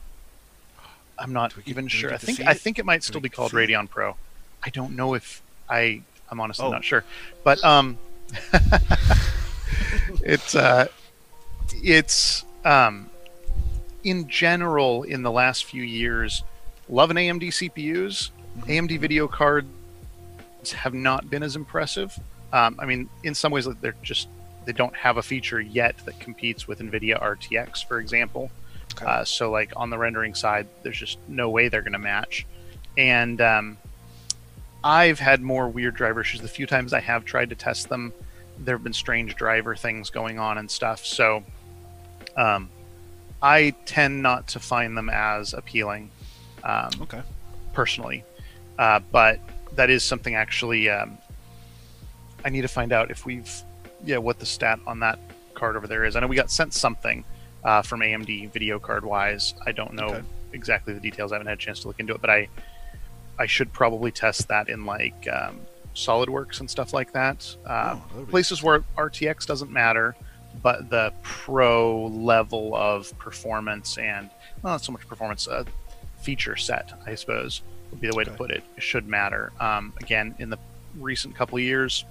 I'm 1.19 1.33
not 1.33 1.57
get- 1.57 1.67
even 1.67 1.89
sure. 1.89 2.13
I 2.13 2.19
think 2.19 2.41
I 2.47 2.51
it? 2.51 2.61
think 2.61 2.79
it 2.79 2.85
might 2.85 3.01
Do 3.01 3.07
still 3.07 3.21
be 3.23 3.31
called 3.31 3.53
see 3.53 3.57
it? 3.57 3.71
Radeon 3.71 3.89
Pro. 3.89 4.15
I 4.63 4.69
don't 4.69 4.95
know 4.97 5.15
if 5.15 5.41
I. 5.69 6.03
I'm 6.31 6.41
honestly 6.41 6.67
Oh. 6.67 6.71
not 6.71 6.85
sure, 6.85 7.05
but 7.43 7.65
um, 7.65 7.97
it's 10.23 10.55
uh, 10.55 10.89
it's 11.83 12.45
um, 12.67 13.09
in 14.05 14.29
general 14.29 15.05
in 15.05 15.23
the 15.23 15.31
last 15.31 15.65
few 15.65 15.83
years, 15.83 16.43
loving 16.89 17.17
AMD 17.17 17.45
CPUs. 17.49 18.31
Mhm. 18.61 18.67
AMD 18.89 18.99
video 19.01 19.27
cards 19.27 19.67
have 20.73 20.93
not 20.93 21.31
been 21.31 21.43
as 21.43 21.57
impressive. 21.57 22.19
Um, 22.53 22.77
I 22.79 22.85
mean, 22.85 23.09
in 23.23 23.35
some 23.35 23.53
ways, 23.53 23.67
they're 23.81 23.95
just 24.03 24.29
they 24.69 24.75
don't 24.75 24.95
have 24.95 25.17
a 25.17 25.23
feature 25.23 25.59
yet 25.59 25.97
that 26.05 26.21
competes 26.21 26.69
with 26.69 26.81
NVIDIA 26.81 27.19
RTX, 27.19 27.87
for 27.87 27.99
example. 27.99 28.51
Okay. 28.93 29.07
Uh, 29.07 29.25
so, 29.25 29.51
like 29.51 29.73
on 29.77 29.89
the 29.89 29.97
rendering 29.97 30.35
side, 30.35 30.67
there's 30.83 30.99
just 30.99 31.17
no 31.27 31.49
way 31.49 31.69
they're 31.69 31.81
going 31.81 31.95
to 31.95 31.99
match. 31.99 32.45
And 32.99 33.41
um, 33.41 33.79
I've 34.85 35.21
had 35.21 35.41
more 35.41 35.71
weird 35.71 35.95
driver 35.95 36.21
issues. 36.21 36.43
The 36.43 36.49
few 36.49 36.67
times 36.67 36.93
I 36.93 37.01
have 37.01 37.25
tried 37.25 37.49
to 37.49 37.57
test 37.57 37.89
them, 37.89 38.13
there 38.59 38.77
have 38.77 38.85
been 38.85 38.93
strange 38.93 39.37
driver 39.37 39.75
things 39.75 40.11
going 40.11 40.39
on 40.39 40.59
and 40.59 40.71
stuff. 40.71 41.03
So, 41.03 41.43
um, 42.37 42.69
I 43.41 43.71
tend 43.87 44.23
not 44.23 44.49
to 44.49 44.61
find 44.61 44.95
them 44.99 45.09
as 45.09 45.55
appealing. 45.55 46.11
Um, 46.63 46.91
okay. 47.01 47.23
personally, 47.73 48.23
uh, 48.79 49.01
but 49.13 49.41
that 49.77 49.89
is 49.89 50.05
something 50.05 50.35
actually 50.35 50.91
um, 50.91 51.17
I 52.45 52.51
need 52.51 52.63
to 52.63 52.69
find 52.69 52.93
out 52.93 53.11
if 53.11 53.25
we've 53.25 53.63
yeah 54.05 54.19
what 54.19 54.39
the 54.39 54.47
stat 54.47 54.79
on 54.87 55.01
that 55.01 55.19
card 55.55 55.77
over 55.77 55.87
there 55.87 56.05
is. 56.05 56.15
I 56.17 56.21
know 56.21 56.27
we 56.27 56.37
got 56.37 56.51
sent 56.51 56.73
something 56.75 57.25
uh, 57.65 57.83
from 57.83 58.01
AMD 58.01 58.53
video 58.53 58.79
card 58.79 59.05
wise. 59.05 59.55
I 59.67 59.73
don't 59.73 59.95
know 59.95 60.09
Okay. 60.11 60.23
exactly 60.53 60.95
the 60.95 61.01
details. 61.01 61.33
I 61.33 61.37
haven't 61.37 61.49
had 61.49 61.59
a 61.59 61.61
chance 61.61 61.81
to 61.81 61.89
look 61.89 61.99
into 62.01 62.15
it, 62.15 62.21
but 62.21 62.31
I 62.31 62.49
I 63.39 63.47
should 63.47 63.73
probably 63.73 64.11
test 64.11 64.49
that 64.49 64.69
in 64.69 64.85
like 64.85 65.27
um, 65.33 65.61
SolidWorks 65.95 66.61
and 66.61 66.69
stuff 66.71 66.93
like 66.93 67.13
that. 67.13 67.55
Uh, 67.67 67.99
Oh, 68.17 68.25
places 68.27 68.63
where 68.63 68.81
RTX 68.97 69.47
doesn't 69.47 69.71
matter, 69.71 70.15
but 70.63 70.91
the 70.91 71.13
pro 71.23 72.07
level 72.07 72.75
of 72.75 73.17
performance 73.19 73.97
and 73.99 74.29
well, 74.63 74.75
not 74.75 74.83
so 74.83 74.91
much 74.93 75.07
performance, 75.09 75.47
uh, 75.47 75.65
feature 76.21 76.57
set, 76.57 76.93
I 77.07 77.15
suppose, 77.15 77.63
would 77.91 78.01
be 78.01 78.09
the 78.09 78.17
way 78.17 78.25
to 78.25 78.31
put 78.33 78.51
it. 78.51 78.63
It 78.77 78.83
should 78.83 79.07
matter. 79.07 79.53
Um, 79.61 79.93
again, 80.01 80.35
in 80.41 80.51
the 80.51 80.59
recent 80.99 81.35
couple 81.37 81.59
of 81.59 81.63
years, 81.65 82.05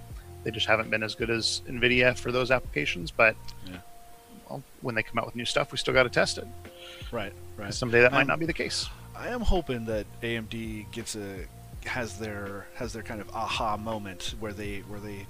they 0.47 0.51
just 0.51 0.65
haven't 0.65 0.89
been 0.89 1.03
as 1.03 1.13
good 1.13 1.29
as 1.29 1.61
NVIDIA 1.67 2.17
for 2.17 2.31
those 2.31 2.51
applications. 2.51 3.11
But 3.11 3.35
Yeah. 3.65 3.79
well, 4.49 4.63
when 4.79 4.95
they 4.95 5.03
come 5.03 5.19
out 5.19 5.25
with 5.25 5.35
new 5.35 5.43
stuff, 5.43 5.73
we 5.73 5.77
still 5.77 5.93
got 5.93 6.03
to 6.03 6.09
test 6.09 6.37
it. 6.37 6.47
Right. 7.11 7.33
Right. 7.57 7.73
Someday 7.73 7.99
that 7.99 8.13
might 8.13 8.27
not 8.27 8.39
be 8.39 8.45
the 8.45 8.53
case. 8.53 8.87
I 9.13 9.27
am 9.27 9.41
hoping 9.41 9.83
that 9.87 10.05
AMD 10.21 10.89
gets 10.93 11.17
a 11.17 11.45
has 11.85 12.17
their 12.17 12.65
has 12.75 12.93
their 12.93 13.03
kind 13.03 13.19
of 13.19 13.29
aha 13.35 13.75
moment 13.75 14.35
where 14.39 14.53
they 14.53 14.79
where 14.87 15.01
they 15.01 15.25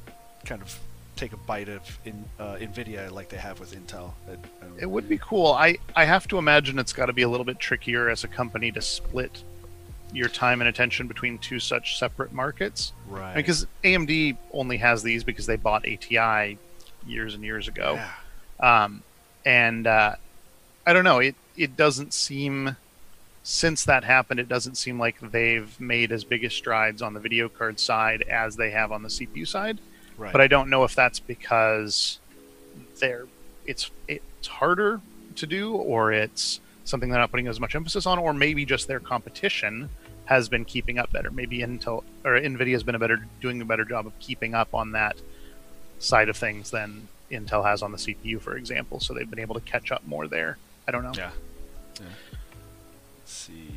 kind 0.45 0.61
of 0.61 0.77
take 1.15 1.33
a 1.33 1.37
bite 1.37 1.67
of 1.69 1.81
in 2.05 2.23
uh, 2.39 2.57
Nvidia 2.57 3.09
like 3.11 3.29
they 3.29 3.37
have 3.37 3.59
with 3.59 3.73
Intel. 3.73 4.11
It, 4.31 4.37
um, 4.61 4.73
It 4.79 4.85
would 4.85 5.09
be 5.09 5.17
cool. 5.17 5.47
I, 5.53 5.77
I 5.95 6.05
have 6.05 6.27
to 6.27 6.37
imagine 6.37 6.77
it's 6.77 6.93
got 6.93 7.07
to 7.07 7.13
be 7.13 7.23
a 7.23 7.27
little 7.29 7.43
bit 7.45 7.57
trickier 7.57 8.07
as 8.07 8.23
a 8.23 8.27
company 8.27 8.71
to 8.73 8.81
split 8.83 9.41
your 10.13 10.29
time 10.29 10.61
and 10.61 10.67
attention 10.67 11.07
between 11.07 11.37
two 11.37 11.59
such 11.59 11.97
separate 11.99 12.31
markets. 12.31 12.93
right. 13.07 13.35
Because 13.35 13.67
AMD 13.83 14.37
only 14.51 14.77
has 14.77 15.03
these 15.03 15.23
because 15.23 15.45
they 15.45 15.55
bought 15.57 15.85
ATI 15.87 16.57
years 17.05 17.35
and 17.35 17.43
years 17.43 17.67
ago. 17.67 17.99
yeah. 18.61 18.83
Um, 18.83 19.03
and 19.45 19.87
uh, 19.87 20.15
I 20.85 20.93
don't 20.93 21.03
know. 21.03 21.19
It 21.19 21.35
it 21.55 21.75
doesn't 21.77 22.13
seem 22.13 22.75
since 23.43 23.85
that 23.85 24.03
happened. 24.03 24.39
It 24.39 24.49
doesn't 24.49 24.75
seem 24.75 24.99
like 24.99 25.19
they've 25.31 25.79
made 25.79 26.11
as 26.11 26.23
big 26.23 26.43
a 26.43 26.49
strides 26.49 27.01
on 27.01 27.13
the 27.13 27.19
video 27.19 27.47
card 27.47 27.79
side 27.79 28.21
as 28.23 28.55
they 28.55 28.71
have 28.71 28.91
on 28.91 29.03
the 29.03 29.09
CPU 29.09 29.47
side. 29.47 29.79
Right. 30.17 30.31
But 30.31 30.41
I 30.41 30.47
don't 30.47 30.69
know 30.69 30.83
if 30.83 30.95
that's 30.95 31.19
because 31.19 32.19
they're 32.99 33.25
it's 33.65 33.91
it's 34.07 34.47
harder 34.47 35.01
to 35.35 35.45
do, 35.45 35.73
or 35.75 36.11
it's 36.11 36.59
something 36.87 37.09
they're 37.09 37.19
not 37.19 37.31
putting 37.31 37.47
as 37.47 37.59
much 37.59 37.75
emphasis 37.75 38.05
on, 38.05 38.17
or 38.17 38.33
maybe 38.33 38.65
just 38.65 38.87
their 38.87 38.99
competition 38.99 39.89
has 40.25 40.49
been 40.49 40.65
keeping 40.65 40.97
up 40.99 41.11
better. 41.11 41.31
Maybe 41.31 41.59
Intel 41.59 42.03
or 42.25 42.31
Nvidia 42.39 42.73
has 42.73 42.83
been 42.83 42.95
a 42.95 42.99
better 42.99 43.25
doing 43.41 43.61
a 43.61 43.65
better 43.65 43.85
job 43.85 44.07
of 44.07 44.17
keeping 44.19 44.53
up 44.53 44.73
on 44.73 44.91
that 44.91 45.17
side 45.99 46.29
of 46.29 46.37
things 46.37 46.71
than 46.71 47.07
Intel 47.31 47.63
has 47.65 47.81
on 47.81 47.91
the 47.91 47.97
CPU, 47.97 48.39
for 48.41 48.55
example. 48.57 48.99
So 48.99 49.13
they've 49.13 49.29
been 49.29 49.39
able 49.39 49.55
to 49.55 49.61
catch 49.61 49.91
up 49.91 50.05
more 50.05 50.27
there. 50.27 50.57
I 50.87 50.91
don't 50.91 51.03
know. 51.03 51.13
Yeah. 51.15 51.31
Yeah. 51.99 52.05
Let's 53.19 53.31
see. 53.31 53.69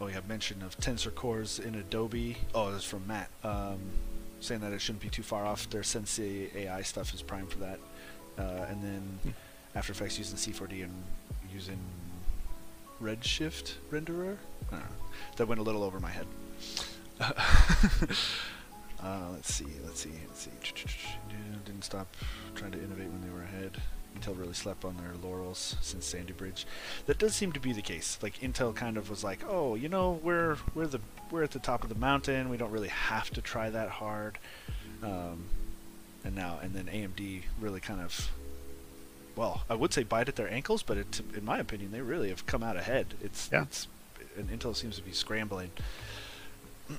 Oh, 0.00 0.06
we 0.06 0.12
have 0.12 0.28
mention 0.28 0.62
of 0.62 0.76
tensor 0.78 1.14
cores 1.14 1.58
in 1.58 1.74
Adobe. 1.74 2.36
Oh, 2.54 2.70
this 2.70 2.82
is 2.82 2.88
from 2.88 3.06
Matt. 3.06 3.30
Um, 3.42 3.78
saying 4.40 4.60
that 4.60 4.72
it 4.72 4.80
shouldn't 4.80 5.00
be 5.02 5.08
too 5.08 5.22
far 5.22 5.46
off. 5.46 5.70
Their 5.70 5.82
Sensei 5.82 6.50
AI 6.54 6.82
stuff 6.82 7.14
is 7.14 7.22
prime 7.22 7.46
for 7.46 7.58
that. 7.58 7.78
Uh, 8.38 8.66
and 8.68 8.82
then 8.84 9.18
Hmm. 9.22 9.30
After 9.76 9.92
Effects 9.92 10.18
using 10.18 10.38
C4D 10.38 10.84
and 10.84 10.94
using 11.52 11.78
Redshift 13.02 13.74
renderer. 13.92 14.38
Know. 14.72 14.78
That 15.36 15.46
went 15.46 15.60
a 15.60 15.62
little 15.62 15.84
over 15.84 16.00
my 16.00 16.10
head. 16.10 16.26
uh, 17.20 17.32
let's 19.32 19.52
see. 19.52 19.66
Let's 19.84 20.00
see. 20.00 20.12
Let's 20.26 20.40
see. 20.40 20.50
Didn't 21.66 21.84
stop 21.84 22.16
trying 22.54 22.72
to 22.72 22.78
innovate 22.78 23.08
when 23.08 23.20
they 23.20 23.28
were 23.28 23.42
ahead. 23.42 23.76
Intel 24.18 24.38
really 24.38 24.54
slept 24.54 24.86
on 24.86 24.96
their 24.96 25.12
laurels 25.22 25.76
since 25.82 26.06
Sandy 26.06 26.32
Bridge. 26.32 26.66
That 27.04 27.18
does 27.18 27.36
seem 27.36 27.52
to 27.52 27.60
be 27.60 27.74
the 27.74 27.82
case. 27.82 28.18
Like 28.22 28.40
Intel 28.40 28.74
kind 28.74 28.96
of 28.96 29.10
was 29.10 29.22
like, 29.22 29.40
"Oh, 29.46 29.74
you 29.74 29.90
know, 29.90 30.18
we're 30.22 30.56
we're 30.74 30.86
the 30.86 31.00
we're 31.30 31.42
at 31.42 31.50
the 31.50 31.58
top 31.58 31.82
of 31.82 31.90
the 31.90 31.96
mountain. 31.96 32.48
We 32.48 32.56
don't 32.56 32.70
really 32.70 32.88
have 32.88 33.28
to 33.30 33.42
try 33.42 33.68
that 33.68 33.90
hard." 33.90 34.38
Um, 35.02 35.44
and 36.24 36.34
now 36.34 36.60
and 36.62 36.72
then 36.72 36.86
AMD 36.86 37.42
really 37.60 37.80
kind 37.80 38.00
of 38.00 38.30
well, 39.36 39.64
I 39.68 39.74
would 39.74 39.92
say 39.92 40.02
bite 40.02 40.28
at 40.28 40.36
their 40.36 40.50
ankles, 40.50 40.82
but 40.82 40.96
it, 40.96 41.20
in 41.36 41.44
my 41.44 41.58
opinion, 41.58 41.92
they 41.92 42.00
really 42.00 42.30
have 42.30 42.46
come 42.46 42.62
out 42.62 42.76
ahead. 42.76 43.14
It's 43.22 43.48
Yeah. 43.52 43.62
it's 43.62 43.86
and 44.36 44.50
Intel 44.50 44.74
seems 44.76 44.96
to 44.96 45.02
be 45.02 45.12
scrambling. 45.12 45.70
uh, 46.90 46.96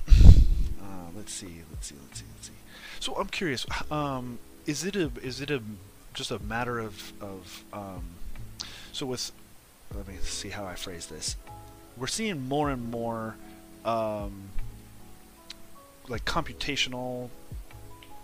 let's 1.16 1.32
see, 1.32 1.62
let's 1.70 1.86
see, 1.86 1.94
let's 2.02 2.18
see, 2.20 2.24
let's 2.34 2.46
see. 2.48 2.52
So 3.00 3.14
I'm 3.14 3.28
curious. 3.28 3.66
Um, 3.90 4.38
is 4.66 4.84
it 4.84 4.96
a 4.96 5.10
is 5.22 5.40
it 5.40 5.50
a 5.50 5.62
just 6.14 6.30
a 6.30 6.38
matter 6.40 6.78
of 6.78 7.12
of 7.20 7.64
um, 7.72 8.04
so 8.92 9.06
with 9.06 9.30
let 9.94 10.06
me 10.08 10.14
see 10.22 10.50
how 10.50 10.64
I 10.64 10.74
phrase 10.74 11.06
this. 11.06 11.36
We're 11.96 12.06
seeing 12.06 12.48
more 12.48 12.70
and 12.70 12.90
more 12.90 13.36
um, 13.84 14.50
like 16.08 16.24
computational 16.24 17.30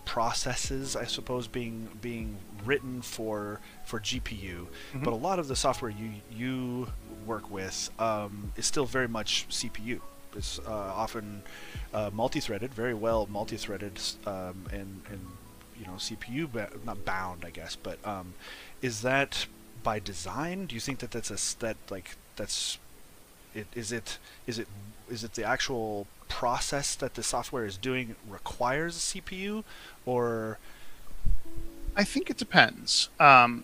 processes, 0.05 0.95
I 0.95 1.05
suppose, 1.05 1.47
being 1.47 1.89
being 2.01 2.37
written 2.63 3.01
for 3.01 3.59
for 3.85 3.99
GPU, 3.99 4.67
Mhm. 4.93 5.03
but 5.03 5.11
a 5.13 5.15
lot 5.15 5.39
of 5.39 5.47
the 5.47 5.55
software 5.55 5.91
you 5.91 6.21
you 6.31 6.91
work 7.25 7.49
with 7.51 7.89
um, 7.99 8.51
is 8.55 8.65
still 8.65 8.85
very 8.85 9.07
much 9.07 9.45
CPU. 9.49 10.01
It's 10.35 10.59
uh, 10.59 10.71
often 10.71 11.43
uh, 11.93 12.09
multi-threaded, 12.13 12.73
very 12.73 12.93
well 12.93 13.25
multi-threaded, 13.27 13.99
um, 14.25 14.65
and 14.71 15.01
and 15.09 15.21
you 15.79 15.85
know 15.85 15.93
CPU 15.97 16.47
ba- 16.51 16.71
not 16.85 17.03
bound, 17.05 17.43
I 17.45 17.49
guess. 17.49 17.75
But 17.75 17.97
um, 18.05 18.33
is 18.81 19.01
that 19.01 19.47
by 19.83 19.99
design? 19.99 20.65
Do 20.67 20.75
you 20.75 20.81
think 20.81 20.99
that 20.99 21.11
that's 21.11 21.31
a 21.31 21.59
that 21.59 21.77
like 21.89 22.15
that's 22.35 22.77
it? 23.53 23.67
Is 23.75 23.91
it 23.91 24.17
is 24.47 24.59
it 24.59 24.67
is 25.09 25.23
it 25.23 25.33
the 25.35 25.43
actual 25.43 26.07
process 26.27 26.95
that 26.95 27.15
the 27.15 27.23
software 27.23 27.65
is 27.65 27.77
doing 27.77 28.15
requires 28.27 28.95
a 28.97 29.19
CPU, 29.19 29.63
or 30.05 30.57
I 31.95 32.03
think 32.03 32.29
it 32.29 32.37
depends. 32.37 33.09
Um, 33.19 33.63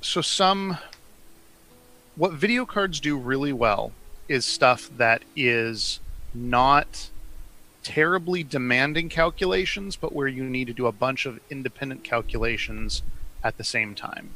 so 0.00 0.20
some 0.20 0.78
what 2.16 2.32
video 2.32 2.66
cards 2.66 3.00
do 3.00 3.16
really 3.16 3.52
well 3.52 3.92
is 4.28 4.44
stuff 4.44 4.90
that 4.96 5.22
is 5.34 6.00
not 6.34 7.10
terribly 7.82 8.42
demanding 8.42 9.08
calculations, 9.08 9.96
but 9.96 10.12
where 10.12 10.28
you 10.28 10.44
need 10.44 10.66
to 10.66 10.72
do 10.72 10.86
a 10.86 10.92
bunch 10.92 11.26
of 11.26 11.40
independent 11.50 12.04
calculations 12.04 13.02
at 13.42 13.56
the 13.56 13.64
same 13.64 13.94
time. 13.94 14.30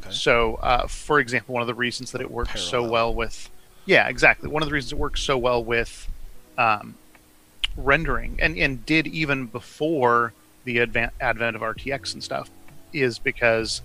okay. 0.00 0.10
So, 0.12 0.54
uh, 0.56 0.86
for 0.86 1.18
example, 1.18 1.54
one 1.54 1.62
of 1.62 1.66
the 1.66 1.74
reasons 1.74 2.12
that 2.12 2.20
it 2.20 2.30
works 2.30 2.60
so 2.60 2.82
well 2.82 3.12
with, 3.12 3.50
yeah, 3.84 4.08
exactly. 4.08 4.48
One 4.48 4.62
of 4.62 4.68
the 4.68 4.72
reasons 4.72 4.92
it 4.92 4.98
works 4.98 5.20
so 5.20 5.36
well 5.36 5.62
with 5.62 6.08
um, 6.58 6.94
rendering, 7.76 8.38
and 8.40 8.56
and 8.56 8.84
did 8.86 9.06
even 9.06 9.46
before 9.46 10.32
the 10.64 10.78
advan- 10.78 11.10
advent 11.20 11.56
of 11.56 11.62
RTX 11.62 12.14
and 12.14 12.22
stuff, 12.22 12.50
is 12.92 13.18
because 13.18 13.82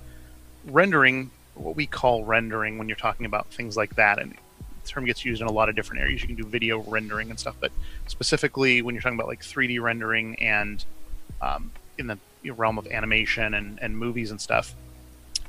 rendering, 0.66 1.32
what 1.56 1.76
we 1.76 1.86
call 1.86 2.24
rendering, 2.24 2.78
when 2.78 2.88
you're 2.88 2.98
talking 2.98 3.26
about 3.26 3.48
things 3.48 3.76
like 3.76 3.96
that, 3.96 4.20
and 4.20 4.36
the 4.84 4.90
term 4.90 5.06
gets 5.06 5.26
used 5.26 5.42
in 5.42 5.48
a 5.48 5.52
lot 5.52 5.70
of 5.70 5.76
different 5.76 6.02
areas. 6.02 6.22
You 6.22 6.28
can 6.28 6.38
do 6.38 6.46
video 6.46 6.80
rendering 6.80 7.30
and 7.30 7.40
stuff, 7.40 7.56
but 7.60 7.72
specifically 8.08 8.82
when 8.82 8.96
you're 8.96 9.02
talking 9.02 9.18
about 9.18 9.28
like 9.28 9.42
3D 9.42 9.82
rendering 9.82 10.42
and 10.42 10.84
um, 11.42 11.72
in 11.98 12.08
the 12.08 12.18
realm 12.52 12.78
of 12.78 12.88
animation 12.88 13.54
and, 13.54 13.80
and 13.82 13.98
movies 13.98 14.32
and 14.32 14.40
stuff, 14.40 14.74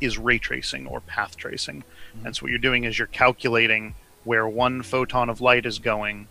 is 0.01 0.19
ray 0.19 0.39
tracing 0.39 0.87
or 0.87 1.01
path 1.01 1.37
tracing. 1.37 1.85
Mm-hmm. 2.17 2.27
And 2.27 2.37
so 2.37 2.43
what 2.43 2.51
you're 2.51 2.59
doing 2.59 2.85
is 2.85 2.99
you're 2.99 3.07
calculating 3.07 3.95
where 4.25 4.49
one 4.49 4.83
photon 4.83 5.31
of 5.31 5.41
light 5.41 5.67
is 5.67 5.79
going, 5.79 6.27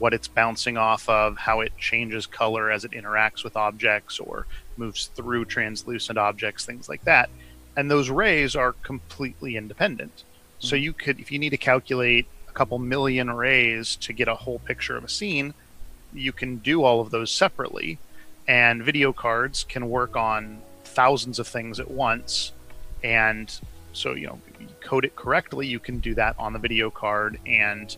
what 0.00 0.14
it's 0.14 0.28
bouncing 0.28 0.76
off 0.76 1.08
of, 1.08 1.36
how 1.36 1.60
it 1.60 1.76
changes 1.78 2.26
color 2.26 2.70
as 2.70 2.84
it 2.84 2.92
interacts 2.92 3.44
with 3.44 3.56
objects 3.56 4.18
or 4.18 4.46
moves 4.76 5.06
through 5.14 5.44
translucent 5.44 6.18
objects, 6.18 6.64
things 6.64 6.88
like 6.88 7.04
that. 7.04 7.28
And 7.76 7.90
those 7.90 8.10
rays 8.10 8.56
are 8.56 8.72
completely 8.72 9.56
independent. 9.56 10.16
Mm-hmm. 10.16 10.66
So 10.66 10.74
you 10.74 10.92
could, 10.94 11.20
if 11.20 11.30
you 11.30 11.38
need 11.38 11.50
to 11.50 11.58
calculate 11.58 12.26
a 12.48 12.52
couple 12.52 12.78
million 12.78 13.30
rays 13.30 13.94
to 13.96 14.12
get 14.12 14.26
a 14.26 14.34
whole 14.34 14.58
picture 14.58 14.96
of 14.96 15.04
a 15.04 15.08
scene, 15.08 15.52
you 16.12 16.32
can 16.32 16.56
do 16.56 16.82
all 16.82 17.00
of 17.00 17.10
those 17.10 17.30
separately. 17.30 17.98
And 18.48 18.82
video 18.82 19.12
cards 19.12 19.64
can 19.64 19.88
work 19.88 20.16
on 20.16 20.62
thousands 20.82 21.38
of 21.38 21.46
things 21.46 21.78
at 21.78 21.90
once. 21.90 22.52
And 23.04 23.52
so, 23.92 24.14
you 24.14 24.28
know, 24.28 24.38
you 24.58 24.66
code 24.80 25.04
it 25.04 25.14
correctly, 25.14 25.66
you 25.66 25.78
can 25.78 26.00
do 26.00 26.14
that 26.14 26.34
on 26.38 26.54
the 26.54 26.58
video 26.58 26.90
card 26.90 27.38
and 27.46 27.94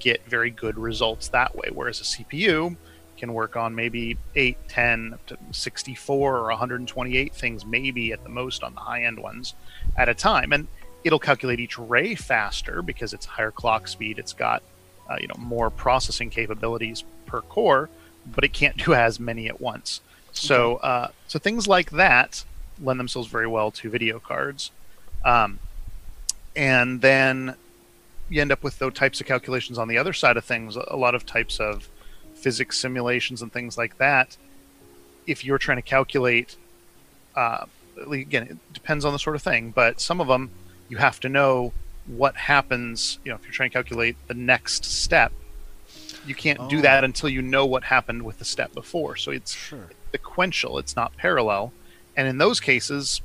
get 0.00 0.24
very 0.26 0.50
good 0.50 0.78
results 0.78 1.28
that 1.28 1.54
way. 1.54 1.68
Whereas 1.72 2.00
a 2.00 2.04
CPU 2.04 2.76
can 3.16 3.34
work 3.34 3.54
on 3.54 3.74
maybe 3.74 4.16
8, 4.34 4.56
10, 4.68 5.14
up 5.14 5.26
to 5.26 5.38
64 5.52 6.38
or 6.38 6.48
128 6.48 7.34
things, 7.34 7.64
maybe 7.66 8.12
at 8.12 8.22
the 8.24 8.30
most 8.30 8.62
on 8.62 8.74
the 8.74 8.80
high 8.80 9.04
end 9.04 9.18
ones 9.18 9.54
at 9.96 10.08
a 10.08 10.14
time. 10.14 10.52
And 10.52 10.66
it'll 11.04 11.18
calculate 11.18 11.60
each 11.60 11.78
ray 11.78 12.14
faster 12.14 12.82
because 12.82 13.12
it's 13.12 13.26
higher 13.26 13.50
clock 13.50 13.88
speed. 13.88 14.18
It's 14.18 14.32
got 14.32 14.62
uh, 15.08 15.16
you 15.20 15.26
know 15.28 15.34
more 15.38 15.70
processing 15.70 16.30
capabilities 16.30 17.04
per 17.26 17.42
core, 17.42 17.88
but 18.26 18.44
it 18.44 18.52
can't 18.52 18.76
do 18.84 18.94
as 18.94 19.20
many 19.20 19.48
at 19.48 19.60
once. 19.60 20.00
So 20.32 20.76
uh, 20.76 21.08
so 21.28 21.38
things 21.38 21.68
like 21.68 21.90
that 21.90 22.44
lend 22.80 22.98
themselves 22.98 23.28
very 23.28 23.46
well 23.46 23.70
to 23.70 23.90
video 23.90 24.18
cards. 24.18 24.70
Um, 25.24 25.58
and 26.56 27.00
then 27.00 27.54
you 28.30 28.40
end 28.40 28.52
up 28.52 28.62
with 28.62 28.78
those 28.78 28.94
types 28.94 29.20
of 29.20 29.26
calculations 29.26 29.76
on 29.76 29.88
the 29.88 29.98
other 29.98 30.12
side 30.12 30.36
of 30.36 30.44
things. 30.44 30.76
A 30.76 30.96
lot 30.96 31.14
of 31.14 31.26
types 31.26 31.60
of 31.60 31.88
physics 32.34 32.78
simulations 32.78 33.42
and 33.42 33.52
things 33.52 33.76
like 33.76 33.98
that. 33.98 34.36
If 35.26 35.44
you're 35.44 35.58
trying 35.58 35.76
to 35.78 35.82
calculate, 35.82 36.56
uh, 37.36 37.66
again, 38.10 38.44
it 38.44 38.72
depends 38.72 39.04
on 39.04 39.12
the 39.12 39.18
sort 39.18 39.36
of 39.36 39.42
thing, 39.42 39.72
but 39.72 40.00
some 40.00 40.20
of 40.20 40.28
them 40.28 40.50
you 40.88 40.96
have 40.96 41.20
to 41.20 41.28
know 41.28 41.72
what 42.06 42.36
happens. 42.36 43.18
You 43.24 43.32
know, 43.32 43.36
if 43.36 43.44
you're 43.44 43.52
trying 43.52 43.70
to 43.70 43.74
calculate 43.74 44.16
the 44.28 44.34
next 44.34 44.84
step, 44.84 45.32
you 46.26 46.34
can't 46.34 46.60
oh. 46.60 46.68
do 46.68 46.80
that 46.82 47.04
until 47.04 47.28
you 47.28 47.42
know 47.42 47.66
what 47.66 47.84
happened 47.84 48.22
with 48.22 48.38
the 48.38 48.44
step 48.44 48.72
before. 48.72 49.16
So 49.16 49.32
it's 49.32 49.52
sure. 49.52 49.90
sequential; 50.12 50.78
it's 50.78 50.96
not 50.96 51.16
parallel. 51.16 51.72
And 52.16 52.28
in 52.28 52.38
those 52.38 52.60
cases, 52.60 53.22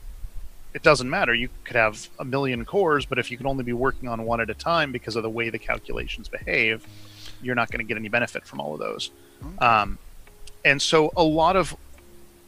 it 0.75 0.83
doesn't 0.83 1.09
matter. 1.09 1.33
You 1.33 1.47
could 1.63 1.77
have 1.77 2.09
a 2.19 2.25
million 2.25 2.65
cores, 2.65 3.05
but 3.05 3.17
if 3.17 3.31
you 3.31 3.37
can 3.37 3.47
only 3.47 3.63
be 3.63 3.71
working 3.71 4.09
on 4.09 4.25
one 4.25 4.41
at 4.41 4.49
a 4.49 4.53
time 4.53 4.91
because 4.91 5.15
of 5.15 5.23
the 5.23 5.29
way 5.29 5.49
the 5.49 5.57
calculations 5.57 6.27
behave, 6.27 6.85
you're 7.41 7.55
not 7.55 7.71
going 7.71 7.79
to 7.79 7.87
get 7.87 7.95
any 7.95 8.09
benefit 8.09 8.45
from 8.45 8.59
all 8.59 8.73
of 8.73 8.79
those. 8.81 9.09
Okay. 9.41 9.65
Um, 9.65 9.97
and 10.65 10.81
so 10.81 11.13
a 11.15 11.23
lot 11.23 11.55
of, 11.55 11.77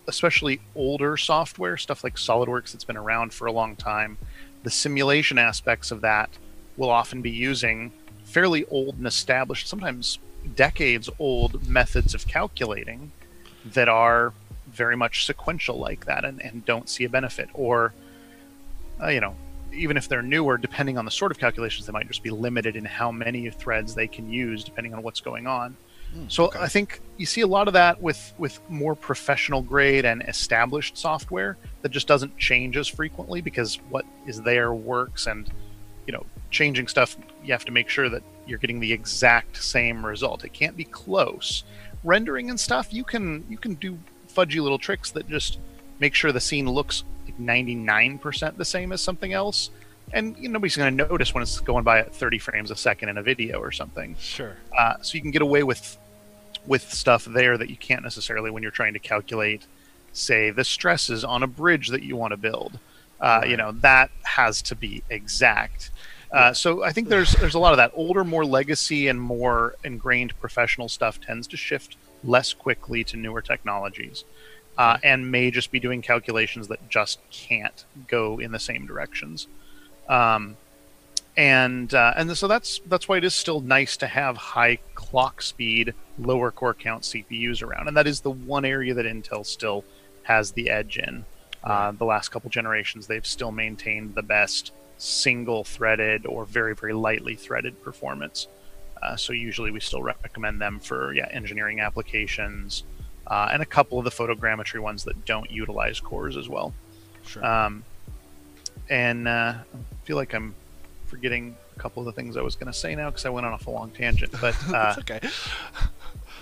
especially 0.07 0.59
older 0.75 1.15
software, 1.15 1.77
stuff 1.77 2.03
like 2.03 2.15
SolidWorks 2.15 2.73
that's 2.73 2.83
been 2.83 2.97
around 2.97 3.33
for 3.33 3.45
a 3.45 3.51
long 3.53 3.77
time, 3.77 4.17
the 4.63 4.69
simulation 4.69 5.37
aspects 5.37 5.89
of 5.89 6.01
that 6.01 6.29
will 6.75 6.89
often 6.89 7.21
be 7.21 7.31
using 7.31 7.93
fairly 8.25 8.65
old 8.65 8.97
and 8.97 9.07
established, 9.07 9.69
sometimes 9.69 10.19
decades 10.53 11.09
old 11.17 11.65
methods 11.65 12.13
of 12.13 12.27
calculating 12.27 13.09
that 13.63 13.87
are 13.87 14.33
very 14.67 14.97
much 14.97 15.25
sequential 15.25 15.77
like 15.77 16.05
that 16.05 16.25
and, 16.25 16.41
and 16.41 16.65
don't 16.65 16.89
see 16.89 17.05
a 17.05 17.09
benefit 17.09 17.47
or 17.53 17.93
uh, 19.01 19.07
you 19.07 19.21
know, 19.21 19.35
even 19.73 19.97
if 19.97 20.07
they're 20.07 20.21
newer, 20.21 20.57
depending 20.57 20.97
on 20.97 21.05
the 21.05 21.11
sort 21.11 21.31
of 21.31 21.37
calculations, 21.37 21.85
they 21.85 21.93
might 21.93 22.07
just 22.07 22.23
be 22.23 22.29
limited 22.29 22.75
in 22.75 22.85
how 22.85 23.11
many 23.11 23.49
threads 23.49 23.93
they 23.93 24.07
can 24.07 24.29
use, 24.29 24.63
depending 24.63 24.93
on 24.93 25.03
what's 25.03 25.19
going 25.19 25.47
on. 25.47 25.75
Mm, 26.15 26.31
so 26.31 26.45
okay. 26.45 26.59
I 26.59 26.67
think 26.67 27.01
you 27.17 27.25
see 27.25 27.41
a 27.41 27.47
lot 27.47 27.67
of 27.67 27.73
that 27.73 28.01
with 28.01 28.33
with 28.37 28.59
more 28.69 28.95
professional 28.95 29.61
grade 29.61 30.05
and 30.05 30.21
established 30.23 30.97
software 30.97 31.57
that 31.81 31.89
just 31.89 32.07
doesn't 32.07 32.37
change 32.37 32.77
as 32.77 32.87
frequently 32.87 33.41
because 33.41 33.75
what 33.89 34.05
is 34.25 34.41
there 34.41 34.73
works, 34.73 35.27
and 35.27 35.49
you 36.05 36.13
know, 36.13 36.25
changing 36.49 36.87
stuff 36.87 37.17
you 37.43 37.51
have 37.51 37.65
to 37.65 37.71
make 37.71 37.89
sure 37.89 38.09
that 38.09 38.23
you're 38.45 38.59
getting 38.59 38.79
the 38.79 38.91
exact 38.91 39.61
same 39.61 40.05
result. 40.05 40.45
It 40.45 40.53
can't 40.53 40.77
be 40.77 40.85
close. 40.85 41.63
Rendering 42.03 42.49
and 42.49 42.59
stuff, 42.59 42.93
you 42.93 43.03
can 43.03 43.45
you 43.49 43.57
can 43.57 43.75
do 43.75 43.97
fudgy 44.33 44.61
little 44.61 44.79
tricks 44.79 45.11
that 45.11 45.27
just 45.27 45.59
make 45.99 46.13
sure 46.13 46.31
the 46.31 46.39
scene 46.39 46.69
looks 46.69 47.03
99% 47.39 48.57
the 48.57 48.65
same 48.65 48.91
as 48.91 49.01
something 49.01 49.33
else. 49.33 49.69
And 50.13 50.37
you 50.37 50.43
know, 50.43 50.53
nobody's 50.53 50.77
going 50.77 50.97
to 50.97 51.07
notice 51.07 51.33
when 51.33 51.41
it's 51.41 51.59
going 51.59 51.83
by 51.83 51.99
at 51.99 52.15
30 52.15 52.39
frames 52.39 52.71
a 52.71 52.75
second 52.75 53.09
in 53.09 53.17
a 53.17 53.23
video 53.23 53.59
or 53.59 53.71
something. 53.71 54.15
Sure. 54.19 54.55
Uh, 54.77 54.95
so 55.01 55.15
you 55.15 55.21
can 55.21 55.31
get 55.31 55.41
away 55.41 55.63
with 55.63 55.97
with 56.65 56.93
stuff 56.93 57.25
there 57.25 57.57
that 57.57 57.69
you 57.69 57.77
can't 57.77 58.03
necessarily 58.03 58.51
when 58.51 58.61
you're 58.61 58.71
trying 58.71 58.93
to 58.93 58.99
calculate, 58.99 59.65
say, 60.11 60.49
the 60.49 60.63
stresses 60.63 61.23
on 61.23 61.43
a 61.43 61.47
bridge 61.47 61.89
that 61.89 62.03
you 62.03 62.15
want 62.15 62.31
to 62.31 62.37
build. 62.37 62.79
Uh, 63.19 63.39
right. 63.41 63.49
You 63.49 63.57
know, 63.57 63.71
that 63.71 64.11
has 64.23 64.61
to 64.63 64.75
be 64.75 65.03
exact. 65.09 65.91
Uh, 66.31 66.53
so 66.53 66.83
I 66.83 66.91
think 66.91 67.07
there's 67.07 67.33
there's 67.33 67.55
a 67.55 67.59
lot 67.59 67.73
of 67.73 67.77
that 67.77 67.91
older, 67.93 68.23
more 68.23 68.45
legacy 68.45 69.07
and 69.07 69.19
more 69.19 69.75
ingrained 69.83 70.37
professional 70.39 70.89
stuff 70.89 71.19
tends 71.19 71.47
to 71.47 71.57
shift 71.57 71.95
less 72.23 72.53
quickly 72.53 73.03
to 73.05 73.17
newer 73.17 73.41
technologies 73.41 74.23
uh, 74.77 74.97
and 75.03 75.31
may 75.31 75.51
just 75.51 75.71
be 75.71 75.79
doing 75.79 76.01
calculations 76.01 76.67
that 76.67 76.89
just 76.89 77.19
can't 77.31 77.85
go 78.07 78.39
in 78.39 78.51
the 78.51 78.59
same 78.59 78.85
directions. 78.85 79.47
Um, 80.07 80.57
and 81.37 81.93
uh, 81.93 82.13
and 82.15 82.35
so 82.35 82.47
that's 82.47 82.79
that's 82.87 83.07
why 83.07 83.17
it 83.17 83.23
is 83.23 83.35
still 83.35 83.61
nice 83.61 83.95
to 83.97 84.07
have 84.07 84.37
high 84.37 84.79
clock 84.95 85.41
speed, 85.41 85.93
lower 86.17 86.49
core 86.49 86.73
count 86.73 87.03
CPUs 87.03 87.61
around, 87.61 87.87
and 87.87 87.95
that 87.95 88.07
is 88.07 88.21
the 88.21 88.31
one 88.31 88.65
area 88.65 88.95
that 88.95 89.05
Intel 89.05 89.45
still 89.45 89.85
has 90.23 90.51
the 90.51 90.69
edge 90.69 90.97
in. 90.97 91.25
Uh, 91.63 91.91
the 91.91 92.05
last 92.05 92.29
couple 92.29 92.49
generations, 92.49 93.05
they've 93.05 93.25
still 93.25 93.51
maintained 93.51 94.15
the 94.15 94.23
best 94.23 94.71
single 94.97 95.63
threaded 95.63 96.25
or 96.25 96.43
very 96.43 96.73
very 96.73 96.93
lightly 96.93 97.35
threaded 97.35 97.83
performance. 97.83 98.47
Uh, 99.01 99.15
so 99.15 99.31
usually 99.31 99.69
we 99.69 99.79
still 99.79 100.01
recommend 100.01 100.59
them 100.59 100.79
for 100.79 101.13
yeah 101.13 101.27
engineering 101.29 101.79
applications, 101.79 102.83
uh, 103.27 103.49
and 103.51 103.61
a 103.61 103.65
couple 103.65 103.99
of 103.99 104.05
the 104.05 104.11
photogrammetry 104.11 104.79
ones 104.79 105.03
that 105.03 105.25
don't 105.25 105.49
utilize 105.51 105.99
cores 105.99 106.37
as 106.37 106.47
well. 106.47 106.73
Sure. 107.25 107.45
Um, 107.45 107.83
and 108.89 109.27
uh, 109.27 109.53
I 109.53 110.05
feel 110.05 110.15
like 110.15 110.33
I'm 110.33 110.55
forgetting 111.07 111.55
a 111.75 111.79
couple 111.79 112.01
of 112.01 112.05
the 112.05 112.13
things 112.13 112.37
I 112.37 112.41
was 112.41 112.55
going 112.55 112.71
to 112.71 112.77
say 112.77 112.95
now 112.95 113.09
because 113.09 113.25
I 113.25 113.29
went 113.29 113.45
on 113.45 113.53
off 113.53 113.67
a 113.67 113.71
long 113.71 113.91
tangent. 113.91 114.33
But 114.39 114.55
uh, 114.73 114.95
okay. 114.99 115.19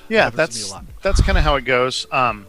Yeah, 0.07 0.29
that's 0.29 0.71
that's 1.01 1.19
kind 1.21 1.35
of 1.35 1.43
how 1.43 1.55
it 1.55 1.65
goes. 1.65 2.05
Um, 2.11 2.45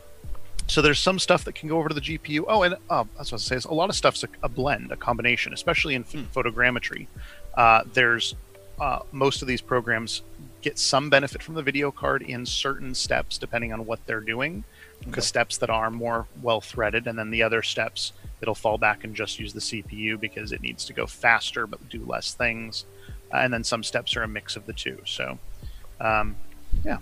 so 0.66 0.82
there's 0.82 0.98
some 0.98 1.18
stuff 1.18 1.44
that 1.44 1.54
can 1.54 1.68
go 1.68 1.78
over 1.78 1.88
to 1.88 1.94
the 1.94 2.00
GPU. 2.00 2.44
Oh, 2.48 2.62
and 2.64 2.76
uh, 2.90 3.04
that's 3.16 3.32
what 3.32 3.40
I 3.40 3.58
say. 3.58 3.68
A 3.68 3.72
lot 3.72 3.88
of 3.88 3.96
stuff's 3.96 4.24
a, 4.24 4.28
a 4.42 4.48
blend, 4.48 4.92
a 4.92 4.96
combination, 4.96 5.54
especially 5.54 5.94
in 5.94 6.02
hmm. 6.02 6.24
photogrammetry. 6.34 7.06
Uh, 7.54 7.84
there's 7.94 8.34
uh, 8.80 9.00
most 9.12 9.42
of 9.42 9.48
these 9.48 9.60
programs 9.60 10.22
get 10.66 10.78
some 10.80 11.08
benefit 11.08 11.44
from 11.44 11.54
the 11.54 11.62
video 11.62 11.92
card 11.92 12.22
in 12.22 12.44
certain 12.44 12.92
steps 12.92 13.38
depending 13.38 13.72
on 13.72 13.86
what 13.86 14.04
they're 14.04 14.18
doing. 14.18 14.64
Okay. 15.02 15.12
The 15.12 15.22
steps 15.22 15.58
that 15.58 15.70
are 15.70 15.92
more 15.92 16.26
well 16.42 16.60
threaded, 16.60 17.06
and 17.06 17.16
then 17.16 17.30
the 17.30 17.40
other 17.44 17.62
steps 17.62 18.12
it'll 18.40 18.56
fall 18.56 18.76
back 18.76 19.04
and 19.04 19.14
just 19.14 19.38
use 19.38 19.52
the 19.52 19.60
CPU 19.60 20.18
because 20.18 20.50
it 20.50 20.60
needs 20.60 20.84
to 20.86 20.92
go 20.92 21.06
faster 21.06 21.68
but 21.68 21.88
do 21.88 22.04
less 22.04 22.34
things. 22.34 22.84
Uh, 23.32 23.36
and 23.36 23.54
then 23.54 23.62
some 23.62 23.84
steps 23.84 24.16
are 24.16 24.24
a 24.24 24.28
mix 24.28 24.56
of 24.56 24.66
the 24.66 24.72
two. 24.72 25.00
So, 25.06 25.38
um, 26.00 26.34
yeah. 26.84 26.98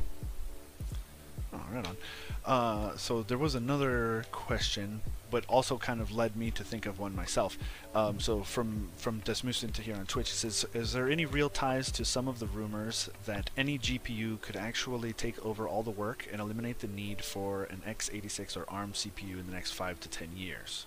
All 1.54 1.60
right. 1.72 1.86
on. 1.86 1.96
Uh, 2.44 2.96
so 2.98 3.22
there 3.22 3.38
was 3.38 3.54
another 3.54 4.26
question, 4.30 5.00
but 5.34 5.44
also 5.48 5.76
kind 5.76 6.00
of 6.00 6.12
led 6.12 6.36
me 6.36 6.48
to 6.52 6.62
think 6.62 6.86
of 6.86 7.00
one 7.00 7.16
myself. 7.16 7.58
Um, 7.92 8.20
so 8.20 8.44
from 8.44 8.90
from 8.96 9.20
Desmusin 9.22 9.72
to 9.72 9.82
here 9.82 9.96
on 9.96 10.06
Twitch, 10.06 10.30
it 10.30 10.36
says, 10.36 10.64
"Is 10.72 10.92
there 10.92 11.10
any 11.10 11.26
real 11.26 11.50
ties 11.50 11.90
to 11.90 12.04
some 12.04 12.28
of 12.28 12.38
the 12.38 12.46
rumors 12.46 13.10
that 13.26 13.50
any 13.56 13.76
GPU 13.76 14.40
could 14.40 14.54
actually 14.54 15.12
take 15.12 15.44
over 15.44 15.66
all 15.66 15.82
the 15.82 15.90
work 15.90 16.28
and 16.30 16.40
eliminate 16.40 16.78
the 16.78 16.86
need 16.86 17.24
for 17.24 17.64
an 17.64 17.82
x86 17.84 18.56
or 18.56 18.64
ARM 18.68 18.92
CPU 18.92 19.40
in 19.40 19.46
the 19.48 19.52
next 19.52 19.72
five 19.72 19.98
to 20.00 20.08
ten 20.08 20.36
years?" 20.36 20.86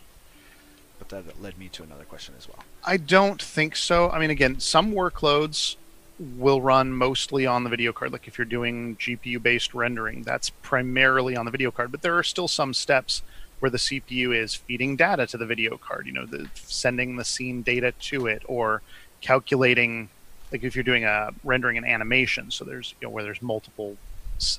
But 0.97 1.09
that 1.09 1.41
led 1.41 1.57
me 1.57 1.67
to 1.73 1.83
another 1.83 2.05
question 2.05 2.33
as 2.37 2.47
well. 2.47 2.63
I 2.85 2.95
don't 2.95 3.41
think 3.41 3.75
so. 3.75 4.09
I 4.11 4.17
mean, 4.17 4.29
again, 4.29 4.61
some 4.61 4.93
workloads 4.93 5.75
will 6.19 6.61
run 6.61 6.93
mostly 6.93 7.45
on 7.45 7.65
the 7.65 7.69
video 7.69 7.91
card. 7.91 8.13
Like 8.13 8.29
if 8.29 8.37
you're 8.37 8.45
doing 8.45 8.95
GPU 8.95 9.43
based 9.43 9.73
rendering, 9.73 10.23
that's 10.23 10.51
primarily 10.51 11.35
on 11.35 11.43
the 11.43 11.51
video 11.51 11.69
card. 11.69 11.91
But 11.91 12.01
there 12.01 12.17
are 12.17 12.23
still 12.23 12.47
some 12.47 12.73
steps 12.73 13.23
where 13.59 13.71
the 13.71 13.77
CPU 13.77 14.35
is 14.35 14.53
feeding 14.53 14.95
data 14.95 15.25
to 15.27 15.37
the 15.37 15.45
video 15.45 15.77
card, 15.77 16.05
you 16.05 16.13
know, 16.13 16.25
the, 16.25 16.47
sending 16.55 17.15
the 17.15 17.25
scene 17.25 17.61
data 17.61 17.91
to 17.99 18.27
it 18.27 18.43
or 18.45 18.81
calculating, 19.21 20.09
like 20.51 20.63
if 20.63 20.75
you're 20.75 20.83
doing 20.83 21.05
a 21.05 21.31
rendering 21.43 21.77
an 21.77 21.85
animation, 21.85 22.51
so 22.51 22.63
there's, 22.63 22.93
you 23.01 23.07
know, 23.07 23.11
where 23.11 23.23
there's 23.23 23.41
multiple 23.41 23.97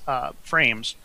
uh, 0.07 0.31
frames, 0.43 0.95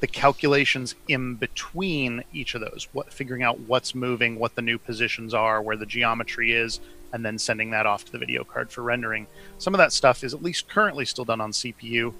the 0.00 0.06
calculations 0.06 0.94
in 1.08 1.36
between 1.36 2.24
each 2.32 2.54
of 2.54 2.60
those, 2.60 2.88
what 2.92 3.12
figuring 3.12 3.42
out 3.42 3.60
what's 3.60 3.94
moving, 3.94 4.38
what 4.38 4.54
the 4.54 4.62
new 4.62 4.78
positions 4.78 5.32
are, 5.32 5.62
where 5.62 5.76
the 5.76 5.86
geometry 5.86 6.52
is, 6.52 6.80
and 7.12 7.24
then 7.24 7.38
sending 7.38 7.70
that 7.70 7.86
off 7.86 8.04
to 8.04 8.12
the 8.12 8.18
video 8.18 8.42
card 8.42 8.70
for 8.70 8.82
rendering. 8.82 9.26
Some 9.58 9.72
of 9.72 9.78
that 9.78 9.92
stuff 9.92 10.24
is 10.24 10.34
at 10.34 10.42
least 10.42 10.68
currently 10.68 11.04
still 11.04 11.24
done 11.24 11.40
on 11.40 11.52
CPU. 11.52 12.12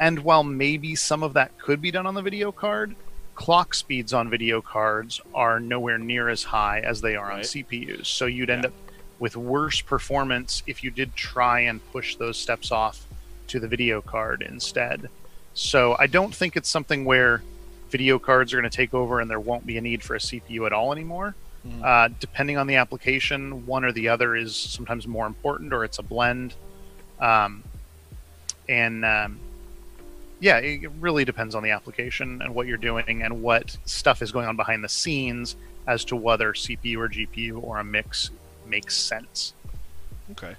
And 0.00 0.20
while 0.20 0.42
maybe 0.42 0.96
some 0.96 1.22
of 1.22 1.34
that 1.34 1.58
could 1.58 1.82
be 1.82 1.90
done 1.90 2.06
on 2.06 2.14
the 2.14 2.22
video 2.22 2.50
card, 2.50 2.96
clock 3.40 3.72
speeds 3.72 4.12
on 4.12 4.28
video 4.28 4.60
cards 4.60 5.18
are 5.34 5.58
nowhere 5.58 5.96
near 5.96 6.28
as 6.28 6.42
high 6.42 6.80
as 6.80 7.00
they 7.00 7.16
are 7.16 7.28
right. 7.28 7.36
on 7.36 7.40
CPUs. 7.40 8.04
So 8.04 8.26
you'd 8.26 8.50
end 8.50 8.64
yeah. 8.64 8.68
up 8.68 8.74
with 9.18 9.34
worse 9.34 9.80
performance 9.80 10.62
if 10.66 10.84
you 10.84 10.90
did 10.90 11.16
try 11.16 11.60
and 11.60 11.80
push 11.90 12.16
those 12.16 12.36
steps 12.36 12.70
off 12.70 13.06
to 13.46 13.58
the 13.58 13.66
video 13.66 14.02
card 14.02 14.42
instead. 14.42 15.08
So 15.54 15.96
I 15.98 16.06
don't 16.06 16.34
think 16.34 16.54
it's 16.54 16.68
something 16.68 17.06
where 17.06 17.42
video 17.88 18.18
cards 18.18 18.52
are 18.52 18.60
going 18.60 18.70
to 18.70 18.76
take 18.76 18.92
over 18.92 19.20
and 19.20 19.30
there 19.30 19.40
won't 19.40 19.64
be 19.64 19.78
a 19.78 19.80
need 19.80 20.02
for 20.02 20.16
a 20.16 20.18
CPU 20.18 20.66
at 20.66 20.74
all 20.74 20.92
anymore. 20.92 21.34
Mm. 21.66 21.82
Uh, 21.82 22.14
depending 22.20 22.58
on 22.58 22.66
the 22.66 22.76
application, 22.76 23.64
one 23.64 23.86
or 23.86 23.92
the 23.92 24.10
other 24.10 24.36
is 24.36 24.54
sometimes 24.54 25.06
more 25.06 25.26
important, 25.26 25.72
or 25.72 25.84
it's 25.84 25.98
a 25.98 26.02
blend. 26.02 26.52
Um, 27.18 27.64
and 28.68 29.02
um, 29.02 29.40
yeah, 30.40 30.56
it 30.56 30.90
really 30.98 31.24
depends 31.24 31.54
on 31.54 31.62
the 31.62 31.70
application 31.70 32.40
and 32.42 32.54
what 32.54 32.66
you're 32.66 32.78
doing 32.78 33.22
and 33.22 33.42
what 33.42 33.76
stuff 33.84 34.22
is 34.22 34.32
going 34.32 34.46
on 34.46 34.56
behind 34.56 34.82
the 34.82 34.88
scenes 34.88 35.54
as 35.86 36.04
to 36.06 36.16
whether 36.16 36.52
CPU 36.52 36.96
or 36.96 37.08
GPU 37.08 37.62
or 37.62 37.78
a 37.78 37.84
mix 37.84 38.30
makes 38.66 38.96
sense. 38.96 39.52
Okay. 40.32 40.56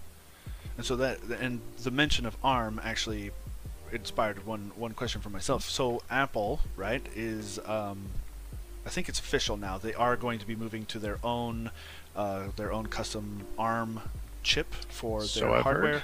And 0.77 0.85
so 0.85 0.95
that 0.97 1.19
and 1.39 1.61
the 1.83 1.91
mention 1.91 2.25
of 2.25 2.37
ARM 2.43 2.79
actually 2.83 3.31
inspired 3.91 4.45
one 4.45 4.71
one 4.75 4.93
question 4.93 5.19
for 5.21 5.29
myself. 5.29 5.69
So 5.69 6.01
Apple, 6.09 6.61
right, 6.75 7.05
is 7.15 7.59
um, 7.65 8.05
I 8.85 8.89
think 8.89 9.09
it's 9.09 9.19
official 9.19 9.57
now. 9.57 9.77
They 9.77 9.93
are 9.93 10.15
going 10.15 10.39
to 10.39 10.47
be 10.47 10.55
moving 10.55 10.85
to 10.87 10.99
their 10.99 11.17
own 11.23 11.71
uh, 12.15 12.45
their 12.55 12.71
own 12.71 12.87
custom 12.87 13.45
ARM 13.57 14.01
chip 14.43 14.73
for 14.73 15.19
their 15.19 15.27
so 15.27 15.61
hardware. 15.61 16.03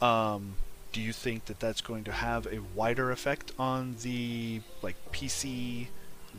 Um, 0.00 0.54
do 0.92 1.00
you 1.00 1.12
think 1.12 1.46
that 1.46 1.58
that's 1.58 1.80
going 1.80 2.04
to 2.04 2.12
have 2.12 2.46
a 2.46 2.60
wider 2.74 3.10
effect 3.10 3.52
on 3.58 3.96
the 4.02 4.60
like 4.82 4.96
PC 5.12 5.88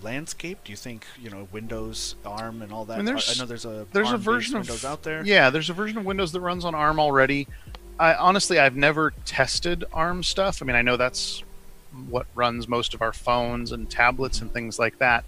landscape? 0.02 0.60
Do 0.64 0.72
you 0.72 0.78
think 0.78 1.06
you 1.22 1.30
know 1.30 1.48
Windows 1.52 2.16
ARM 2.26 2.62
and 2.62 2.72
all 2.72 2.86
that? 2.86 3.00
I, 3.00 3.02
mean, 3.02 3.16
I 3.16 3.34
know 3.40 3.46
there's 3.46 3.66
a 3.66 3.88
there's 3.92 4.12
a 4.12 4.18
version 4.18 4.56
of 4.56 4.62
Windows 4.62 4.86
out 4.86 5.04
there. 5.04 5.24
Yeah, 5.26 5.50
there's 5.50 5.70
a 5.70 5.74
version 5.74 5.98
of 5.98 6.06
Windows 6.06 6.32
that 6.32 6.42
runs 6.42 6.66
on 6.66 6.76
ARM 6.76 7.00
already. 7.00 7.48
I 8.00 8.14
honestly 8.16 8.60
I've 8.60 8.76
never 8.76 9.14
tested 9.26 9.84
ARM 9.94 10.24
stuff. 10.24 10.62
I 10.62 10.66
mean, 10.66 10.76
I 10.76 10.82
know 10.82 10.98
that's 10.98 11.44
what 12.10 12.26
runs 12.36 12.68
most 12.68 12.94
of 12.94 13.02
our 13.02 13.14
phones 13.14 13.72
and 13.72 13.90
tablets 13.90 14.42
and 14.42 14.52
things 14.52 14.80
like 14.80 14.98
that. 15.00 15.26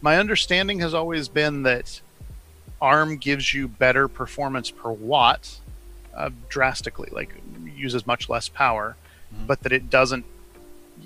My 0.00 0.18
understanding 0.18 0.80
has 0.80 0.94
always 0.94 1.28
been 1.28 1.62
that 1.64 2.00
ARM 2.80 3.16
gives 3.16 3.54
you 3.54 3.66
better 3.66 4.06
performance 4.06 4.70
per 4.70 4.90
watt 4.90 5.58
uh, 6.16 6.30
drastically, 6.48 7.08
like 7.12 7.34
uses 7.74 8.06
much 8.06 8.28
less 8.28 8.48
power, 8.48 8.96
mm-hmm. 9.32 9.46
but 9.46 9.60
that 9.60 9.72
it 9.72 9.90
doesn't, 9.90 10.24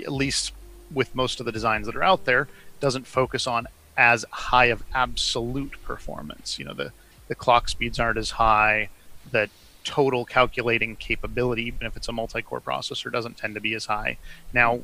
at 0.01 0.13
least 0.13 0.53
with 0.93 1.15
most 1.15 1.41
of 1.41 1.47
the 1.47 1.53
designs 1.53 1.87
that 1.87 1.97
are 1.97 2.03
out 2.03 2.25
there, 2.25 2.49
doesn't 2.81 3.07
focus 3.07 3.47
on 3.47 3.67
as 3.97 4.25
high 4.31 4.67
of 4.67 4.83
absolute 4.95 5.73
performance. 5.83 6.59
You 6.59 6.65
know, 6.65 6.75
the, 6.75 6.93
the 7.29 7.35
clock 7.35 7.69
speeds 7.69 7.99
aren't 7.99 8.19
as 8.19 8.31
high, 8.31 8.89
the 9.31 9.51
total 9.85 10.25
calculating 10.25 10.97
capability, 10.97 11.65
even 11.65 11.87
if 11.87 11.97
it's 11.97 12.09
a 12.09 12.13
multi 12.13 12.43
core 12.43 12.61
processor, 12.61 13.13
doesn't 13.13 13.37
tend 13.37 13.55
to 13.55 13.61
be 13.61 13.75
as 13.75 13.87
high. 13.87 14.17
Now, 14.53 14.81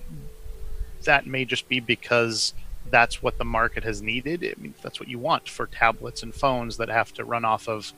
that 1.04 1.26
may 1.26 1.44
just 1.44 1.68
be 1.68 1.80
because 1.80 2.52
that's 2.90 3.22
what 3.22 3.38
the 3.38 3.44
market 3.44 3.84
has 3.84 4.02
needed. 4.02 4.44
I 4.44 4.60
mean, 4.60 4.74
that's 4.82 5.00
what 5.00 5.08
you 5.08 5.18
want 5.18 5.48
for 5.48 5.66
tablets 5.66 6.22
and 6.22 6.34
phones 6.34 6.76
that 6.76 6.88
have 6.88 7.12
to 7.14 7.24
run 7.24 7.44
off 7.44 7.68
of 7.68 7.92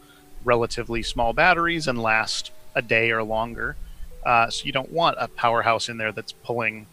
relatively 0.45 1.03
small 1.03 1.33
batteries 1.33 1.87
and 1.87 2.01
last 2.01 2.51
a 2.75 2.83
day 2.83 3.11
or 3.11 3.23
longer. 3.23 3.77
Uh, 4.25 4.51
so 4.51 4.65
you 4.65 4.73
don't 4.73 4.91
want 4.91 5.17
a 5.19 5.29
powerhouse 5.29 5.89
in 5.89 5.97
there 5.97 6.13
that's 6.13 6.33
pulling, 6.33 6.87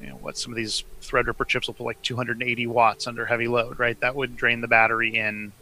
you 0.00 0.08
know, 0.08 0.16
what 0.16 0.36
some 0.36 0.52
of 0.52 0.56
these 0.56 0.84
Threadripper 1.02 1.46
chips 1.46 1.66
will 1.66 1.74
pull 1.74 1.86
like 1.86 2.00
280 2.02 2.66
watts 2.66 3.06
under 3.06 3.26
heavy 3.26 3.48
load, 3.48 3.78
right? 3.78 3.98
That 4.00 4.14
would 4.14 4.36
drain 4.36 4.60
the 4.60 4.68
battery 4.68 5.16
in 5.16 5.52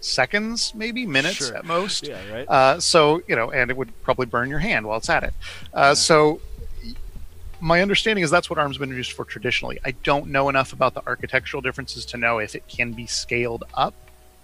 seconds, 0.00 0.72
maybe 0.74 1.06
minutes 1.06 1.36
sure. 1.36 1.56
at 1.56 1.64
most. 1.64 2.06
Yeah, 2.06 2.32
right. 2.32 2.48
Uh, 2.48 2.80
so 2.80 3.22
you 3.28 3.36
know, 3.36 3.50
and 3.50 3.70
it 3.70 3.76
would 3.76 3.90
probably 4.02 4.26
burn 4.26 4.48
your 4.48 4.58
hand 4.58 4.86
while 4.86 4.98
it's 4.98 5.10
at 5.10 5.24
it. 5.24 5.34
Uh, 5.74 5.80
yeah. 5.80 5.94
So 5.94 6.40
my 7.60 7.82
understanding 7.82 8.24
is 8.24 8.30
that's 8.30 8.48
what 8.48 8.58
ARM's 8.58 8.78
been 8.78 8.90
used 8.90 9.12
for 9.12 9.24
traditionally. 9.24 9.78
I 9.84 9.90
don't 9.90 10.28
know 10.28 10.48
enough 10.48 10.72
about 10.72 10.94
the 10.94 11.06
architectural 11.06 11.60
differences 11.60 12.04
to 12.06 12.16
know 12.16 12.38
if 12.38 12.54
it 12.54 12.66
can 12.66 12.92
be 12.92 13.06
scaled 13.06 13.64
up 13.74 13.94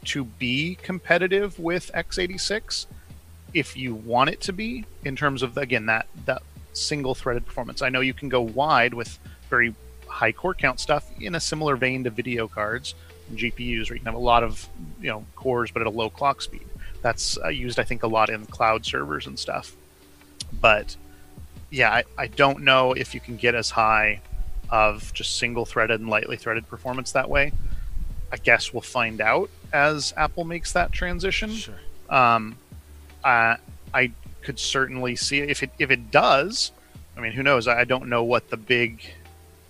to 0.07 0.25
be 0.25 0.77
competitive 0.83 1.59
with 1.59 1.91
x86 1.95 2.87
if 3.55 3.77
you 3.77 3.95
want 3.95 4.31
it 4.31 4.41
to 4.41 4.53
be 4.53 4.85
in 5.05 5.17
terms 5.17 5.43
of 5.43 5.57
again 5.57 5.87
that 5.87 6.07
that 6.25 6.43
single 6.77 7.15
threaded 7.15 7.45
performance. 7.47 7.83
I 7.83 7.89
know 7.89 8.01
you 8.01 8.15
can 8.15 8.29
go 8.29 8.43
wide 8.43 8.95
with 8.95 9.19
very 9.49 9.75
high 10.07 10.33
core 10.33 10.55
count 10.55 10.81
stuff 10.81 11.11
in 11.21 11.35
a 11.35 11.41
similar 11.41 11.77
vein 11.77 12.05
to 12.05 12.11
video 12.11 12.49
cards 12.49 12.95
and 13.29 13.39
GPUs, 13.39 13.89
where 13.89 13.97
you 13.97 14.01
can 14.01 14.07
have 14.07 14.15
a 14.15 14.19
lot 14.19 14.43
of 14.43 14.69
you 15.01 15.09
know 15.09 15.25
cores 15.35 15.71
but 15.71 15.83
at 15.83 15.87
a 15.87 15.91
low 15.91 16.11
clock 16.11 16.43
speed. 16.43 16.67
That's 17.03 17.39
uh, 17.39 17.49
used, 17.49 17.79
I 17.79 17.85
think, 17.85 18.03
a 18.03 18.07
lot 18.07 18.31
in 18.31 18.47
cloud 18.47 18.85
servers 18.85 19.27
and 19.27 19.39
stuff. 19.39 19.77
But 20.61 20.97
yeah, 21.71 21.91
I, 21.91 22.05
I 22.19 22.27
don't 22.27 22.63
know 22.63 22.93
if 22.93 23.15
you 23.15 23.21
can 23.21 23.37
get 23.37 23.55
as 23.55 23.71
high 23.71 24.21
of 24.71 25.13
just 25.13 25.39
single 25.39 25.65
threaded 25.65 26.01
and 26.01 26.09
lightly 26.09 26.37
threaded 26.37 26.69
performance 26.69 27.13
that 27.13 27.29
way. 27.29 27.53
I 28.33 28.37
guess 28.39 28.73
we'll 28.73 28.81
find 28.81 29.21
out 29.21 29.51
as 29.77 30.15
Apple 30.17 30.45
makes 30.45 30.73
that 30.73 30.91
transition. 30.91 31.51
Sure. 31.51 31.75
Um, 32.09 32.57
uh, 33.23 33.57
I 33.93 34.13
could 34.43 34.59
certainly 34.59 35.17
see 35.17 35.41
if 35.41 35.63
it 35.63 35.71
if 35.79 35.91
it 35.91 36.11
does. 36.11 36.73
I 37.17 37.21
mean, 37.21 37.33
who 37.33 37.43
knows? 37.43 37.69
I 37.69 37.85
don't 37.85 38.09
know 38.09 38.25
what 38.25 38.49
the 38.51 38.57
big 38.57 39.03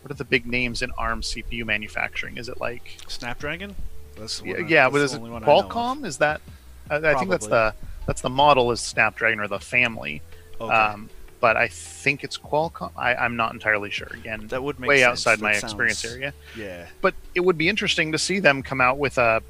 what 0.03 0.11
are 0.13 0.15
the 0.15 0.25
big 0.25 0.47
names 0.47 0.83
in 0.83 0.93
ARM 0.93 1.21
CPU 1.23 1.65
manufacturing? 1.65 2.37
Is 2.39 2.49
it 2.49 2.61
like 2.61 2.97
Snapdragon? 3.09 3.75
That's 4.17 4.43
yeah, 4.45 4.59
yeah 4.59 4.89
but 4.89 5.01
is 5.01 5.15
it 5.15 5.21
Qualcomm? 5.21 6.05
Is 6.05 6.19
that? 6.19 6.41
I, 6.89 6.97
I, 6.97 7.15
think 7.15 7.31
that's 7.31 7.49
the 7.49 7.75
that's 8.07 8.21
the 8.21 8.31
model 8.31 8.71
is 8.71 8.81
Snapdragon 8.81 9.41
or 9.41 9.49
the 9.49 9.59
family. 9.59 10.23
Okay. 10.61 10.73
Um, 10.73 11.11
but 11.41 11.57
I 11.57 11.69
think 11.69 12.25
it's 12.25 12.39
Qualcomm. 12.39 12.93
I, 12.97 13.25
am 13.25 13.37
not 13.37 13.53
entirely 13.53 13.91
sure. 13.91 14.09
Again, 14.13 14.47
that 14.49 14.63
would 14.63 14.79
make 14.79 14.89
way 14.89 15.01
sense. 15.01 15.11
outside 15.11 15.39
that 15.41 15.43
my 15.43 15.53
sounds, 15.55 15.73
experience 15.73 16.05
area. 16.05 16.33
Yeah, 16.57 16.87
but 17.01 17.15
it 17.35 17.41
would 17.41 17.59
be 17.59 17.69
interesting 17.69 18.13
to 18.13 18.19
see 18.19 18.39
them 18.39 18.63
come 18.63 18.81
out 18.81 18.99
with 18.99 19.19
a 19.19 19.43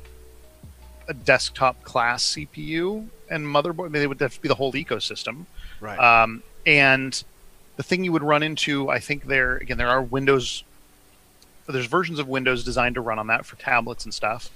a 1.08 1.14
desktop 1.14 1.82
class 1.82 2.34
CPU 2.34 3.08
and 3.30 3.46
motherboard. 3.46 3.86
I 3.86 3.88
mean, 3.88 4.00
they 4.00 4.06
would 4.06 4.20
have 4.20 4.34
to 4.34 4.40
be 4.40 4.48
the 4.48 4.54
whole 4.54 4.72
ecosystem, 4.72 5.46
right? 5.80 5.98
Um, 5.98 6.42
and 6.64 7.22
the 7.76 7.82
thing 7.82 8.04
you 8.04 8.12
would 8.12 8.22
run 8.22 8.42
into, 8.42 8.88
I 8.88 8.98
think 8.98 9.26
there 9.26 9.56
again, 9.56 9.78
there 9.78 9.88
are 9.88 10.02
Windows. 10.02 10.64
There's 11.68 11.86
versions 11.86 12.18
of 12.18 12.28
Windows 12.28 12.64
designed 12.64 12.94
to 12.94 13.00
run 13.00 13.18
on 13.18 13.26
that 13.26 13.44
for 13.44 13.56
tablets 13.56 14.04
and 14.04 14.14
stuff, 14.14 14.50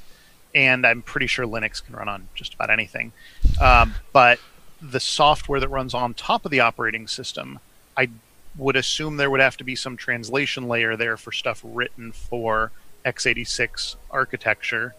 and 0.55 0.87
I'm 0.87 1.03
pretty 1.03 1.27
sure 1.27 1.45
Linux 1.45 1.85
can 1.85 1.97
run 1.97 2.09
on 2.09 2.29
just 2.35 2.55
about 2.55 2.71
anything. 2.71 3.13
Um, 3.61 3.95
but 4.13 4.39
the 4.81 5.01
software 5.01 5.61
that 5.61 5.69
runs 5.69 5.93
on 5.93 6.15
top 6.15 6.45
of 6.45 6.51
the 6.51 6.61
operating 6.61 7.09
system, 7.09 7.59
I 7.97 8.09
would 8.57 8.77
assume 8.77 9.17
there 9.17 9.31
would 9.31 9.41
have 9.41 9.57
to 9.59 9.65
be 9.65 9.77
some 9.77 9.97
translation 9.97 10.69
layer 10.69 10.97
there 10.97 11.17
for 11.17 11.33
stuff 11.33 11.61
written 11.65 12.13
for 12.13 12.73
x86 13.05 13.97
architecture 14.11 14.95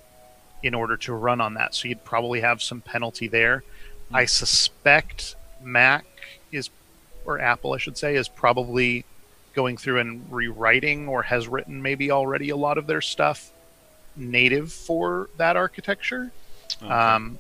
in 0.64 0.74
order 0.74 0.98
to 0.98 1.14
run 1.14 1.42
on 1.42 1.56
that. 1.56 1.76
So 1.76 1.88
you'd 1.88 2.04
probably 2.04 2.42
have 2.42 2.62
some 2.62 2.82
penalty 2.82 3.28
there. 3.28 3.64
Mm-hmm. 4.06 4.16
I 4.16 4.26
suspect 4.26 5.36
Mac 5.62 6.06
is, 6.52 6.70
or 7.26 7.40
Apple, 7.40 7.74
I 7.74 7.78
should 7.78 7.98
say, 7.98 8.16
is 8.16 8.28
probably 8.28 9.06
going 9.54 9.78
through 9.78 10.00
and 10.00 10.32
rewriting 10.32 11.08
or 11.08 11.24
has 11.24 11.48
written 11.48 11.82
maybe 11.82 12.12
already 12.12 12.50
a 12.50 12.56
lot 12.56 12.78
of 12.78 12.88
their 12.88 13.02
stuff 13.02 13.52
native 14.16 14.72
for 14.72 15.30
that 15.38 15.58
architecture. 15.58 16.32
Okay. 16.82 16.92
Um, 16.92 17.40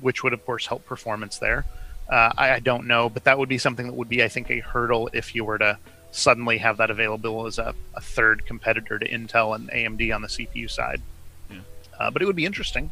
which 0.00 0.22
would 0.22 0.32
of 0.32 0.44
course 0.46 0.66
help 0.66 0.86
performance 0.86 1.38
there. 1.38 1.66
Uh, 2.08 2.32
I, 2.36 2.52
I, 2.52 2.60
don't 2.60 2.86
know, 2.86 3.08
but 3.08 3.24
that 3.24 3.38
would 3.38 3.48
be 3.48 3.58
something 3.58 3.86
that 3.86 3.94
would 3.94 4.08
be, 4.08 4.22
I 4.22 4.28
think, 4.28 4.50
a 4.50 4.60
hurdle 4.60 5.08
if 5.12 5.34
you 5.34 5.44
were 5.44 5.58
to 5.58 5.78
suddenly 6.10 6.58
have 6.58 6.76
that 6.76 6.90
available 6.90 7.46
as 7.46 7.58
a, 7.58 7.74
a 7.94 8.00
third 8.00 8.44
competitor 8.44 8.98
to 8.98 9.08
Intel 9.08 9.54
and 9.54 9.70
AMD 9.70 10.14
on 10.14 10.22
the 10.22 10.28
CPU 10.28 10.70
side. 10.70 11.00
Uh, 12.02 12.10
but 12.10 12.20
it 12.20 12.24
would 12.26 12.36
be 12.36 12.44
interesting. 12.44 12.90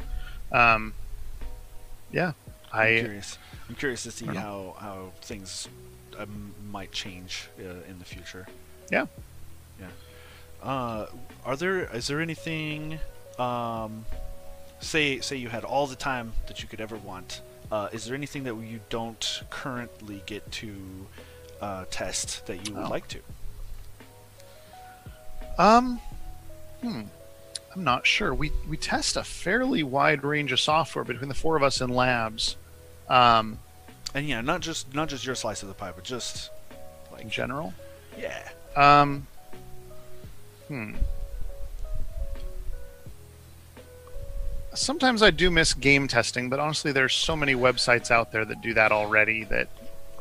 Um, 0.53 0.95
yeah, 2.13 2.33
I, 2.73 2.87
am 2.87 3.05
curious. 3.05 3.39
I'm 3.69 3.75
curious 3.75 4.05
to 4.05 4.13
see 4.13 4.27
how 4.27 4.77
how 4.79 5.13
things 5.21 5.69
um, 6.17 6.55
might 6.71 6.93
change 6.93 7.49
uh, 7.59 7.91
in 7.91 7.99
the 7.99 8.05
future. 8.05 8.47
Yeah. 8.91 9.07
Yeah. 9.81 9.89
Uh, 10.63 11.07
are 11.45 11.57
there? 11.57 11.93
Is 11.93 12.07
there 12.07 12.21
anything? 12.21 13.01
Um, 13.37 14.05
say 14.79 15.19
say 15.19 15.37
you 15.37 15.49
had 15.49 15.65
all 15.65 15.89
the 15.89 15.97
time 15.97 16.33
that 16.47 16.63
you 16.63 16.69
could 16.69 16.81
ever 16.81 16.97
want. 16.97 17.41
Uh, 17.73 17.89
is 17.93 18.05
there 18.05 18.15
anything 18.15 18.45
that 18.45 18.55
you 18.55 18.79
don't 18.91 19.43
currently 19.51 20.23
get 20.27 20.51
to 20.53 20.73
uh, 21.61 21.85
test 21.91 22.47
that 22.47 22.69
you 22.69 22.75
would 22.75 22.87
oh. 22.87 22.91
like 22.91 23.09
to? 23.09 23.19
Um, 25.59 26.01
hmm. 26.81 27.03
I'm 27.75 27.85
not 27.85 28.07
sure. 28.07 28.35
We 28.35 28.53
we 28.69 28.77
test 28.77 29.17
a 29.17 29.23
fairly 29.23 29.83
wide 29.83 30.25
range 30.25 30.51
of 30.53 30.59
software 30.61 31.05
between 31.05 31.29
the 31.29 31.35
four 31.35 31.57
of 31.57 31.63
us 31.63 31.81
in 31.81 31.91
labs. 31.91 32.57
Um, 33.09 33.59
And 34.15 34.27
yeah, 34.29 34.41
not 34.41 34.61
just 34.61 34.93
not 34.95 35.09
just 35.09 35.25
your 35.25 35.35
slice 35.37 35.63
of 35.63 35.69
the 35.69 35.75
pie, 35.75 35.93
but 35.95 36.05
just 36.05 36.51
like 37.13 37.23
in 37.23 37.31
general. 37.31 37.73
yeah. 38.19 38.49
Um, 38.77 39.27
hmm. 40.69 40.95
Sometimes 44.75 45.23
I 45.23 45.31
do 45.31 45.51
miss 45.51 45.75
game 45.75 46.07
testing, 46.07 46.49
but 46.49 46.61
honestly, 46.61 46.93
there's 46.93 47.15
so 47.15 47.35
many 47.37 47.55
websites 47.55 48.11
out 48.11 48.31
there 48.31 48.45
that 48.45 48.63
do 48.63 48.73
that 48.75 48.93
already 48.93 49.45
that 49.45 49.69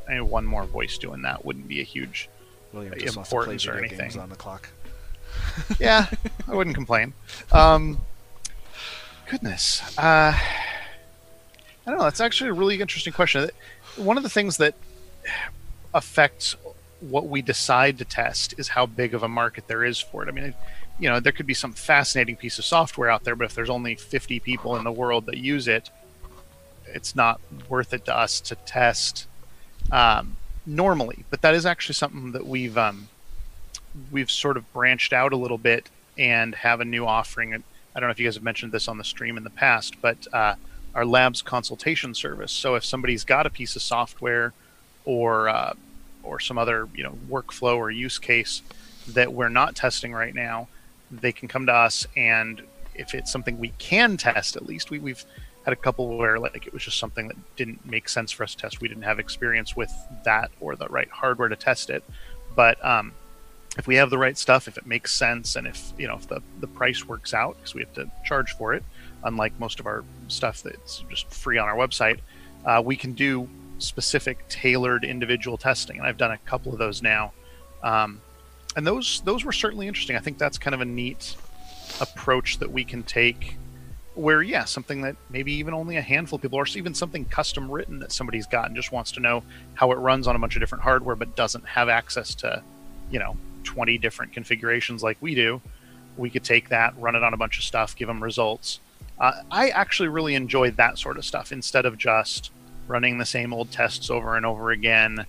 I 0.07 0.13
mean, 0.15 0.29
one 0.29 0.45
more 0.45 0.65
voice 0.65 0.97
doing 0.97 1.21
that 1.21 1.45
wouldn't 1.45 1.67
be 1.67 1.81
a 1.81 1.83
huge. 1.83 2.29
William 2.73 2.93
just 2.97 3.15
wants 3.15 3.29
to 3.29 3.35
play 3.35 3.41
Importance 3.43 3.67
or 3.67 3.77
anything. 3.77 4.19
on 4.19 4.29
the 4.29 4.35
clock. 4.35 4.69
Yeah, 5.79 6.07
I 6.47 6.55
wouldn't 6.55 6.75
complain. 6.75 7.13
Um, 7.51 7.99
goodness, 9.29 9.81
uh, 9.97 10.33
I 10.33 10.41
don't 11.85 11.97
know. 11.97 12.03
That's 12.03 12.21
actually 12.21 12.49
a 12.49 12.53
really 12.53 12.79
interesting 12.81 13.13
question. 13.13 13.49
One 13.95 14.17
of 14.17 14.23
the 14.23 14.29
things 14.29 14.57
that 14.57 14.75
affects 15.93 16.55
what 16.99 17.27
we 17.27 17.41
decide 17.41 17.97
to 17.99 18.05
test 18.05 18.53
is 18.57 18.69
how 18.69 18.85
big 18.85 19.13
of 19.13 19.23
a 19.23 19.27
market 19.27 19.67
there 19.67 19.83
is 19.83 19.99
for 19.99 20.23
it. 20.23 20.27
I 20.27 20.31
mean, 20.31 20.53
you 20.99 21.09
know, 21.09 21.19
there 21.19 21.31
could 21.31 21.47
be 21.47 21.53
some 21.53 21.71
fascinating 21.71 22.35
piece 22.35 22.59
of 22.59 22.65
software 22.65 23.09
out 23.09 23.23
there, 23.23 23.35
but 23.35 23.45
if 23.45 23.55
there's 23.55 23.69
only 23.69 23.95
50 23.95 24.39
people 24.41 24.75
in 24.75 24.83
the 24.83 24.91
world 24.91 25.25
that 25.27 25.37
use 25.37 25.67
it, 25.67 25.89
it's 26.85 27.15
not 27.15 27.39
worth 27.69 27.93
it 27.93 28.05
to 28.05 28.15
us 28.15 28.41
to 28.41 28.55
test 28.55 29.27
um, 29.91 30.35
normally. 30.65 31.25
But 31.29 31.41
that 31.41 31.55
is 31.55 31.65
actually 31.65 31.95
something 31.95 32.33
that 32.33 32.45
we've 32.45 32.77
um, 32.77 33.07
we've 34.11 34.31
sort 34.31 34.57
of 34.57 34.71
branched 34.73 35.13
out 35.13 35.33
a 35.33 35.37
little 35.37 35.57
bit 35.57 35.89
and 36.17 36.55
have 36.55 36.81
a 36.81 36.85
new 36.85 37.05
offering. 37.05 37.53
I 37.53 37.99
don't 37.99 38.07
know 38.07 38.11
if 38.11 38.19
you 38.19 38.27
guys 38.27 38.35
have 38.35 38.43
mentioned 38.43 38.71
this 38.71 38.87
on 38.87 38.97
the 38.97 39.03
stream 39.03 39.37
in 39.37 39.43
the 39.43 39.49
past, 39.49 40.01
but 40.01 40.27
uh, 40.33 40.55
our 40.95 41.05
labs 41.05 41.41
consultation 41.41 42.13
service. 42.13 42.51
So 42.51 42.75
if 42.75 42.85
somebody's 42.85 43.23
got 43.23 43.45
a 43.45 43.49
piece 43.49 43.75
of 43.75 43.81
software 43.81 44.53
or 45.05 45.49
uh, 45.49 45.73
or 46.23 46.39
some 46.39 46.57
other 46.57 46.87
you 46.93 47.03
know 47.03 47.17
workflow 47.29 47.77
or 47.77 47.89
use 47.91 48.19
case 48.19 48.61
that 49.07 49.33
we're 49.33 49.49
not 49.49 49.75
testing 49.75 50.13
right 50.13 50.35
now, 50.35 50.67
they 51.09 51.31
can 51.31 51.47
come 51.47 51.65
to 51.65 51.73
us 51.73 52.05
and 52.15 52.61
if 52.99 53.15
it's 53.15 53.31
something 53.31 53.57
we 53.57 53.69
can 53.79 54.17
test, 54.17 54.57
at 54.57 54.65
least 54.65 54.91
we, 54.91 54.99
we've 54.99 55.23
had 55.63 55.71
a 55.71 55.75
couple 55.75 56.17
where 56.17 56.37
like 56.37 56.67
it 56.67 56.73
was 56.73 56.83
just 56.83 56.99
something 56.99 57.29
that 57.29 57.37
didn't 57.55 57.85
make 57.85 58.09
sense 58.09 58.31
for 58.31 58.43
us 58.43 58.53
to 58.53 58.61
test. 58.61 58.81
We 58.81 58.89
didn't 58.89 59.03
have 59.03 59.19
experience 59.19 59.75
with 59.75 59.91
that 60.25 60.51
or 60.59 60.75
the 60.75 60.87
right 60.89 61.09
hardware 61.09 61.47
to 61.47 61.55
test 61.55 61.89
it. 61.89 62.03
But 62.55 62.83
um, 62.83 63.13
if 63.77 63.87
we 63.87 63.95
have 63.95 64.09
the 64.09 64.17
right 64.17 64.37
stuff, 64.37 64.67
if 64.67 64.77
it 64.77 64.85
makes 64.85 65.13
sense, 65.13 65.55
and 65.55 65.67
if 65.67 65.93
you 65.97 66.07
know 66.07 66.15
if 66.15 66.27
the 66.27 66.41
the 66.59 66.67
price 66.67 67.07
works 67.07 67.33
out, 67.33 67.55
because 67.57 67.73
we 67.73 67.81
have 67.81 67.93
to 67.93 68.09
charge 68.25 68.55
for 68.57 68.73
it, 68.73 68.83
unlike 69.23 69.57
most 69.59 69.79
of 69.79 69.85
our 69.85 70.03
stuff 70.27 70.63
that's 70.63 71.03
just 71.09 71.29
free 71.31 71.57
on 71.57 71.67
our 71.67 71.75
website, 71.75 72.19
uh, 72.65 72.81
we 72.83 72.95
can 72.95 73.13
do 73.13 73.47
specific 73.77 74.47
tailored 74.49 75.03
individual 75.03 75.57
testing, 75.57 75.97
and 75.97 76.05
I've 76.05 76.17
done 76.17 76.31
a 76.31 76.37
couple 76.39 76.73
of 76.73 76.79
those 76.79 77.01
now. 77.01 77.31
Um, 77.83 78.21
and 78.75 78.85
those 78.85 79.21
those 79.21 79.45
were 79.45 79.51
certainly 79.51 79.87
interesting. 79.87 80.15
I 80.15 80.19
think 80.19 80.37
that's 80.37 80.57
kind 80.57 80.73
of 80.73 80.81
a 80.81 80.85
neat 80.85 81.35
approach 82.01 82.59
that 82.59 82.71
we 82.71 82.83
can 82.83 83.03
take 83.03 83.57
where 84.15 84.41
yeah 84.41 84.65
something 84.65 85.01
that 85.01 85.15
maybe 85.29 85.53
even 85.53 85.73
only 85.73 85.95
a 85.95 86.01
handful 86.01 86.35
of 86.35 86.41
people 86.41 86.59
or 86.59 86.65
even 86.75 86.93
something 86.93 87.23
custom 87.25 87.71
written 87.71 87.99
that 87.99 88.11
somebody's 88.11 88.45
got 88.45 88.67
and 88.67 88.75
just 88.75 88.91
wants 88.91 89.11
to 89.11 89.19
know 89.19 89.43
how 89.75 89.91
it 89.91 89.95
runs 89.95 90.27
on 90.27 90.35
a 90.35 90.39
bunch 90.39 90.55
of 90.55 90.59
different 90.59 90.83
hardware 90.83 91.15
but 91.15 91.35
doesn't 91.35 91.65
have 91.65 91.89
access 91.89 92.35
to 92.35 92.61
you 93.09 93.19
know 93.19 93.35
20 93.63 93.97
different 93.97 94.33
configurations 94.33 95.03
like 95.03 95.17
we 95.21 95.35
do 95.35 95.61
we 96.17 96.29
could 96.29 96.43
take 96.43 96.69
that 96.69 96.93
run 96.97 97.15
it 97.15 97.23
on 97.23 97.33
a 97.33 97.37
bunch 97.37 97.57
of 97.57 97.63
stuff 97.63 97.95
give 97.95 98.07
them 98.07 98.21
results. 98.23 98.79
Uh, 99.19 99.33
i 99.51 99.69
actually 99.69 100.09
really 100.09 100.35
enjoy 100.35 100.71
that 100.71 100.97
sort 100.97 101.17
of 101.17 101.25
stuff 101.25 101.51
instead 101.51 101.85
of 101.85 101.97
just 101.97 102.51
running 102.87 103.17
the 103.17 103.25
same 103.25 103.53
old 103.53 103.69
tests 103.71 104.09
over 104.09 104.35
and 104.37 104.45
over 104.45 104.71
again 104.71 105.25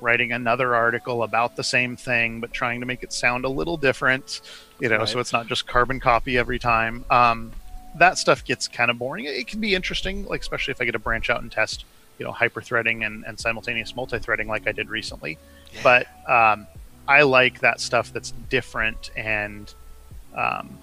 writing 0.00 0.32
another 0.32 0.74
article 0.74 1.22
about 1.22 1.54
the 1.56 1.62
same 1.62 1.96
thing 1.96 2.40
but 2.40 2.52
trying 2.52 2.80
to 2.80 2.86
make 2.86 3.02
it 3.02 3.12
sound 3.12 3.44
a 3.44 3.48
little 3.48 3.76
different 3.76 4.40
you 4.80 4.88
know 4.88 4.98
Right. 4.98 5.08
so 5.08 5.20
it's 5.20 5.32
not 5.32 5.46
just 5.46 5.66
carbon 5.66 6.00
copy 6.00 6.36
every 6.36 6.58
time. 6.58 7.04
Um, 7.10 7.52
that 7.96 8.18
stuff 8.18 8.44
gets 8.44 8.66
kind 8.66 8.90
of 8.90 8.98
boring. 8.98 9.24
It 9.26 9.46
can 9.46 9.60
be 9.60 9.74
interesting 9.74 10.26
like 10.26 10.40
especially 10.40 10.72
if 10.72 10.80
i 10.80 10.84
get 10.84 10.92
to 10.92 10.98
branch 10.98 11.30
out 11.30 11.42
and 11.42 11.50
test 11.52 11.84
you 12.18 12.24
know 12.24 12.32
hyper-threading 12.32 13.04
and, 13.04 13.24
and 13.24 13.38
simultaneous 13.38 13.94
multi-threading 13.94 14.48
like 14.48 14.66
i 14.66 14.72
did 14.72 14.88
recently. 14.90 15.38
But 15.82 16.06
um, 16.28 16.66
i 17.08 17.22
like 17.22 17.60
that 17.60 17.80
stuff 17.80 18.12
that's 18.12 18.32
different 18.50 19.10
and 19.16 19.74
um, 20.34 20.76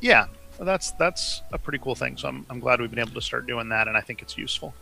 yeah 0.00 0.26
that's 0.60 0.90
that's 0.92 1.42
a 1.52 1.58
pretty 1.58 1.78
cool 1.78 1.94
thing 1.94 2.16
so 2.16 2.28
I'm, 2.28 2.44
I'm 2.50 2.60
glad 2.60 2.80
we've 2.80 2.90
been 2.90 2.98
able 2.98 3.12
to 3.12 3.20
start 3.20 3.46
doing 3.46 3.68
that 3.70 3.88
and 3.88 3.96
i 3.96 4.00
think 4.00 4.22
it's 4.22 4.36
useful 4.36 4.74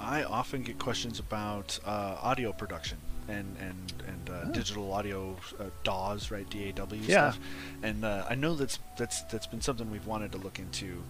I 0.00 0.24
often 0.24 0.64
get 0.64 0.80
questions 0.80 1.20
about 1.20 1.78
uh, 1.86 2.16
audio 2.20 2.50
production 2.52 2.98
and 3.28 3.56
and 3.60 3.92
and 4.08 4.30
uh, 4.30 4.32
Oh. 4.48 4.50
digital 4.52 4.92
audio 4.92 5.36
uh, 5.60 5.64
DAWs, 5.84 6.32
right? 6.32 6.44
DAW 6.50 6.86
Yeah. 6.96 7.30
stuff. 7.30 7.38
And 7.84 8.04
uh, 8.04 8.26
I 8.28 8.34
know 8.34 8.56
that's 8.56 8.80
that's 8.98 9.22
that's 9.30 9.46
been 9.46 9.60
something 9.60 9.88
we've 9.92 10.06
wanted 10.06 10.32
to 10.32 10.38
look 10.38 10.58
into. 10.58 11.04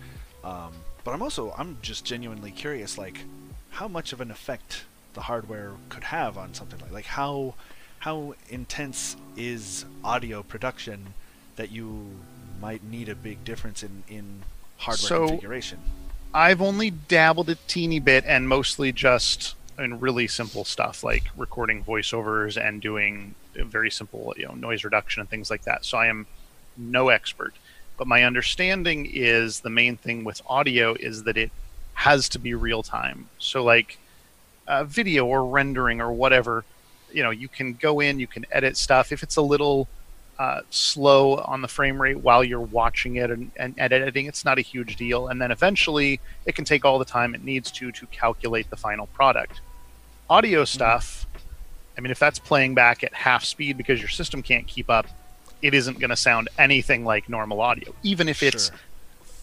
Um, 0.45 0.73
but 1.05 1.13
I'm 1.15 1.23
also 1.23 1.55
I'm 1.57 1.79
just 1.81 2.05
genuinely 2.05 2.51
curious, 2.51 2.99
like 2.99 3.21
how 3.71 3.89
much 3.89 4.13
of 4.13 4.21
an 4.21 4.31
effect 4.31 4.85
the 5.15 5.23
hardware 5.23 5.73
could 5.89 6.05
have 6.05 6.37
on 6.37 6.53
something 6.53 6.79
like 6.81 6.93
like 6.93 7.07
how 7.07 7.55
how 8.03 8.35
intense 8.49 9.17
is 9.37 9.85
audio 10.03 10.43
production 10.43 11.15
that 11.55 11.71
you 11.71 12.05
might 12.61 12.83
need 12.83 13.09
a 13.09 13.15
big 13.15 13.45
difference 13.45 13.85
in 13.85 14.03
in 14.09 14.43
hardware 14.77 15.09
So- 15.09 15.29
configuration. 15.29 15.79
I've 16.35 16.61
only 16.61 16.91
dabbled 16.91 17.49
a 17.49 17.55
teeny 17.69 18.01
bit 18.01 18.25
and 18.27 18.49
mostly 18.49 18.91
just 18.91 19.55
in 19.79 20.01
really 20.01 20.27
simple 20.27 20.65
stuff 20.65 21.05
like 21.05 21.25
recording 21.37 21.85
voiceovers 21.85 22.57
and 22.57 22.81
doing 22.83 23.37
very 23.55 23.91
simple, 23.91 24.35
you 24.37 24.47
know, 24.47 24.55
noise 24.55 24.83
reduction 24.83 25.21
and 25.21 25.29
things 25.29 25.49
like 25.49 25.63
that. 25.65 25.85
So 25.85 25.97
I 25.99 26.07
am 26.07 26.27
no 26.77 27.11
expert, 27.11 27.55
but 27.99 28.09
my 28.09 28.25
understanding 28.25 29.09
is 29.13 29.61
the 29.61 29.71
main 29.71 29.97
thing 29.97 30.25
with 30.25 30.41
audio 30.49 30.95
is 30.95 31.23
that 31.25 31.37
it 31.37 31.53
has 31.95 32.29
to 32.31 32.39
be 32.41 32.53
real 32.55 32.83
time. 32.83 33.29
So 33.39 33.63
like 33.63 33.99
uh, 34.67 34.83
video 34.85 35.27
or 35.27 35.47
rendering 35.47 36.01
or 36.01 36.11
whatever, 36.11 36.65
you 37.15 37.23
know, 37.23 37.31
you 37.31 37.49
can 37.49 37.75
go 37.75 38.01
in, 38.01 38.19
you 38.19 38.27
can 38.27 38.45
edit 38.51 38.77
stuff. 38.77 39.13
If 39.13 39.23
it's 39.23 39.37
a 39.37 39.43
little 39.43 39.89
uh, 40.39 40.61
slow 40.71 41.37
on 41.37 41.63
the 41.63 41.69
frame 41.69 42.01
rate 42.01 42.19
while 42.19 42.43
you're 42.43 42.61
watching 42.61 43.17
it 43.17 43.31
and, 43.31 43.51
and, 43.57 43.75
and 43.79 43.93
editing, 43.93 44.27
it's 44.27 44.45
not 44.45 44.59
a 44.59 44.63
huge 44.63 44.97
deal. 44.97 45.29
And 45.29 45.41
then 45.41 45.51
eventually, 45.51 46.21
it 46.47 46.55
can 46.55 46.65
take 46.65 46.85
all 46.85 46.99
the 46.99 47.05
time 47.05 47.35
it 47.35 47.45
needs 47.45 47.71
to 47.73 47.93
to 47.93 48.07
calculate 48.07 48.69
the 48.71 48.77
final 48.77 49.07
product. 49.09 49.61
Audio 50.31 50.65
stuff, 50.65 51.27
I 51.97 52.01
mean, 52.01 52.11
if 52.11 52.19
that's 52.19 52.39
playing 52.39 52.75
back 52.75 53.05
at 53.05 53.13
half 53.15 53.45
speed 53.45 53.77
because 53.77 54.01
your 54.01 54.09
system 54.09 54.43
can't 54.43 54.67
keep 54.67 54.89
up, 54.89 55.07
it 55.61 55.75
isn't 55.75 55.99
going 56.01 56.11
to 56.11 56.17
sound 56.17 56.49
anything 56.59 57.05
like 57.05 57.29
normal 57.29 57.61
audio. 57.61 57.95
Even 58.03 58.29
if 58.29 58.43
it's 58.43 58.69
Sure. 58.69 58.77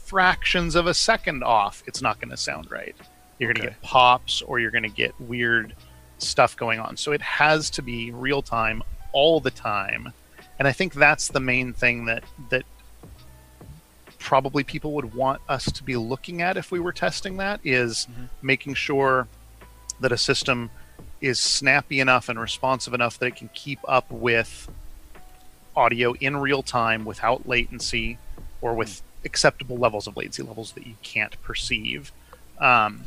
fractions 0.06 0.76
of 0.76 0.88
a 0.88 0.94
second 0.94 1.44
off, 1.44 1.84
it's 1.86 2.02
not 2.02 2.20
going 2.20 2.32
to 2.32 2.38
sound 2.38 2.70
right. 2.72 2.96
You're 3.38 3.48
going 3.54 3.62
to 3.62 3.68
Okay. 3.68 3.76
get 3.76 3.82
pops 3.84 4.42
or 4.42 4.60
you're 4.60 4.72
going 4.72 4.84
to 4.84 4.90
get 4.90 5.14
weird 5.20 5.76
stuff 6.22 6.56
going 6.56 6.80
on. 6.80 6.98
So 6.98 7.12
it 7.12 7.22
has 7.22 7.70
to 7.72 7.82
be 7.82 8.12
real 8.12 8.42
time 8.42 8.84
all 9.12 9.40
the 9.40 9.52
time. 9.52 10.14
And 10.58 10.68
I 10.68 10.72
think 10.72 10.94
that's 10.94 11.30
the 11.30 11.40
main 11.40 11.74
thing 11.74 12.06
that 12.06 12.24
that 12.50 12.64
probably 14.20 14.64
people 14.64 14.92
would 14.94 15.14
want 15.16 15.42
us 15.48 15.72
to 15.72 15.84
be 15.84 15.96
looking 15.96 16.42
at 16.42 16.58
if 16.58 16.72
we 16.72 16.80
were 16.80 16.92
testing 16.92 17.38
that 17.38 17.60
is 17.64 18.06
Mhm. 18.12 18.28
making 18.42 18.74
sure 18.76 19.28
that 20.02 20.12
a 20.12 20.18
system 20.18 20.70
is 21.22 21.40
snappy 21.40 22.00
enough 22.00 22.30
and 22.30 22.40
responsive 22.40 22.94
enough 22.94 23.18
that 23.18 23.28
it 23.28 23.36
can 23.36 23.50
keep 23.54 23.80
up 23.88 24.10
with 24.12 24.70
audio 25.76 26.14
in 26.20 26.38
real 26.38 26.62
time 26.62 27.06
without 27.06 27.48
latency 27.48 28.18
or 28.62 28.74
with 28.74 29.02
acceptable 29.24 29.78
levels 29.78 30.06
of 30.08 30.16
latency 30.18 30.44
levels 30.44 30.74
that 30.74 30.86
you 30.86 30.96
can't 31.02 31.42
perceive 31.42 32.12
um, 32.60 33.06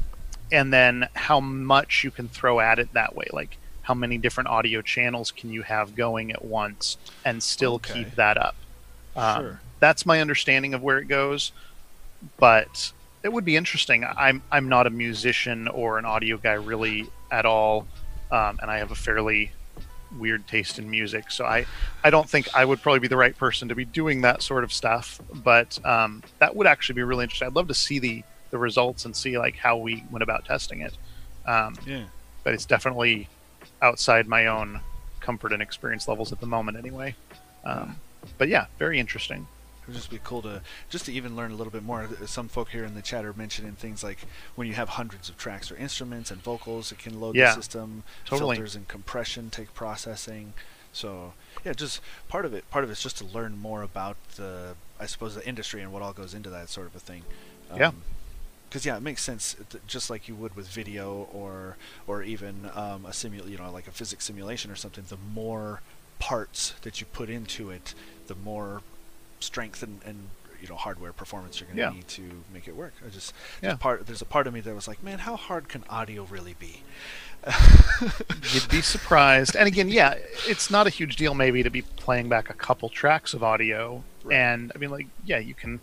and 0.53 0.73
then 0.73 1.09
how 1.15 1.41
much 1.41 2.05
you 2.05 2.13
can 2.13 2.29
throw 2.29 2.61
at 2.61 2.79
it 2.79 2.93
that 2.95 3.17
way 3.17 3.27
like 3.33 3.59
how 3.83 3.95
many 3.95 4.19
different 4.19 4.49
audio 4.49 4.83
channels 4.83 5.33
can 5.33 5.51
you 5.51 5.63
have 5.63 5.97
going 5.97 6.31
at 6.33 6.45
once 6.45 6.99
and 7.25 7.43
still 7.43 7.77
Okay. 7.77 7.95
keep 7.95 8.15
that 8.17 8.37
up 8.39 8.57
um, 9.17 9.43
Sure. 9.43 9.63
that's 9.81 10.07
my 10.07 10.21
understanding 10.21 10.75
of 10.75 10.83
where 10.83 10.99
it 10.99 11.07
goes 11.09 11.53
but 12.39 12.93
it 13.25 13.33
would 13.33 13.45
be 13.45 13.57
interesting 13.57 14.05
i'm 14.17 14.43
i'm 14.53 14.69
not 14.69 14.87
a 14.87 14.91
musician 14.91 15.69
or 15.69 15.99
an 15.99 16.05
audio 16.05 16.37
guy 16.39 16.53
really 16.55 17.11
at 17.31 17.47
all 17.47 17.89
um, 18.31 18.59
and 18.63 18.71
i 18.71 18.79
have 18.79 18.91
a 18.93 18.97
fairly 18.97 19.53
weird 20.19 20.47
taste 20.47 20.79
in 20.79 20.91
music 20.91 21.31
so 21.31 21.45
i 21.45 21.67
i 22.05 22.11
don't 22.11 22.29
think 22.29 22.47
i 22.55 22.65
would 22.65 22.83
probably 22.83 23.01
be 23.01 23.09
the 23.09 23.17
right 23.17 23.37
person 23.39 23.69
to 23.69 23.75
be 23.75 23.85
doing 23.85 24.21
that 24.23 24.43
sort 24.43 24.63
of 24.65 24.73
stuff 24.73 25.21
but 25.33 25.79
um, 25.87 26.23
that 26.39 26.55
would 26.55 26.67
actually 26.67 26.95
be 26.95 27.03
really 27.03 27.23
interesting 27.25 27.49
i'd 27.49 27.57
love 27.57 27.69
to 27.69 27.75
see 27.75 27.99
the 27.99 28.23
the 28.53 28.59
results 28.59 29.05
and 29.07 29.17
see 29.17 29.37
like 29.39 29.57
how 29.57 29.77
we 29.77 30.05
went 30.13 30.23
about 30.23 30.45
testing 30.45 30.83
it 30.83 30.95
um, 31.47 31.75
Yeah. 31.85 32.05
but 32.45 32.55
it's 32.55 32.67
definitely 32.67 33.29
outside 33.81 34.29
my 34.29 34.47
own 34.47 34.81
comfort 35.21 35.53
and 35.53 35.61
experience 35.63 36.07
levels 36.07 36.31
at 36.33 36.39
the 36.41 36.47
moment 36.47 36.77
anyway 36.79 37.17
um, 37.65 37.97
but 38.39 38.49
yeah, 38.49 38.67
very 38.79 38.99
interesting. 39.01 39.47
It 39.83 39.89
would 39.89 39.97
just 39.97 40.11
be 40.11 40.19
cool 40.23 40.43
to 40.43 40.63
just 40.91 41.07
to 41.07 41.13
even 41.13 41.35
learn 41.37 41.51
a 41.53 41.55
little 41.57 41.73
bit 41.73 41.83
more. 41.85 42.09
Some 42.27 42.49
folk 42.49 42.69
here 42.71 42.85
in 42.85 42.95
the 42.95 43.03
chat 43.03 43.25
are 43.25 43.33
mentioning 43.33 43.73
things 43.73 44.03
like 44.05 44.19
when 44.57 44.67
you 44.69 44.75
have 44.75 44.91
hundreds 44.91 45.29
of 45.29 45.37
tracks 45.37 45.71
or 45.73 45.77
instruments 45.77 46.31
and 46.33 46.41
vocals, 46.43 46.91
it 46.93 46.99
can 46.99 47.21
load 47.21 47.35
Yeah, 47.37 47.51
the 47.55 47.63
system. 47.63 48.03
totally. 48.25 48.57
Filters 48.57 48.75
and 48.77 48.87
compression 48.89 49.51
take 49.51 49.75
processing. 49.75 50.55
So 50.93 51.35
yeah, 51.65 51.73
just 51.73 52.01
part 52.29 52.45
of 52.45 52.53
it. 52.55 52.69
Part 52.71 52.83
of 52.85 52.91
it's 52.91 53.03
just 53.03 53.19
to 53.19 53.25
learn 53.25 53.57
more 53.59 53.83
about 53.83 54.17
the, 54.37 54.75
I 55.01 55.07
suppose, 55.07 55.35
the 55.37 55.47
industry 55.47 55.83
and 55.83 55.93
what 55.93 56.03
all 56.03 56.13
goes 56.13 56.35
into 56.35 56.51
that 56.51 56.69
sort 56.69 56.87
of 56.89 56.95
a 56.97 57.01
thing. 57.01 57.23
Yeah. 57.77 57.91
Because 58.73 58.87
yeah, 58.87 58.97
it 58.97 59.03
makes 59.03 59.23
sense. 59.23 59.55
Just 59.87 60.09
like 60.09 60.29
you 60.29 60.35
would 60.35 60.57
with 60.57 60.67
video 60.67 61.29
or 61.31 61.77
or 62.07 62.23
even 62.23 62.71
um, 62.75 63.05
a 63.05 63.13
simul, 63.13 63.47
you 63.47 63.59
know, 63.59 63.71
like 63.71 63.87
a 63.87 63.91
physics 63.91 64.25
simulation 64.25 64.71
or 64.71 64.77
something. 64.77 65.05
The 65.09 65.19
more 65.35 65.83
parts 66.19 66.73
that 66.81 66.99
you 66.99 67.07
put 67.13 67.29
into 67.29 67.69
it, 67.69 67.95
the 68.29 68.35
more 68.35 68.81
strength 69.41 69.83
and, 69.83 70.01
and 70.07 70.29
you 70.63 70.69
know 70.69 70.77
hardware 70.77 71.13
performance 71.13 71.61
you're 71.61 71.67
going 71.67 71.77
to 71.77 71.83
Yeah. 71.83 71.91
need 71.91 72.09
to 72.09 72.45
make 72.55 72.67
it 72.67 72.75
work. 72.75 72.95
I 73.07 73.11
just 73.11 73.35
Yeah. 73.61 73.69
there's 73.71 73.79
part 73.81 74.07
there's 74.07 74.23
a 74.23 74.25
part 74.25 74.47
of 74.47 74.55
me 74.55 74.61
that 74.61 74.75
was 74.75 74.89
like, 74.89 75.03
man, 75.03 75.19
how 75.19 75.37
hard 75.37 75.69
can 75.69 75.85
audio 75.91 76.25
really 76.25 76.55
be? 76.59 76.81
You'd 78.55 78.69
be 78.71 78.81
surprised. 78.81 79.55
And 79.55 79.67
again, 79.69 79.89
yeah, 79.91 80.15
it's 80.47 80.71
not 80.71 80.87
a 80.87 80.91
huge 80.91 81.17
deal 81.17 81.35
maybe 81.35 81.63
to 81.63 81.71
be 81.71 81.83
playing 81.83 82.31
back 82.31 82.49
a 82.49 82.55
couple 82.55 82.89
tracks 82.89 83.35
of 83.35 83.43
audio. 83.43 84.03
Right. 84.25 84.37
And 84.37 84.73
I 84.75 84.79
mean, 84.79 84.91
like, 84.91 85.09
yeah, 85.27 85.39
you 85.39 85.53
can. 85.55 85.81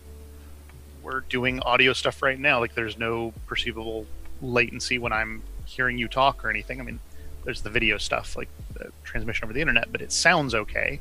We're 1.09 1.21
doing 1.21 1.59
audio 1.61 1.93
stuff 1.93 2.21
right 2.21 2.39
now. 2.39 2.59
Like, 2.59 2.75
there's 2.75 2.95
no 2.95 3.33
perceivable 3.47 4.05
latency 4.43 4.99
when 4.99 5.11
I'm 5.11 5.41
hearing 5.65 5.97
you 5.97 6.07
talk 6.07 6.45
or 6.45 6.51
anything. 6.51 6.79
I 6.79 6.83
mean, 6.83 6.99
there's 7.45 7.61
the 7.63 7.71
video 7.71 7.97
stuff, 7.97 8.37
like 8.37 8.47
the 8.75 8.91
transmission 9.03 9.45
over 9.45 9.53
the 9.53 9.59
internet, 9.61 9.91
but 9.91 10.01
it 10.01 10.11
sounds 10.11 10.53
okay. 10.53 10.99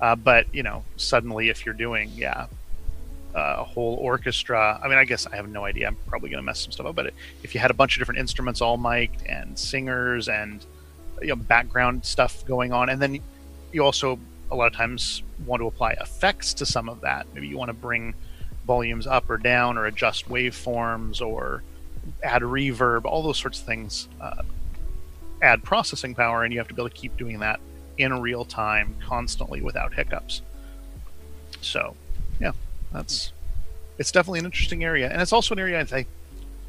Uh, 0.00 0.14
but 0.14 0.46
you 0.54 0.62
know, 0.62 0.84
suddenly 0.96 1.48
if 1.48 1.66
you're 1.66 1.74
doing, 1.74 2.12
yeah, 2.14 2.46
a 3.34 3.64
whole 3.64 3.94
orchestra. 3.94 4.80
I 4.80 4.86
mean, 4.86 4.96
I 4.96 5.04
guess 5.04 5.26
I 5.26 5.34
have 5.34 5.48
no 5.48 5.64
idea. 5.64 5.88
I'm 5.88 5.96
probably 6.06 6.30
going 6.30 6.38
to 6.40 6.46
mess 6.46 6.60
some 6.60 6.70
stuff 6.70 6.86
up. 6.86 6.94
But 6.94 7.12
if 7.42 7.52
you 7.52 7.60
had 7.60 7.72
a 7.72 7.74
bunch 7.74 7.96
of 7.96 8.00
different 8.00 8.20
instruments 8.20 8.60
all 8.60 8.76
mic'd 8.76 9.26
and 9.26 9.58
singers 9.58 10.28
and 10.28 10.64
you 11.20 11.28
know 11.28 11.36
background 11.36 12.04
stuff 12.04 12.46
going 12.46 12.72
on, 12.72 12.90
and 12.90 13.02
then 13.02 13.18
you 13.72 13.84
also 13.84 14.20
a 14.52 14.54
lot 14.54 14.68
of 14.68 14.72
times 14.72 15.24
want 15.44 15.60
to 15.60 15.66
apply 15.66 15.94
effects 16.00 16.54
to 16.54 16.64
some 16.64 16.88
of 16.88 17.00
that. 17.00 17.26
Maybe 17.34 17.48
you 17.48 17.58
want 17.58 17.70
to 17.70 17.74
bring 17.74 18.14
volumes 18.68 19.06
up 19.06 19.28
or 19.28 19.38
down, 19.38 19.76
or 19.76 19.86
adjust 19.86 20.28
waveforms, 20.28 21.20
or 21.20 21.64
add 22.22 22.42
reverb. 22.42 23.04
All 23.06 23.22
those 23.24 23.38
sorts 23.38 23.58
of 23.58 23.66
things 23.66 24.08
uh, 24.20 24.42
add 25.42 25.64
processing 25.64 26.14
power, 26.14 26.44
and 26.44 26.52
you 26.52 26.60
have 26.60 26.68
to 26.68 26.74
be 26.74 26.80
able 26.80 26.90
to 26.90 26.94
keep 26.94 27.16
doing 27.16 27.40
that 27.40 27.58
in 27.96 28.20
real 28.20 28.44
time, 28.44 28.94
constantly, 29.04 29.60
without 29.62 29.92
hiccups. 29.94 30.42
So, 31.60 31.96
yeah, 32.38 32.52
that's 32.92 33.32
it's 33.98 34.12
definitely 34.12 34.38
an 34.40 34.44
interesting 34.44 34.84
area, 34.84 35.10
and 35.10 35.20
it's 35.20 35.32
also 35.32 35.54
an 35.54 35.58
area 35.58 35.80
I 35.80 35.84
think 35.84 36.06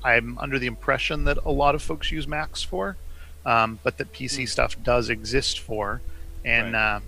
I'm 0.04 0.38
under 0.40 0.58
the 0.58 0.66
impression 0.66 1.26
that 1.26 1.38
a 1.46 1.52
lot 1.52 1.76
of 1.76 1.84
folks 1.84 2.12
use 2.12 2.28
Macs 2.28 2.64
for, 2.64 2.96
um, 3.46 3.78
but 3.84 3.98
that 3.98 4.12
PC 4.14 4.44
Hmm. 4.44 4.48
stuff 4.48 4.82
does 4.84 5.10
exist 5.10 5.60
for, 5.60 6.02
and 6.46 6.74
Right. 6.74 6.96
uh, 6.96 7.00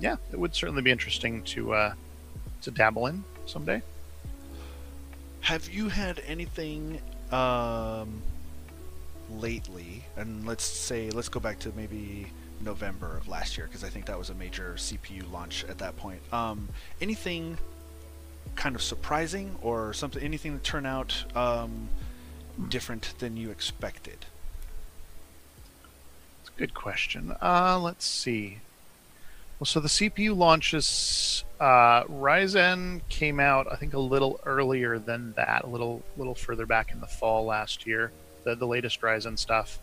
yeah, 0.00 0.16
it 0.32 0.38
would 0.38 0.54
certainly 0.54 0.82
be 0.82 0.90
interesting 0.90 1.42
to 1.44 1.72
uh, 1.72 1.94
to 2.62 2.70
dabble 2.72 3.06
in 3.06 3.24
someday. 3.46 3.80
Have 5.40 5.68
you 5.68 5.88
had 5.88 6.22
anything 6.26 7.00
um, 7.32 8.22
lately? 9.30 10.04
And 10.16 10.46
let's 10.46 10.64
say 10.64 11.10
let's 11.10 11.28
go 11.28 11.40
back 11.40 11.58
to 11.60 11.72
maybe 11.76 12.26
November 12.60 13.16
of 13.16 13.28
last 13.28 13.56
year 13.56 13.66
because 13.66 13.84
I 13.84 13.88
think 13.88 14.06
that 14.06 14.18
was 14.18 14.30
a 14.30 14.34
major 14.34 14.74
CPU 14.76 15.30
launch 15.30 15.64
at 15.68 15.78
that 15.78 15.96
point. 15.96 16.20
Um, 16.32 16.68
anything 17.00 17.56
kind 18.56 18.74
of 18.74 18.82
surprising 18.82 19.56
or 19.62 19.92
something? 19.92 20.22
Anything 20.22 20.54
that 20.54 20.64
turned 20.64 20.86
out 20.86 21.24
um, 21.34 21.88
different 22.68 23.14
than 23.18 23.36
you 23.36 23.50
expected? 23.50 24.26
Good 26.56 26.74
question. 26.74 27.36
Uh, 27.40 27.78
let's 27.80 28.04
see. 28.04 28.58
Well, 29.60 29.66
so 29.66 29.78
the 29.78 29.88
CPU 29.88 30.36
launches, 30.36 31.44
uh, 31.60 32.04
Ryzen 32.04 33.00
came 33.08 33.40
out, 33.40 33.66
I 33.70 33.76
think, 33.76 33.94
a 33.94 33.98
little 33.98 34.40
earlier 34.46 34.98
than 34.98 35.32
that, 35.34 35.64
a 35.64 35.66
little 35.66 36.02
little 36.16 36.34
further 36.34 36.66
back 36.66 36.92
in 36.92 37.00
the 37.00 37.06
fall 37.06 37.44
last 37.44 37.86
year. 37.86 38.12
The 38.44 38.54
the 38.54 38.66
latest 38.66 39.00
Ryzen 39.00 39.38
stuff. 39.38 39.78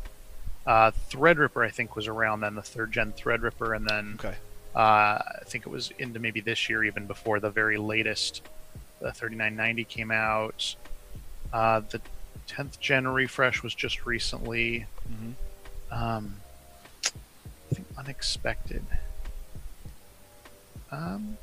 Uh, 0.65 0.91
Threadripper, 1.11 1.63
I 1.65 1.69
think, 1.69 1.95
was 1.95 2.07
around 2.07 2.39
then, 2.41 2.55
the 2.55 2.61
third 2.63 2.91
gen 2.91 3.11
Threadripper, 3.13 3.75
and 3.75 3.87
then 3.87 4.15
Okay. 4.19 4.35
uh, 4.75 4.79
I 4.79 5.41
think 5.45 5.67
it 5.67 5.69
was 5.69 5.91
into 5.99 6.19
maybe 6.19 6.39
this 6.41 6.69
year, 6.69 6.83
even 6.83 7.05
before 7.05 7.39
the 7.39 7.51
very 7.51 7.77
latest, 7.77 8.41
the 8.99 9.11
3990 9.11 9.83
came 9.85 10.09
out. 10.09 10.75
Uh, 11.53 11.81
the 11.81 12.01
10th 12.47 12.79
gen 12.79 13.07
refresh 13.07 13.61
was 13.61 13.75
just 13.75 14.05
recently. 14.07 14.87
Mm-hmm. 15.07 15.93
Um, 15.93 16.37
I 17.05 17.75
think 17.75 17.87
unexpected. 17.97 18.83
Um, 20.91 21.37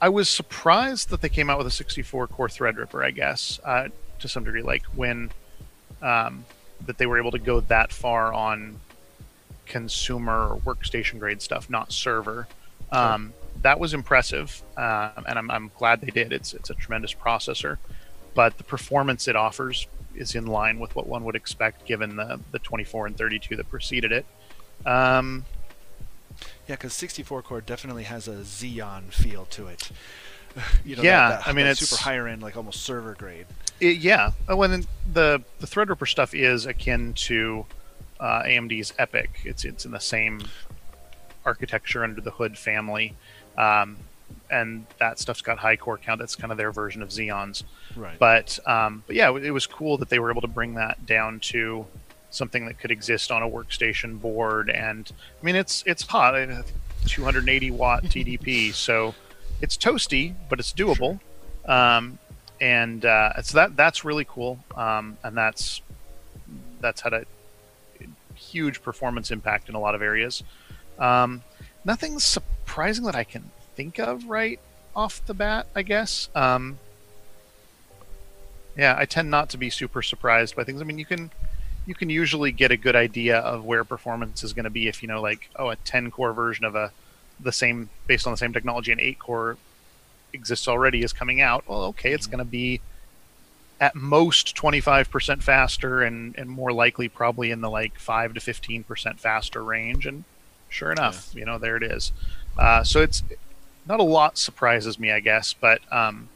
I 0.00 0.08
was 0.08 0.28
surprised 0.28 1.10
that 1.10 1.20
they 1.20 1.28
came 1.28 1.50
out 1.50 1.58
with 1.58 1.66
a 1.66 1.70
64 1.70 2.28
core 2.28 2.48
Threadripper. 2.48 3.04
I 3.04 3.10
guess 3.10 3.60
uh, 3.64 3.88
to 4.20 4.28
some 4.28 4.44
degree, 4.44 4.62
like 4.62 4.84
when 4.94 5.30
um, 6.00 6.44
that 6.86 6.98
they 6.98 7.06
were 7.06 7.18
able 7.18 7.30
to 7.32 7.38
go 7.38 7.60
that 7.60 7.92
far 7.92 8.32
on 8.32 8.80
consumer 9.66 10.48
or 10.48 10.56
workstation 10.60 11.18
grade 11.18 11.42
stuff, 11.42 11.70
not 11.70 11.92
server. 11.92 12.48
Um, 12.90 13.32
that 13.62 13.78
was 13.78 13.94
impressive, 13.94 14.62
um, 14.76 15.24
and 15.28 15.38
I'm, 15.38 15.50
I'm 15.50 15.70
glad 15.76 16.00
they 16.00 16.10
did. 16.10 16.32
It's 16.32 16.54
it's 16.54 16.70
a 16.70 16.74
tremendous 16.74 17.14
processor, 17.14 17.78
but 18.34 18.56
the 18.58 18.64
performance 18.64 19.28
it 19.28 19.36
offers 19.36 19.86
is 20.14 20.34
in 20.34 20.46
line 20.46 20.80
with 20.80 20.96
what 20.96 21.06
one 21.06 21.24
would 21.24 21.36
expect 21.36 21.84
given 21.84 22.16
the 22.16 22.40
the 22.52 22.58
24 22.58 23.08
and 23.08 23.16
32 23.16 23.56
that 23.56 23.68
preceded 23.70 24.12
it. 24.12 24.26
Um, 24.86 25.44
Yeah, 26.70 26.76
because 26.76 26.94
64 26.94 27.42
core 27.42 27.60
definitely 27.60 28.04
has 28.04 28.28
a 28.28 28.36
Xeon 28.42 29.12
feel 29.12 29.44
to 29.46 29.66
it. 29.66 29.90
you 30.84 30.94
know, 30.94 31.02
Yeah, 31.02 31.30
that, 31.30 31.38
that, 31.40 31.48
I 31.48 31.52
mean, 31.52 31.66
it's- 31.66 31.80
super 31.80 32.00
higher 32.00 32.28
end, 32.28 32.42
like 32.42 32.56
almost 32.56 32.84
server 32.84 33.14
grade. 33.14 33.46
it, 33.80 33.96
yeah, 33.96 34.30
oh, 34.48 34.62
and 34.62 34.72
then 34.72 34.86
the 35.12 35.42
the 35.58 35.66
Threadripper 35.66 36.06
stuff 36.06 36.32
is 36.32 36.66
akin 36.66 37.12
to 37.14 37.66
uh, 38.20 38.42
AMD's 38.44 38.92
EPYC. 39.00 39.28
It's 39.46 39.64
it's 39.64 39.84
in 39.84 39.90
the 39.90 39.98
same 39.98 40.42
architecture 41.44 42.04
under 42.04 42.20
the 42.20 42.30
hood 42.30 42.56
family, 42.56 43.14
um, 43.58 43.96
and 44.48 44.86
that 44.98 45.18
stuff's 45.18 45.42
got 45.42 45.58
high 45.58 45.74
core 45.76 45.98
count. 45.98 46.20
That's 46.20 46.36
kind 46.36 46.52
of 46.52 46.56
their 46.58 46.70
version 46.70 47.02
of 47.02 47.08
Xeons. 47.08 47.64
Right. 47.96 48.16
But 48.16 48.60
um, 48.64 49.02
but 49.08 49.16
yeah, 49.16 49.36
it 49.36 49.50
was 49.50 49.66
cool 49.66 49.98
that 49.98 50.08
they 50.08 50.20
were 50.20 50.30
able 50.30 50.42
to 50.42 50.46
bring 50.48 50.74
that 50.74 51.04
down 51.04 51.40
to 51.40 51.86
something 52.30 52.66
that 52.66 52.78
could 52.78 52.90
exist 52.90 53.30
on 53.30 53.42
a 53.42 53.48
workstation 53.48 54.20
board. 54.20 54.70
And 54.70 55.10
I 55.40 55.44
mean, 55.44 55.56
it's 55.56 55.82
it's 55.86 56.02
hot, 56.02 56.34
280 57.06 57.70
watt 57.72 58.04
TDP, 58.04 58.72
so 58.72 59.14
it's 59.60 59.76
toasty, 59.76 60.34
but 60.48 60.58
it's 60.58 60.72
doable. 60.72 61.20
Um, 61.66 62.18
and 62.60 63.04
uh, 63.04 63.40
so 63.42 63.56
that 63.56 63.76
that's 63.76 64.04
really 64.04 64.26
cool. 64.28 64.58
Um, 64.76 65.16
and 65.22 65.36
that's 65.36 65.82
that's 66.80 67.02
had 67.02 67.12
a 67.12 67.26
huge 68.34 68.82
performance 68.82 69.30
impact 69.30 69.68
in 69.68 69.74
a 69.74 69.80
lot 69.80 69.94
of 69.94 70.02
areas. 70.02 70.42
Um, 70.98 71.42
nothing 71.84 72.18
surprising 72.18 73.04
that 73.04 73.14
I 73.14 73.24
can 73.24 73.50
think 73.76 73.98
of 73.98 74.26
right 74.26 74.58
off 74.94 75.24
the 75.26 75.34
bat, 75.34 75.66
I 75.74 75.82
guess. 75.82 76.28
Um, 76.34 76.78
yeah, 78.76 78.94
I 78.96 79.04
tend 79.04 79.30
not 79.30 79.50
to 79.50 79.58
be 79.58 79.70
super 79.70 80.02
surprised 80.02 80.56
by 80.56 80.64
things. 80.64 80.80
I 80.80 80.84
mean, 80.84 80.98
you 80.98 81.04
can 81.04 81.30
you 81.86 81.94
can 81.94 82.10
usually 82.10 82.52
get 82.52 82.70
a 82.70 82.76
good 82.76 82.96
idea 82.96 83.38
of 83.38 83.64
where 83.64 83.84
performance 83.84 84.42
is 84.42 84.52
going 84.52 84.64
to 84.64 84.70
be 84.70 84.88
if 84.88 85.02
you 85.02 85.08
know, 85.08 85.20
like, 85.20 85.48
oh, 85.56 85.70
a 85.70 85.76
10 85.76 86.10
core 86.10 86.32
version 86.32 86.64
of 86.64 86.74
a 86.74 86.92
the 87.42 87.52
same 87.52 87.88
based 88.06 88.26
on 88.26 88.32
the 88.32 88.36
same 88.36 88.52
technology, 88.52 88.92
an 88.92 89.00
8 89.00 89.18
core 89.18 89.56
exists 90.32 90.68
already 90.68 91.02
is 91.02 91.12
coming 91.12 91.40
out. 91.40 91.64
Well, 91.66 91.84
okay, 91.84 92.12
it's 92.12 92.26
going 92.26 92.38
to 92.38 92.44
be 92.44 92.80
at 93.80 93.94
most 93.94 94.54
25% 94.54 95.42
faster 95.42 96.02
and 96.02 96.36
and 96.36 96.50
more 96.50 96.72
likely 96.72 97.08
probably 97.08 97.50
in 97.50 97.62
the 97.62 97.70
like 97.70 97.98
5 97.98 98.34
to 98.34 98.40
15% 98.40 99.18
faster 99.18 99.64
range 99.64 100.06
and 100.06 100.24
sure 100.68 100.92
enough, 100.92 101.32
you 101.34 101.44
know, 101.44 101.58
there 101.58 101.76
it 101.76 101.82
is. 101.82 102.12
Uh, 102.58 102.84
so 102.84 103.00
it's 103.00 103.22
not 103.86 104.00
a 104.00 104.04
lot 104.04 104.38
surprises 104.38 104.98
me, 104.98 105.10
I 105.10 105.20
guess, 105.20 105.54
but 105.54 105.80
um, 105.92 106.28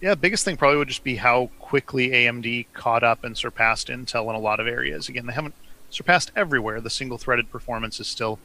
Yeah, 0.00 0.14
biggest 0.14 0.44
thing 0.44 0.56
probably 0.56 0.78
would 0.78 0.88
just 0.88 1.04
be 1.04 1.16
how 1.16 1.50
quickly 1.58 2.10
AMD 2.10 2.66
caught 2.72 3.02
up 3.02 3.22
and 3.22 3.36
surpassed 3.36 3.88
Intel 3.88 4.30
in 4.30 4.34
a 4.34 4.38
lot 4.38 4.58
of 4.58 4.66
areas. 4.66 5.08
Again, 5.08 5.26
they 5.26 5.34
haven't 5.34 5.54
surpassed 5.90 6.30
everywhere. 6.34 6.80
The 6.80 6.90
single 6.90 7.18
threaded 7.18 7.50
performance 7.50 8.00
is 8.00 8.06
still 8.06 8.38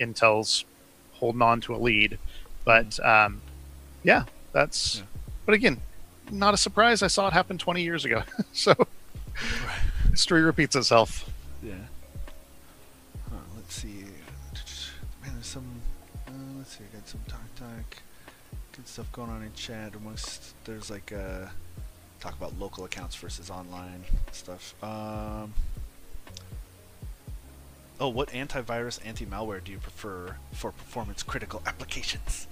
Intel's 0.00 0.64
holding 1.14 1.42
on 1.42 1.60
to 1.62 1.74
a 1.74 1.78
lead. 1.78 2.18
But 2.64 3.04
um, 3.04 3.42
yeah, 4.04 4.24
that's. 4.52 4.98
Yeah. 4.98 5.04
But 5.44 5.54
again, 5.54 5.80
not 6.30 6.54
a 6.54 6.56
surprise. 6.56 7.02
I 7.02 7.08
saw 7.08 7.26
it 7.26 7.32
happen 7.32 7.58
20 7.58 7.82
years 7.82 8.04
ago. 8.04 8.22
so 8.52 8.74
history 10.10 10.42
repeats 10.42 10.76
itself. 10.76 11.28
Yeah. 11.64 11.72
Huh, 13.28 13.36
let's 13.56 13.74
see. 13.74 13.88
Man, 15.22 15.32
there's 15.34 15.46
some. 15.46 15.64
Uh, 16.28 16.30
let's 16.58 16.76
see. 16.76 16.84
I 16.92 16.96
got 16.96 17.08
some 17.08 17.20
talk 17.26 17.54
talk. 17.56 18.02
Good 18.72 18.88
stuff 18.88 19.12
going 19.12 19.28
on 19.30 19.42
in 19.42 19.52
chat. 19.52 19.94
Amongst 19.94 20.54
there's 20.64 20.90
like 20.90 21.12
uh, 21.12 21.46
talk 22.20 22.34
about 22.34 22.58
local 22.58 22.84
accounts 22.84 23.14
versus 23.16 23.50
online 23.50 24.04
stuff. 24.32 24.74
Um, 24.82 25.52
oh, 28.00 28.08
what 28.08 28.30
antivirus, 28.30 28.98
anti-malware 29.04 29.62
do 29.62 29.72
you 29.72 29.78
prefer 29.78 30.36
for 30.52 30.72
performance 30.72 31.22
critical 31.22 31.62
applications? 31.66 32.46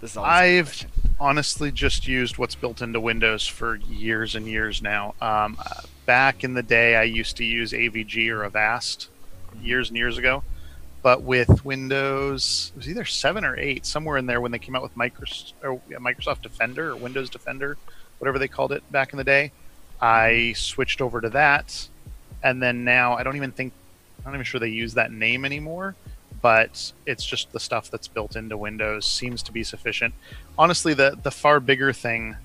This 0.00 0.12
is 0.12 0.16
I've 0.16 0.86
honestly 1.20 1.70
just 1.70 2.08
used 2.08 2.38
what's 2.38 2.54
built 2.54 2.80
into 2.80 3.00
Windows 3.00 3.46
for 3.46 3.76
years 3.76 4.34
and 4.34 4.46
years 4.46 4.80
now. 4.80 5.14
Um, 5.20 5.58
back 6.06 6.42
in 6.42 6.54
the 6.54 6.62
day, 6.62 6.96
I 6.96 7.02
used 7.02 7.36
to 7.38 7.44
use 7.44 7.72
AVG 7.72 8.30
or 8.30 8.44
Avast 8.44 9.08
years 9.62 9.88
and 9.88 9.96
years 9.96 10.16
ago. 10.18 10.42
But 11.02 11.22
with 11.22 11.64
Windows, 11.64 12.72
it 12.74 12.78
was 12.78 12.88
either 12.88 13.04
seven 13.04 13.44
or 13.44 13.56
eight, 13.56 13.86
somewhere 13.86 14.16
in 14.16 14.26
there 14.26 14.40
when 14.40 14.50
they 14.50 14.58
came 14.58 14.74
out 14.74 14.82
with 14.82 14.96
Microsoft, 14.96 15.52
or, 15.62 15.80
yeah, 15.88 15.98
Microsoft 15.98 16.42
Defender 16.42 16.90
or 16.90 16.96
Windows 16.96 17.30
Defender, 17.30 17.76
whatever 18.18 18.38
they 18.38 18.48
called 18.48 18.72
it 18.72 18.90
back 18.90 19.12
in 19.12 19.16
the 19.16 19.24
day. 19.24 19.52
I 20.00 20.54
switched 20.56 21.00
over 21.00 21.20
to 21.20 21.30
that, 21.30 21.88
and 22.42 22.62
then 22.62 22.84
now 22.84 23.14
I 23.14 23.22
don't 23.22 23.36
even 23.36 23.52
think 23.52 23.72
I'm 24.18 24.32
not 24.32 24.38
even 24.38 24.44
sure 24.44 24.58
they 24.58 24.68
use 24.68 24.94
that 24.94 25.12
name 25.12 25.44
anymore 25.44 25.94
but 26.42 26.92
it's 27.06 27.24
just 27.24 27.52
the 27.52 27.60
stuff 27.60 27.90
that's 27.90 28.08
built 28.08 28.36
into 28.36 28.56
Windows 28.56 29.06
seems 29.06 29.42
to 29.42 29.52
be 29.52 29.64
sufficient. 29.64 30.14
Honestly, 30.58 30.94
the 30.94 31.18
the 31.22 31.30
far 31.30 31.60
bigger 31.60 31.92
thing 31.92 32.36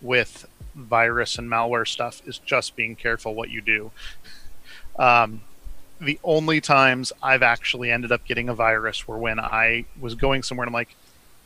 with 0.00 0.46
virus 0.74 1.38
and 1.38 1.50
malware 1.50 1.86
stuff 1.86 2.22
is 2.26 2.38
just 2.38 2.76
being 2.76 2.94
careful 2.94 3.34
what 3.34 3.50
you 3.50 3.60
do. 3.60 3.90
Um, 4.98 5.40
the 6.00 6.18
only 6.24 6.60
times 6.60 7.12
I've 7.22 7.42
actually 7.42 7.90
ended 7.90 8.12
up 8.12 8.24
getting 8.24 8.48
a 8.48 8.54
virus 8.54 9.06
were 9.06 9.18
when 9.18 9.38
I 9.38 9.84
was 10.00 10.14
going 10.14 10.42
somewhere 10.42 10.64
and 10.64 10.70
I'm 10.70 10.74
like, 10.74 10.94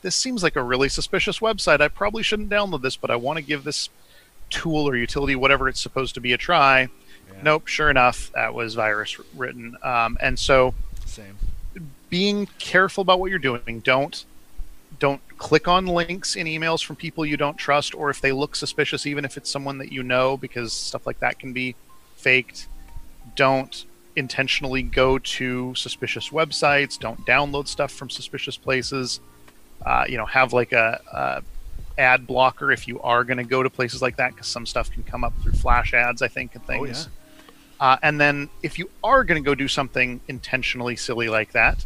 this 0.01 0.15
seems 0.15 0.43
like 0.43 0.55
a 0.55 0.63
really 0.63 0.89
suspicious 0.89 1.39
website. 1.39 1.81
I 1.81 1.87
probably 1.87 2.23
shouldn't 2.23 2.49
download 2.49 2.81
this, 2.81 2.95
but 2.95 3.09
I 3.09 3.15
want 3.15 3.37
to 3.37 3.43
give 3.43 3.63
this 3.63 3.89
tool 4.49 4.87
or 4.87 4.95
utility, 4.95 5.35
whatever 5.35 5.67
it's 5.67 5.81
supposed 5.81 6.13
to 6.15 6.21
be, 6.21 6.33
a 6.33 6.37
try. 6.37 6.81
Yeah. 6.81 7.41
Nope, 7.41 7.67
sure 7.67 7.89
enough, 7.89 8.31
that 8.33 8.53
was 8.53 8.75
virus 8.75 9.17
written. 9.35 9.75
Um, 9.83 10.17
and 10.21 10.37
so, 10.37 10.75
same 11.05 11.37
being 12.09 12.47
careful 12.59 13.01
about 13.01 13.19
what 13.19 13.29
you're 13.29 13.39
doing. 13.39 13.81
Don't 13.83 14.25
don't 14.99 15.21
click 15.37 15.67
on 15.67 15.85
links 15.85 16.37
in 16.37 16.47
emails 16.47 16.81
from 16.81 16.95
people 16.95 17.25
you 17.25 17.35
don't 17.35 17.57
trust 17.57 17.93
or 17.93 18.09
if 18.09 18.21
they 18.21 18.31
look 18.31 18.55
suspicious 18.55 19.05
even 19.05 19.25
if 19.25 19.35
it's 19.35 19.51
someone 19.51 19.77
that 19.79 19.91
you 19.91 20.01
know 20.01 20.37
because 20.37 20.71
stuff 20.71 21.05
like 21.05 21.19
that 21.19 21.37
can 21.39 21.51
be 21.51 21.75
faked. 22.15 22.67
Don't 23.35 23.85
intentionally 24.15 24.81
go 24.81 25.19
to 25.19 25.73
suspicious 25.75 26.29
websites. 26.29 26.97
Don't 26.97 27.25
download 27.25 27.67
stuff 27.67 27.91
from 27.91 28.09
suspicious 28.09 28.57
places. 28.57 29.19
Uh, 29.85 30.05
you 30.07 30.17
know, 30.17 30.25
have 30.25 30.53
like 30.53 30.71
a, 30.71 31.01
a 31.11 31.43
ad 32.01 32.27
blocker 32.27 32.71
if 32.71 32.87
you 32.87 32.99
are 33.01 33.23
going 33.23 33.37
to 33.37 33.43
go 33.43 33.63
to 33.63 33.69
places 33.69 34.01
like 34.01 34.17
that 34.17 34.31
because 34.31 34.47
some 34.47 34.65
stuff 34.65 34.91
can 34.91 35.03
come 35.03 35.23
up 35.23 35.33
through 35.41 35.53
flash 35.53 35.93
ads, 35.93 36.21
I 36.21 36.27
think, 36.27 36.55
and 36.55 36.65
things. 36.65 37.07
Oh, 37.07 37.11
yeah. 37.11 37.91
Uh, 37.93 37.97
and 38.01 38.19
then 38.19 38.49
if 38.63 38.79
you 38.79 38.89
are 39.03 39.23
going 39.23 39.41
to 39.41 39.45
go 39.45 39.53
do 39.53 39.67
something 39.67 40.21
intentionally 40.27 40.95
silly 40.95 41.27
like 41.27 41.51
that, 41.51 41.85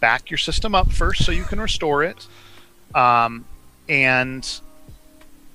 back 0.00 0.30
your 0.30 0.38
system 0.38 0.74
up 0.74 0.90
first 0.92 1.24
so 1.24 1.32
you 1.32 1.44
can 1.44 1.60
restore 1.60 2.04
it. 2.04 2.26
Um, 2.94 3.44
and 3.88 4.60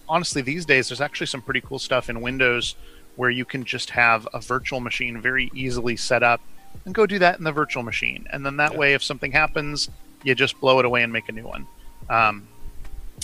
honestly, 0.09 0.41
these 0.41 0.65
days 0.65 0.89
there's 0.89 1.01
actually 1.01 1.27
some 1.27 1.41
pretty 1.41 1.61
cool 1.61 1.79
stuff 1.79 2.09
in 2.09 2.21
Windows 2.21 2.75
where 3.17 3.29
you 3.29 3.43
can 3.43 3.65
just 3.65 3.89
have 3.89 4.27
a 4.33 4.39
virtual 4.39 4.79
machine 4.79 5.19
very 5.19 5.51
easily 5.53 5.97
set 5.97 6.23
up 6.23 6.39
and 6.85 6.95
go 6.95 7.05
do 7.05 7.19
that 7.19 7.37
in 7.37 7.43
the 7.43 7.51
virtual 7.51 7.83
machine. 7.83 8.25
And 8.31 8.45
then 8.45 8.57
that 8.57 8.71
yeah. 8.71 8.77
way, 8.77 8.93
if 8.93 9.03
something 9.03 9.31
happens, 9.31 9.89
you 10.23 10.33
just 10.35 10.59
blow 10.61 10.79
it 10.79 10.85
away 10.85 11.03
and 11.03 11.11
make 11.11 11.27
a 11.27 11.31
new 11.31 11.45
one. 11.45 11.67
Um, 12.09 12.47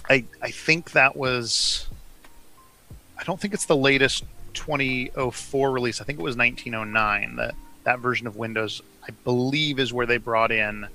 I 0.09 0.25
I 0.41 0.51
think 0.51 0.91
that 0.91 1.15
was. 1.15 1.87
I 3.17 3.23
don't 3.23 3.39
think 3.39 3.53
it's 3.53 3.65
the 3.65 3.75
latest 3.75 4.25
2004 4.53 5.71
release. 5.71 6.01
I 6.01 6.03
think 6.03 6.19
it 6.19 6.23
was 6.23 6.35
1909. 6.35 7.37
That 7.37 7.55
that 7.83 7.99
version 7.99 8.27
of 8.27 8.35
Windows, 8.35 8.81
I 9.07 9.11
believe, 9.23 9.79
is 9.79 9.93
where 9.93 10.05
they 10.05 10.17
brought 10.17 10.51
in 10.51 10.87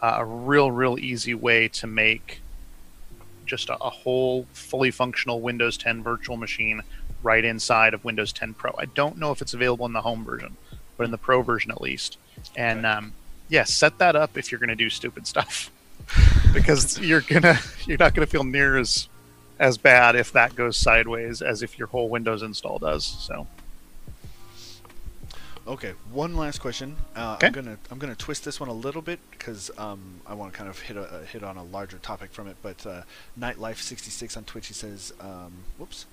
uh, 0.00 0.14
a 0.18 0.24
real, 0.24 0.70
real 0.70 0.98
easy 0.98 1.34
way 1.34 1.68
to 1.68 1.86
make 1.86 2.40
just 3.46 3.68
a, 3.68 3.76
a, 3.76 3.90
whole 3.90 4.46
fully 4.52 4.90
functional 4.90 5.40
Windows 5.40 5.76
10 5.76 6.02
virtual 6.02 6.36
machine 6.36 6.82
right 7.22 7.44
inside 7.44 7.94
of 7.94 8.04
Windows 8.04 8.32
10 8.32 8.54
Pro. 8.54 8.72
I 8.78 8.86
don't 8.86 9.18
know 9.18 9.32
if 9.32 9.42
it's 9.42 9.54
available 9.54 9.86
in 9.86 9.92
the 9.92 10.02
home 10.02 10.24
version, 10.24 10.56
but 10.96 11.04
in 11.04 11.10
the 11.10 11.18
Pro 11.18 11.42
version 11.42 11.70
at 11.70 11.80
least. 11.80 12.18
And 12.56 12.86
um, 12.86 13.12
yeah, 13.48 13.64
set 13.64 13.98
that 13.98 14.16
up 14.16 14.36
if 14.38 14.50
you're 14.50 14.58
going 14.58 14.68
to 14.68 14.76
do 14.76 14.90
stupid 14.90 15.26
stuff, 15.26 15.70
because 16.54 16.98
you're 16.98 17.20
gonna 17.20 17.58
you're 17.86 17.98
not 17.98 18.14
going 18.14 18.26
to 18.26 18.30
feel 18.30 18.44
near 18.44 18.78
as 18.78 19.08
as 19.58 19.76
bad 19.76 20.16
if 20.16 20.32
that 20.32 20.56
goes 20.56 20.76
sideways 20.76 21.42
as 21.42 21.62
if 21.62 21.78
your 21.78 21.88
whole 21.88 22.08
Windows 22.08 22.42
install 22.42 22.78
does. 22.78 23.04
So. 23.04 23.46
Okay, 25.66 25.92
one 26.10 26.36
last 26.36 26.58
question. 26.58 26.96
Uh, 27.14 27.34
okay. 27.34 27.48
I'm 27.48 27.52
gonna 27.52 27.78
I'm 27.90 27.98
gonna 27.98 28.14
twist 28.14 28.44
this 28.44 28.58
one 28.58 28.68
a 28.68 28.74
little 28.74 29.02
bit 29.02 29.20
because 29.30 29.70
um, 29.78 30.20
I 30.26 30.34
want 30.34 30.52
to 30.52 30.58
kind 30.58 30.70
of 30.70 30.80
hit 30.80 30.96
a, 30.96 31.24
hit 31.30 31.44
on 31.44 31.58
a 31.58 31.62
larger 31.62 31.98
topic 31.98 32.32
from 32.32 32.48
it. 32.48 32.56
But 32.62 32.84
uh, 32.86 33.02
Nightlife66 33.38 34.36
on 34.36 34.44
Twitch 34.44 34.68
he 34.68 34.74
says, 34.74 35.12
um, 35.20 35.52
"Whoops, 35.78 36.06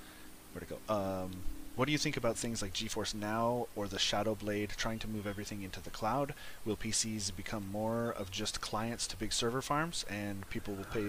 where'd 0.57 0.63
it 0.63 0.87
go?" 0.87 0.93
Um, 0.93 1.31
what 1.77 1.85
do 1.85 1.91
you 1.91 1.99
think 1.99 2.17
about 2.17 2.37
things 2.37 2.63
like 2.63 2.73
GeForce 2.73 3.13
Now 3.13 3.67
or 3.75 3.87
the 3.87 3.99
Shadow 3.99 4.33
Blade 4.33 4.71
trying 4.77 4.97
to 4.97 5.07
move 5.07 5.27
everything 5.27 5.61
into 5.61 5.79
the 5.79 5.91
cloud? 5.91 6.33
Will 6.65 6.75
PCs 6.75 7.35
become 7.35 7.69
more 7.71 8.09
of 8.09 8.31
just 8.31 8.61
clients 8.61 9.05
to 9.07 9.15
big 9.15 9.31
server 9.31 9.61
farms, 9.61 10.03
and 10.09 10.49
people 10.49 10.73
will 10.73 10.85
pay 10.85 11.05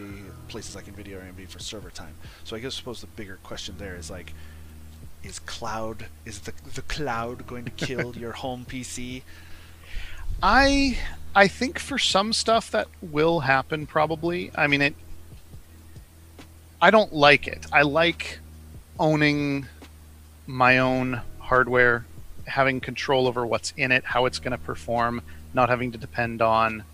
places 0.48 0.74
like 0.76 0.84
Nvidia 0.84 1.16
or 1.16 1.20
AMD 1.20 1.48
for 1.48 1.58
server 1.58 1.88
time? 1.88 2.16
So 2.44 2.54
I 2.54 2.58
guess 2.58 2.74
I 2.74 2.76
suppose 2.76 3.00
the 3.00 3.06
bigger 3.06 3.38
question 3.42 3.76
there 3.78 3.96
is 3.96 4.10
like, 4.10 4.34
is 5.24 5.38
cloud 5.38 6.08
is 6.26 6.40
the 6.40 6.52
the 6.74 6.82
cloud 6.82 7.46
going 7.46 7.64
to 7.64 7.70
kill 7.70 8.14
your 8.18 8.32
home 8.32 8.66
PC? 8.68 9.22
I 10.42 10.98
I 11.34 11.48
think 11.48 11.78
for 11.78 11.98
some 11.98 12.34
stuff 12.34 12.70
that 12.72 12.88
will 13.00 13.40
happen 13.40 13.86
probably. 13.86 14.50
I 14.54 14.66
mean 14.66 14.82
it. 14.82 14.94
I 16.78 16.90
don't 16.90 17.14
like 17.14 17.48
it. 17.48 17.64
I 17.72 17.82
like 17.82 18.40
owning 18.98 19.66
my 20.46 20.78
own 20.78 21.20
hardware, 21.38 22.04
having 22.46 22.80
control 22.80 23.26
over 23.26 23.46
what's 23.46 23.72
in 23.76 23.92
it, 23.92 24.04
how 24.04 24.26
it's 24.26 24.38
going 24.38 24.52
to 24.52 24.58
perform, 24.58 25.22
not 25.54 25.68
having 25.68 25.92
to 25.92 25.98
depend 25.98 26.42
on 26.42 26.84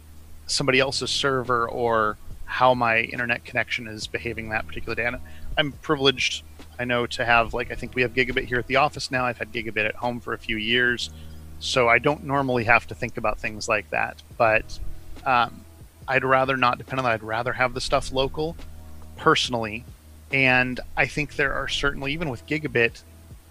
somebody 0.47 0.81
else's 0.81 1.11
server 1.11 1.69
or 1.69 2.17
how 2.45 2.75
my 2.75 2.99
internet 3.01 3.45
connection 3.45 3.89
is 3.89 4.07
behaving 4.07 4.51
that 4.51 4.67
particular 4.67 4.95
day. 4.95 5.07
And 5.07 5.17
I'm 5.57 5.73
privileged, 5.73 6.43
I 6.79 6.85
know, 6.85 7.07
to 7.07 7.25
have 7.25 7.55
like 7.55 7.73
I 7.73 7.75
think 7.75 7.95
we 7.95 8.03
have 8.03 8.15
gigabit 8.15 8.45
here 8.45 8.59
at 8.59 8.67
the 8.67 8.77
office 8.77 9.11
now. 9.11 9.25
I've 9.25 9.39
had 9.39 9.53
gigabit 9.53 9.87
at 9.89 9.95
home 9.95 10.21
for 10.21 10.35
a 10.35 10.39
few 10.39 10.57
years, 10.57 11.11
so 11.59 11.89
I 11.89 11.99
don't 11.99 12.25
normally 12.25 12.65
have 12.65 12.87
to 12.89 12.95
think 12.95 13.17
about 13.17 13.39
things 13.39 13.69
like 13.69 13.89
that. 13.91 14.23
But 14.37 14.79
um, 15.25 15.65
I'd 16.07 16.25
rather 16.25 16.57
not 16.57 16.79
depend 16.79 17.01
on 17.01 17.05
that. 17.05 17.13
I'd 17.13 17.23
rather 17.23 17.53
have 17.55 17.75
the 17.75 17.81
stuff 17.81 18.13
local, 18.13 18.57
personally. 19.17 19.85
And 20.35 20.81
I 20.97 21.07
think 21.07 21.37
there 21.37 21.55
are 21.55 21.69
certainly, 21.69 22.13
even 22.13 22.29
with 22.29 22.45
gigabit, 22.49 23.03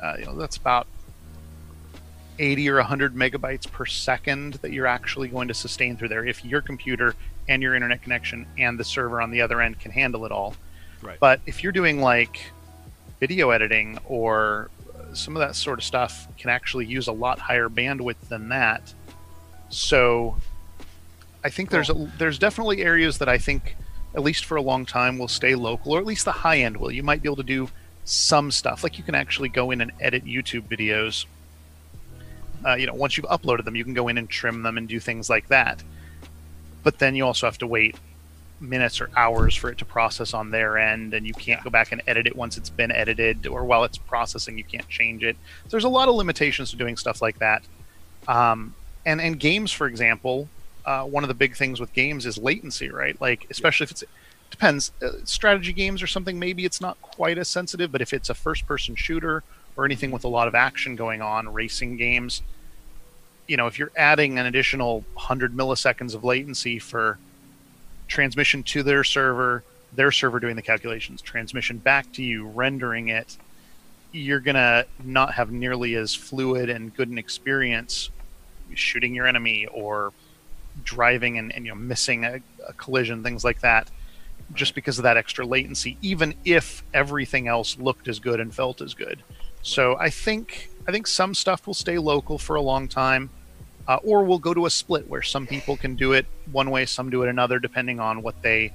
uh, 0.03 0.15
you 0.19 0.25
know, 0.25 0.35
that's 0.35 0.57
about 0.57 0.85
80 2.37 2.69
or 2.69 2.75
100 2.75 3.15
megabytes 3.15 3.71
per 3.71 3.85
second 3.85 4.55
that 4.55 4.73
you're 4.73 4.85
actually 4.85 5.29
going 5.29 5.47
to 5.47 5.53
sustain 5.53 5.95
through 5.95 6.09
there 6.09 6.25
if 6.25 6.43
your 6.43 6.59
computer 6.59 7.15
and 7.47 7.63
your 7.63 7.73
internet 7.73 8.01
connection 8.01 8.45
and 8.57 8.77
the 8.77 8.83
server 8.83 9.21
on 9.21 9.31
the 9.31 9.39
other 9.39 9.61
end 9.61 9.79
can 9.79 9.91
handle 9.91 10.25
it 10.25 10.33
all. 10.33 10.55
Right. 11.01 11.17
But 11.21 11.39
if 11.45 11.63
you're 11.63 11.71
doing 11.71 12.01
like 12.01 12.51
video 13.21 13.51
editing 13.51 13.97
or 14.03 14.69
some 15.13 15.37
of 15.37 15.39
that 15.39 15.55
sort 15.55 15.79
of 15.79 15.85
stuff 15.85 16.27
can 16.37 16.49
actually 16.49 16.85
use 16.85 17.07
a 17.07 17.13
lot 17.13 17.39
higher 17.39 17.69
bandwidth 17.69 18.27
than 18.27 18.49
that. 18.49 18.93
So 19.69 20.35
I 21.45 21.49
think 21.49 21.69
cool. 21.69 21.77
there's 21.77 21.89
a, 21.89 22.11
there's 22.17 22.39
definitely 22.39 22.81
areas 22.81 23.19
that 23.19 23.29
I 23.29 23.37
think 23.37 23.77
at 24.15 24.21
least 24.21 24.45
for 24.45 24.57
a 24.57 24.61
long 24.61 24.85
time 24.85 25.17
will 25.17 25.27
stay 25.27 25.55
local 25.55 25.93
or 25.93 25.99
at 25.99 26.05
least 26.05 26.25
the 26.25 26.31
high 26.31 26.59
end 26.59 26.77
will. 26.77 26.91
You 26.91 27.03
might 27.03 27.21
be 27.21 27.27
able 27.27 27.37
to 27.37 27.43
do 27.43 27.69
some 28.05 28.51
stuff. 28.51 28.83
Like 28.83 28.97
you 28.97 29.03
can 29.03 29.15
actually 29.15 29.49
go 29.49 29.71
in 29.71 29.81
and 29.81 29.91
edit 29.99 30.25
YouTube 30.25 30.63
videos. 30.63 31.25
Uh, 32.65 32.75
you 32.75 32.85
know, 32.85 32.93
once 32.93 33.17
you've 33.17 33.25
uploaded 33.27 33.65
them, 33.65 33.75
you 33.75 33.83
can 33.83 33.93
go 33.93 34.07
in 34.07 34.17
and 34.17 34.29
trim 34.29 34.63
them 34.63 34.77
and 34.77 34.87
do 34.87 34.99
things 34.99 35.29
like 35.29 35.47
that. 35.47 35.83
But 36.83 36.99
then 36.99 37.15
you 37.15 37.25
also 37.25 37.47
have 37.47 37.57
to 37.59 37.67
wait 37.67 37.95
minutes 38.59 39.01
or 39.01 39.09
hours 39.15 39.55
for 39.55 39.69
it 39.69 39.77
to 39.79 39.85
process 39.85 40.33
on 40.33 40.51
their 40.51 40.77
end, 40.77 41.13
and 41.13 41.27
you 41.27 41.33
can't 41.33 41.63
go 41.63 41.69
back 41.69 41.91
and 41.91 42.01
edit 42.07 42.27
it 42.27 42.35
once 42.35 42.57
it's 42.57 42.69
been 42.69 42.91
edited, 42.91 43.45
or 43.47 43.65
while 43.65 43.83
it's 43.83 43.97
processing, 43.97 44.57
you 44.57 44.63
can't 44.63 44.87
change 44.87 45.23
it. 45.23 45.35
So 45.63 45.69
there's 45.71 45.83
a 45.83 45.89
lot 45.89 46.07
of 46.07 46.15
limitations 46.15 46.71
to 46.71 46.77
doing 46.77 46.95
stuff 46.95 47.21
like 47.21 47.39
that. 47.39 47.63
Um, 48.27 48.73
and 49.05 49.19
and 49.19 49.37
games, 49.39 49.71
for 49.71 49.87
example, 49.87 50.47
uh, 50.85 51.03
one 51.03 51.23
of 51.23 51.27
the 51.27 51.33
big 51.33 51.55
things 51.55 51.79
with 51.79 51.93
games 51.93 52.25
is 52.25 52.37
latency, 52.37 52.89
right? 52.89 53.19
Like 53.21 53.47
especially 53.49 53.85
if 53.85 53.91
it's 53.91 54.03
depends. 54.53 54.91
Uh, 55.01 55.09
strategy 55.23 55.73
games 55.73 56.01
or 56.03 56.07
something, 56.07 56.37
maybe 56.37 56.63
it's 56.63 56.79
not 56.79 57.01
quite 57.01 57.39
as 57.39 57.47
sensitive, 57.47 57.91
but 57.91 58.01
if 58.01 58.13
it's 58.13 58.29
a 58.29 58.35
first 58.35 58.67
person 58.67 58.95
shooter 58.95 59.43
or 59.75 59.83
anything 59.83 60.11
with 60.11 60.23
a 60.23 60.27
lot 60.27 60.47
of 60.47 60.53
action 60.53 60.95
going 60.95 61.23
on, 61.23 61.51
racing 61.51 61.97
games, 61.97 62.43
you 63.47 63.57
know, 63.57 63.65
if 63.65 63.79
you're 63.79 63.91
adding 63.97 64.37
an 64.37 64.45
additional 64.45 65.03
100 65.15 65.55
milliseconds 65.55 66.13
of 66.13 66.23
latency 66.23 66.77
for 66.77 67.17
transmission 68.07 68.61
to 68.61 68.83
their 68.83 69.03
server, 69.03 69.63
their 69.91 70.11
server 70.11 70.39
doing 70.39 70.55
the 70.55 70.61
calculations, 70.61 71.19
transmission 71.19 71.77
back 71.79 72.11
to 72.13 72.23
you, 72.23 72.45
rendering 72.47 73.07
it, 73.07 73.37
you're 74.11 74.39
going 74.39 74.55
to 74.55 74.85
not 75.03 75.33
have 75.33 75.51
nearly 75.51 75.95
as 75.95 76.13
fluid 76.13 76.69
and 76.69 76.95
good 76.95 77.09
an 77.09 77.17
experience 77.17 78.11
shooting 78.75 79.15
your 79.15 79.25
enemy 79.25 79.65
or 79.65 80.13
driving 80.83 81.37
and, 81.37 81.53
and 81.53 81.65
you 81.65 81.71
know 81.71 81.75
missing 81.77 82.25
a, 82.25 82.39
a 82.67 82.73
collision, 82.73 83.23
things 83.23 83.43
like 83.43 83.61
that, 83.61 83.89
just 84.53 84.75
because 84.75 84.97
of 84.97 85.03
that 85.03 85.17
extra 85.17 85.45
latency, 85.45 85.97
even 86.01 86.33
if 86.45 86.83
everything 86.93 87.47
else 87.47 87.77
looked 87.77 88.07
as 88.07 88.19
good 88.19 88.39
and 88.39 88.53
felt 88.53 88.81
as 88.81 88.93
good. 88.93 89.23
So 89.61 89.97
I 89.97 90.09
think 90.09 90.69
I 90.87 90.91
think 90.91 91.07
some 91.07 91.33
stuff 91.33 91.65
will 91.65 91.73
stay 91.73 91.97
local 91.97 92.37
for 92.37 92.55
a 92.55 92.61
long 92.61 92.87
time, 92.87 93.29
uh, 93.87 93.97
or 94.03 94.23
we'll 94.23 94.39
go 94.39 94.53
to 94.53 94.65
a 94.65 94.69
split 94.69 95.07
where 95.07 95.21
some 95.21 95.47
people 95.47 95.77
can 95.77 95.95
do 95.95 96.13
it 96.13 96.25
one 96.51 96.69
way, 96.71 96.85
some 96.85 97.09
do 97.09 97.23
it 97.23 97.29
another, 97.29 97.59
depending 97.59 97.99
on 98.01 98.21
what 98.21 98.41
they, 98.41 98.73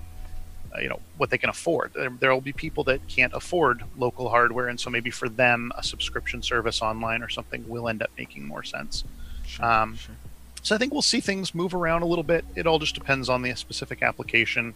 uh, 0.75 0.81
you 0.81 0.89
know, 0.89 1.01
what 1.19 1.29
they 1.29 1.37
can 1.37 1.51
afford. 1.51 1.93
There 2.21 2.33
will 2.33 2.41
be 2.41 2.53
people 2.53 2.85
that 2.85 3.07
can't 3.09 3.35
afford 3.35 3.85
local 3.99 4.31
hardware, 4.31 4.69
and 4.69 4.81
so 4.81 4.89
maybe 4.89 5.11
for 5.11 5.29
them, 5.29 5.71
a 5.77 5.83
subscription 5.83 6.41
service 6.43 6.81
online 6.81 7.23
or 7.23 7.29
something 7.29 7.69
will 7.69 7.89
end 7.89 8.03
up 8.03 8.11
making 8.17 8.47
more 8.47 8.63
sense. 8.63 9.05
Sure, 9.45 9.65
Um, 9.67 9.97
sure. 9.97 10.15
So 10.63 10.75
I 10.75 10.79
think 10.79 10.93
we'll 10.93 11.03
see 11.03 11.21
things 11.21 11.55
move 11.55 11.75
around 11.75 12.03
a 12.03 12.07
little 12.07 12.25
bit. 12.25 12.45
It 12.55 12.67
all 12.67 12.79
just 12.79 12.95
depends 12.95 13.29
on 13.29 13.43
the 13.43 13.55
specific 13.55 14.03
application. 14.03 14.75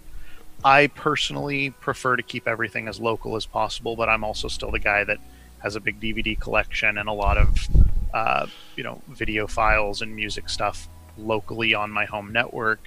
I 0.64 0.86
personally 0.88 1.70
prefer 1.70 2.16
to 2.16 2.22
keep 2.22 2.46
everything 2.46 2.88
as 2.88 3.00
local 3.00 3.36
as 3.36 3.46
possible, 3.46 3.96
but 3.96 4.08
I'm 4.08 4.24
also 4.24 4.48
still 4.48 4.70
the 4.70 4.78
guy 4.78 5.04
that 5.04 5.18
has 5.58 5.76
a 5.76 5.80
big 5.80 6.00
DVD 6.00 6.38
collection 6.38 6.98
and 6.98 7.08
a 7.08 7.12
lot 7.12 7.38
of 7.38 7.68
uh, 8.14 8.46
you 8.76 8.84
know 8.84 9.00
video 9.08 9.46
files 9.46 10.02
and 10.02 10.14
music 10.14 10.48
stuff 10.48 10.88
locally 11.18 11.74
on 11.74 11.90
my 11.90 12.04
home 12.04 12.32
network. 12.32 12.80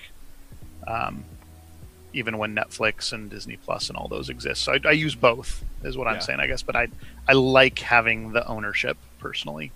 Um, 0.87 1.23
even 2.13 2.37
when 2.37 2.55
Netflix 2.55 3.11
and 3.11 3.29
Disney 3.29 3.57
Plus 3.57 3.89
and 3.89 3.97
all 3.97 4.07
those 4.07 4.29
exist, 4.29 4.63
so 4.63 4.73
I, 4.73 4.79
I 4.85 4.91
use 4.91 5.15
both, 5.15 5.63
is 5.83 5.97
what 5.97 6.07
I'm 6.07 6.21
saying, 6.21 6.39
I 6.39 6.47
guess. 6.47 6.61
But 6.61 6.77
I 6.77 6.87
I 7.27 7.33
like 7.33 7.79
having 7.79 8.31
the 8.31 8.47
ownership 8.47 8.97
personally. 9.19 9.71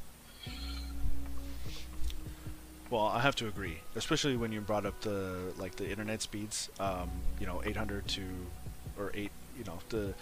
Well, 2.89 3.05
I 3.05 3.19
have 3.19 3.35
to 3.37 3.47
agree, 3.47 3.79
especially 3.95 4.35
when 4.35 4.51
you 4.51 4.61
brought 4.61 4.85
up 4.85 4.99
the 5.01 5.53
like 5.57 5.75
the 5.75 5.89
internet 5.89 6.21
speeds. 6.21 6.69
Um, 6.79 7.09
you 7.39 7.45
know, 7.45 7.61
800 7.63 8.07
to 8.09 8.21
or 8.97 9.11
eight. 9.13 9.31
You 9.57 9.65
know, 9.65 9.79
the 9.89 10.13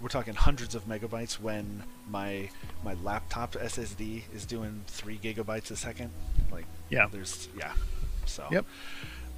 we're 0.00 0.08
talking 0.08 0.34
hundreds 0.34 0.74
of 0.74 0.86
megabytes 0.88 1.38
when 1.38 1.82
my 2.10 2.48
my 2.82 2.94
laptop 3.04 3.52
SSD 3.52 4.22
is 4.34 4.44
doing 4.46 4.82
three 4.86 5.18
gigabytes 5.18 5.70
a 5.70 5.76
second. 5.76 6.10
Like, 6.50 6.64
Yeah. 6.90 7.06
there's 7.12 7.48
yeah. 7.58 7.72
So. 8.24 8.46
Yep. 8.50 8.64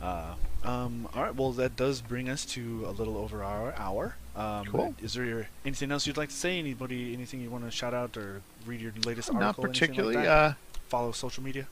Uh, 0.00 0.34
um, 0.62 1.08
all 1.12 1.24
right. 1.24 1.34
Well, 1.34 1.50
that 1.52 1.74
does 1.74 2.00
bring 2.00 2.28
us 2.28 2.44
to 2.46 2.84
a 2.86 2.92
little 2.92 3.16
over 3.16 3.42
our 3.42 3.74
hour. 3.76 4.14
Um, 4.36 4.64
Cool. 4.66 4.94
Is 5.02 5.14
there 5.14 5.48
anything 5.64 5.90
else 5.90 6.06
you'd 6.06 6.16
like 6.16 6.28
to 6.28 6.34
say? 6.36 6.56
Anybody? 6.58 7.12
Anything 7.12 7.40
you 7.40 7.50
want 7.50 7.64
to 7.64 7.70
shout 7.72 7.92
out 7.94 8.16
or 8.16 8.40
read 8.64 8.80
your 8.80 8.92
latest 9.04 9.28
article? 9.30 9.40
Not 9.40 9.58
anything 9.58 9.64
like 9.64 9.72
particularly. 9.74 10.14
that? 10.16 10.26
uh, 10.28 10.52
Follow 10.88 11.10
social 11.12 11.42
media. 11.42 11.66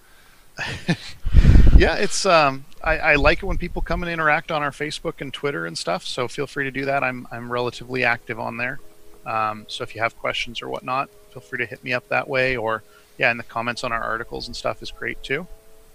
yeah, 1.77 1.97
it's 1.97 2.25
um, 2.27 2.65
I, 2.83 2.99
I 2.99 3.15
like 3.17 3.43
it 3.43 3.47
when 3.47 3.59
people 3.59 3.83
come 3.83 4.03
and 4.03 4.11
interact 4.11 4.51
on 4.51 4.63
our 4.63 4.71
Facebook 4.71 5.21
and 5.21 5.33
Twitter 5.33 5.67
and 5.67 5.77
stuff. 5.77 6.07
So 6.07 6.29
feel 6.29 6.47
free 6.47 6.65
to 6.65 6.71
do 6.71 6.85
that. 6.87 7.03
I'm 7.03 7.27
I'm 7.31 7.51
relatively 7.51 8.05
active 8.05 8.41
on 8.41 8.57
there. 8.57 8.81
Um, 9.27 9.67
so 9.69 9.83
if 9.83 9.95
you 9.95 10.01
have 10.01 10.17
questions 10.19 10.63
or 10.63 10.69
whatnot, 10.69 11.11
feel 11.33 11.43
free 11.43 11.59
to 11.59 11.67
hit 11.67 11.83
me 11.83 11.93
up 11.93 12.09
that 12.09 12.29
way. 12.29 12.57
Or 12.57 12.83
yeah, 13.19 13.31
in 13.31 13.37
the 13.37 13.43
comments 13.45 13.85
on 13.85 13.93
our 13.93 14.03
articles 14.03 14.47
and 14.47 14.57
stuff 14.57 14.83
is 14.83 14.91
great 14.91 15.23
too. 15.23 15.47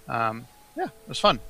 Um, 0.08 0.46
yeah, 0.76 0.86
it 0.86 1.08
was 1.08 1.18
fun. 1.18 1.40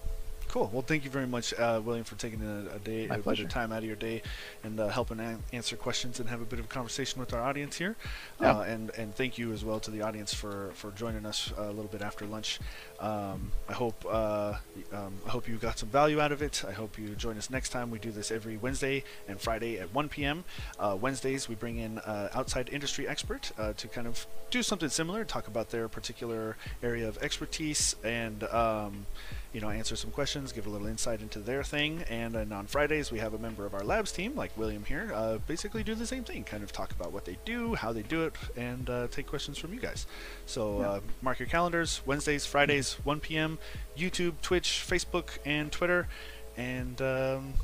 Cool. 0.48 0.68
Well, 0.70 0.82
thank 0.82 1.04
you 1.04 1.10
very 1.10 1.26
much, 1.26 1.54
uh, 1.54 1.80
William, 1.82 2.04
for 2.04 2.14
taking 2.16 2.42
a, 2.42 2.76
a 2.76 2.78
day, 2.78 3.06
My 3.06 3.14
a 3.14 3.18
bit 3.18 3.24
pleasure. 3.24 3.44
of 3.44 3.48
time 3.48 3.72
out 3.72 3.78
of 3.78 3.84
your 3.84 3.96
day, 3.96 4.20
and 4.62 4.78
uh, 4.78 4.88
helping 4.88 5.18
an- 5.18 5.42
answer 5.50 5.76
questions 5.76 6.20
and 6.20 6.28
have 6.28 6.42
a 6.42 6.44
bit 6.44 6.58
of 6.58 6.66
a 6.66 6.68
conversation 6.68 7.20
with 7.20 7.32
our 7.32 7.40
audience 7.40 7.78
here. 7.78 7.96
Yeah. 8.38 8.58
Uh, 8.58 8.60
and 8.64 8.90
and 8.98 9.14
thank 9.14 9.38
you 9.38 9.50
as 9.52 9.64
well 9.64 9.80
to 9.80 9.90
the 9.90 10.02
audience 10.02 10.34
for, 10.34 10.72
for 10.74 10.90
joining 10.90 11.24
us 11.24 11.50
a 11.56 11.68
little 11.68 11.90
bit 11.90 12.02
after 12.02 12.26
lunch. 12.26 12.60
Um, 13.02 13.50
I 13.68 13.72
hope 13.72 14.04
uh, 14.08 14.54
um, 14.92 15.12
I 15.26 15.30
hope 15.30 15.48
you 15.48 15.56
got 15.56 15.76
some 15.76 15.88
value 15.88 16.20
out 16.20 16.30
of 16.30 16.40
it. 16.40 16.62
I 16.66 16.70
hope 16.72 16.96
you 16.98 17.08
join 17.16 17.36
us 17.36 17.50
next 17.50 17.70
time. 17.70 17.90
We 17.90 17.98
do 17.98 18.12
this 18.12 18.30
every 18.30 18.56
Wednesday 18.56 19.02
and 19.26 19.40
Friday 19.40 19.80
at 19.80 19.92
1 19.92 20.08
p.m. 20.08 20.44
Uh, 20.78 20.96
Wednesdays 21.00 21.48
we 21.48 21.56
bring 21.56 21.78
in 21.78 21.98
uh, 21.98 22.28
outside 22.32 22.68
industry 22.70 23.08
expert 23.08 23.50
uh, 23.58 23.72
to 23.74 23.88
kind 23.88 24.06
of 24.06 24.24
do 24.50 24.62
something 24.62 24.88
similar, 24.88 25.24
talk 25.24 25.48
about 25.48 25.70
their 25.70 25.88
particular 25.88 26.56
area 26.82 27.08
of 27.08 27.18
expertise, 27.18 27.96
and 28.04 28.44
um, 28.44 29.06
you 29.52 29.60
know 29.60 29.68
answer 29.70 29.96
some 29.96 30.12
questions, 30.12 30.52
give 30.52 30.66
a 30.66 30.70
little 30.70 30.86
insight 30.86 31.20
into 31.22 31.40
their 31.40 31.64
thing. 31.64 32.04
And 32.08 32.32
then 32.34 32.52
on 32.52 32.66
Fridays 32.68 33.10
we 33.10 33.18
have 33.18 33.34
a 33.34 33.38
member 33.38 33.66
of 33.66 33.74
our 33.74 33.82
labs 33.82 34.12
team, 34.12 34.36
like 34.36 34.56
William 34.56 34.84
here, 34.84 35.10
uh, 35.12 35.38
basically 35.48 35.82
do 35.82 35.96
the 35.96 36.06
same 36.06 36.22
thing, 36.22 36.44
kind 36.44 36.62
of 36.62 36.70
talk 36.70 36.92
about 36.92 37.10
what 37.12 37.24
they 37.24 37.36
do, 37.44 37.74
how 37.74 37.92
they 37.92 38.02
do 38.02 38.22
it, 38.26 38.34
and 38.56 38.88
uh, 38.88 39.08
take 39.08 39.26
questions 39.26 39.58
from 39.58 39.74
you 39.74 39.80
guys. 39.80 40.06
So 40.46 40.78
Yeah. 40.80 40.88
uh, 40.90 41.00
mark 41.20 41.40
your 41.40 41.48
calendars: 41.48 42.00
Wednesdays, 42.06 42.46
Fridays, 42.46 42.91
1 43.04 43.20
p.m. 43.20 43.58
YouTube, 43.96 44.34
Twitch, 44.42 44.84
Facebook, 44.86 45.38
and 45.44 45.70
Twitter. 45.70 46.08
And 46.56 47.00
um, 47.00 47.54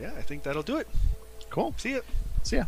yeah, 0.00 0.12
I 0.16 0.22
think 0.22 0.42
that'll 0.42 0.62
do 0.62 0.78
it. 0.78 0.88
Cool. 1.50 1.74
See 1.76 1.94
ya. 1.94 2.00
See 2.42 2.56
ya. 2.56 2.64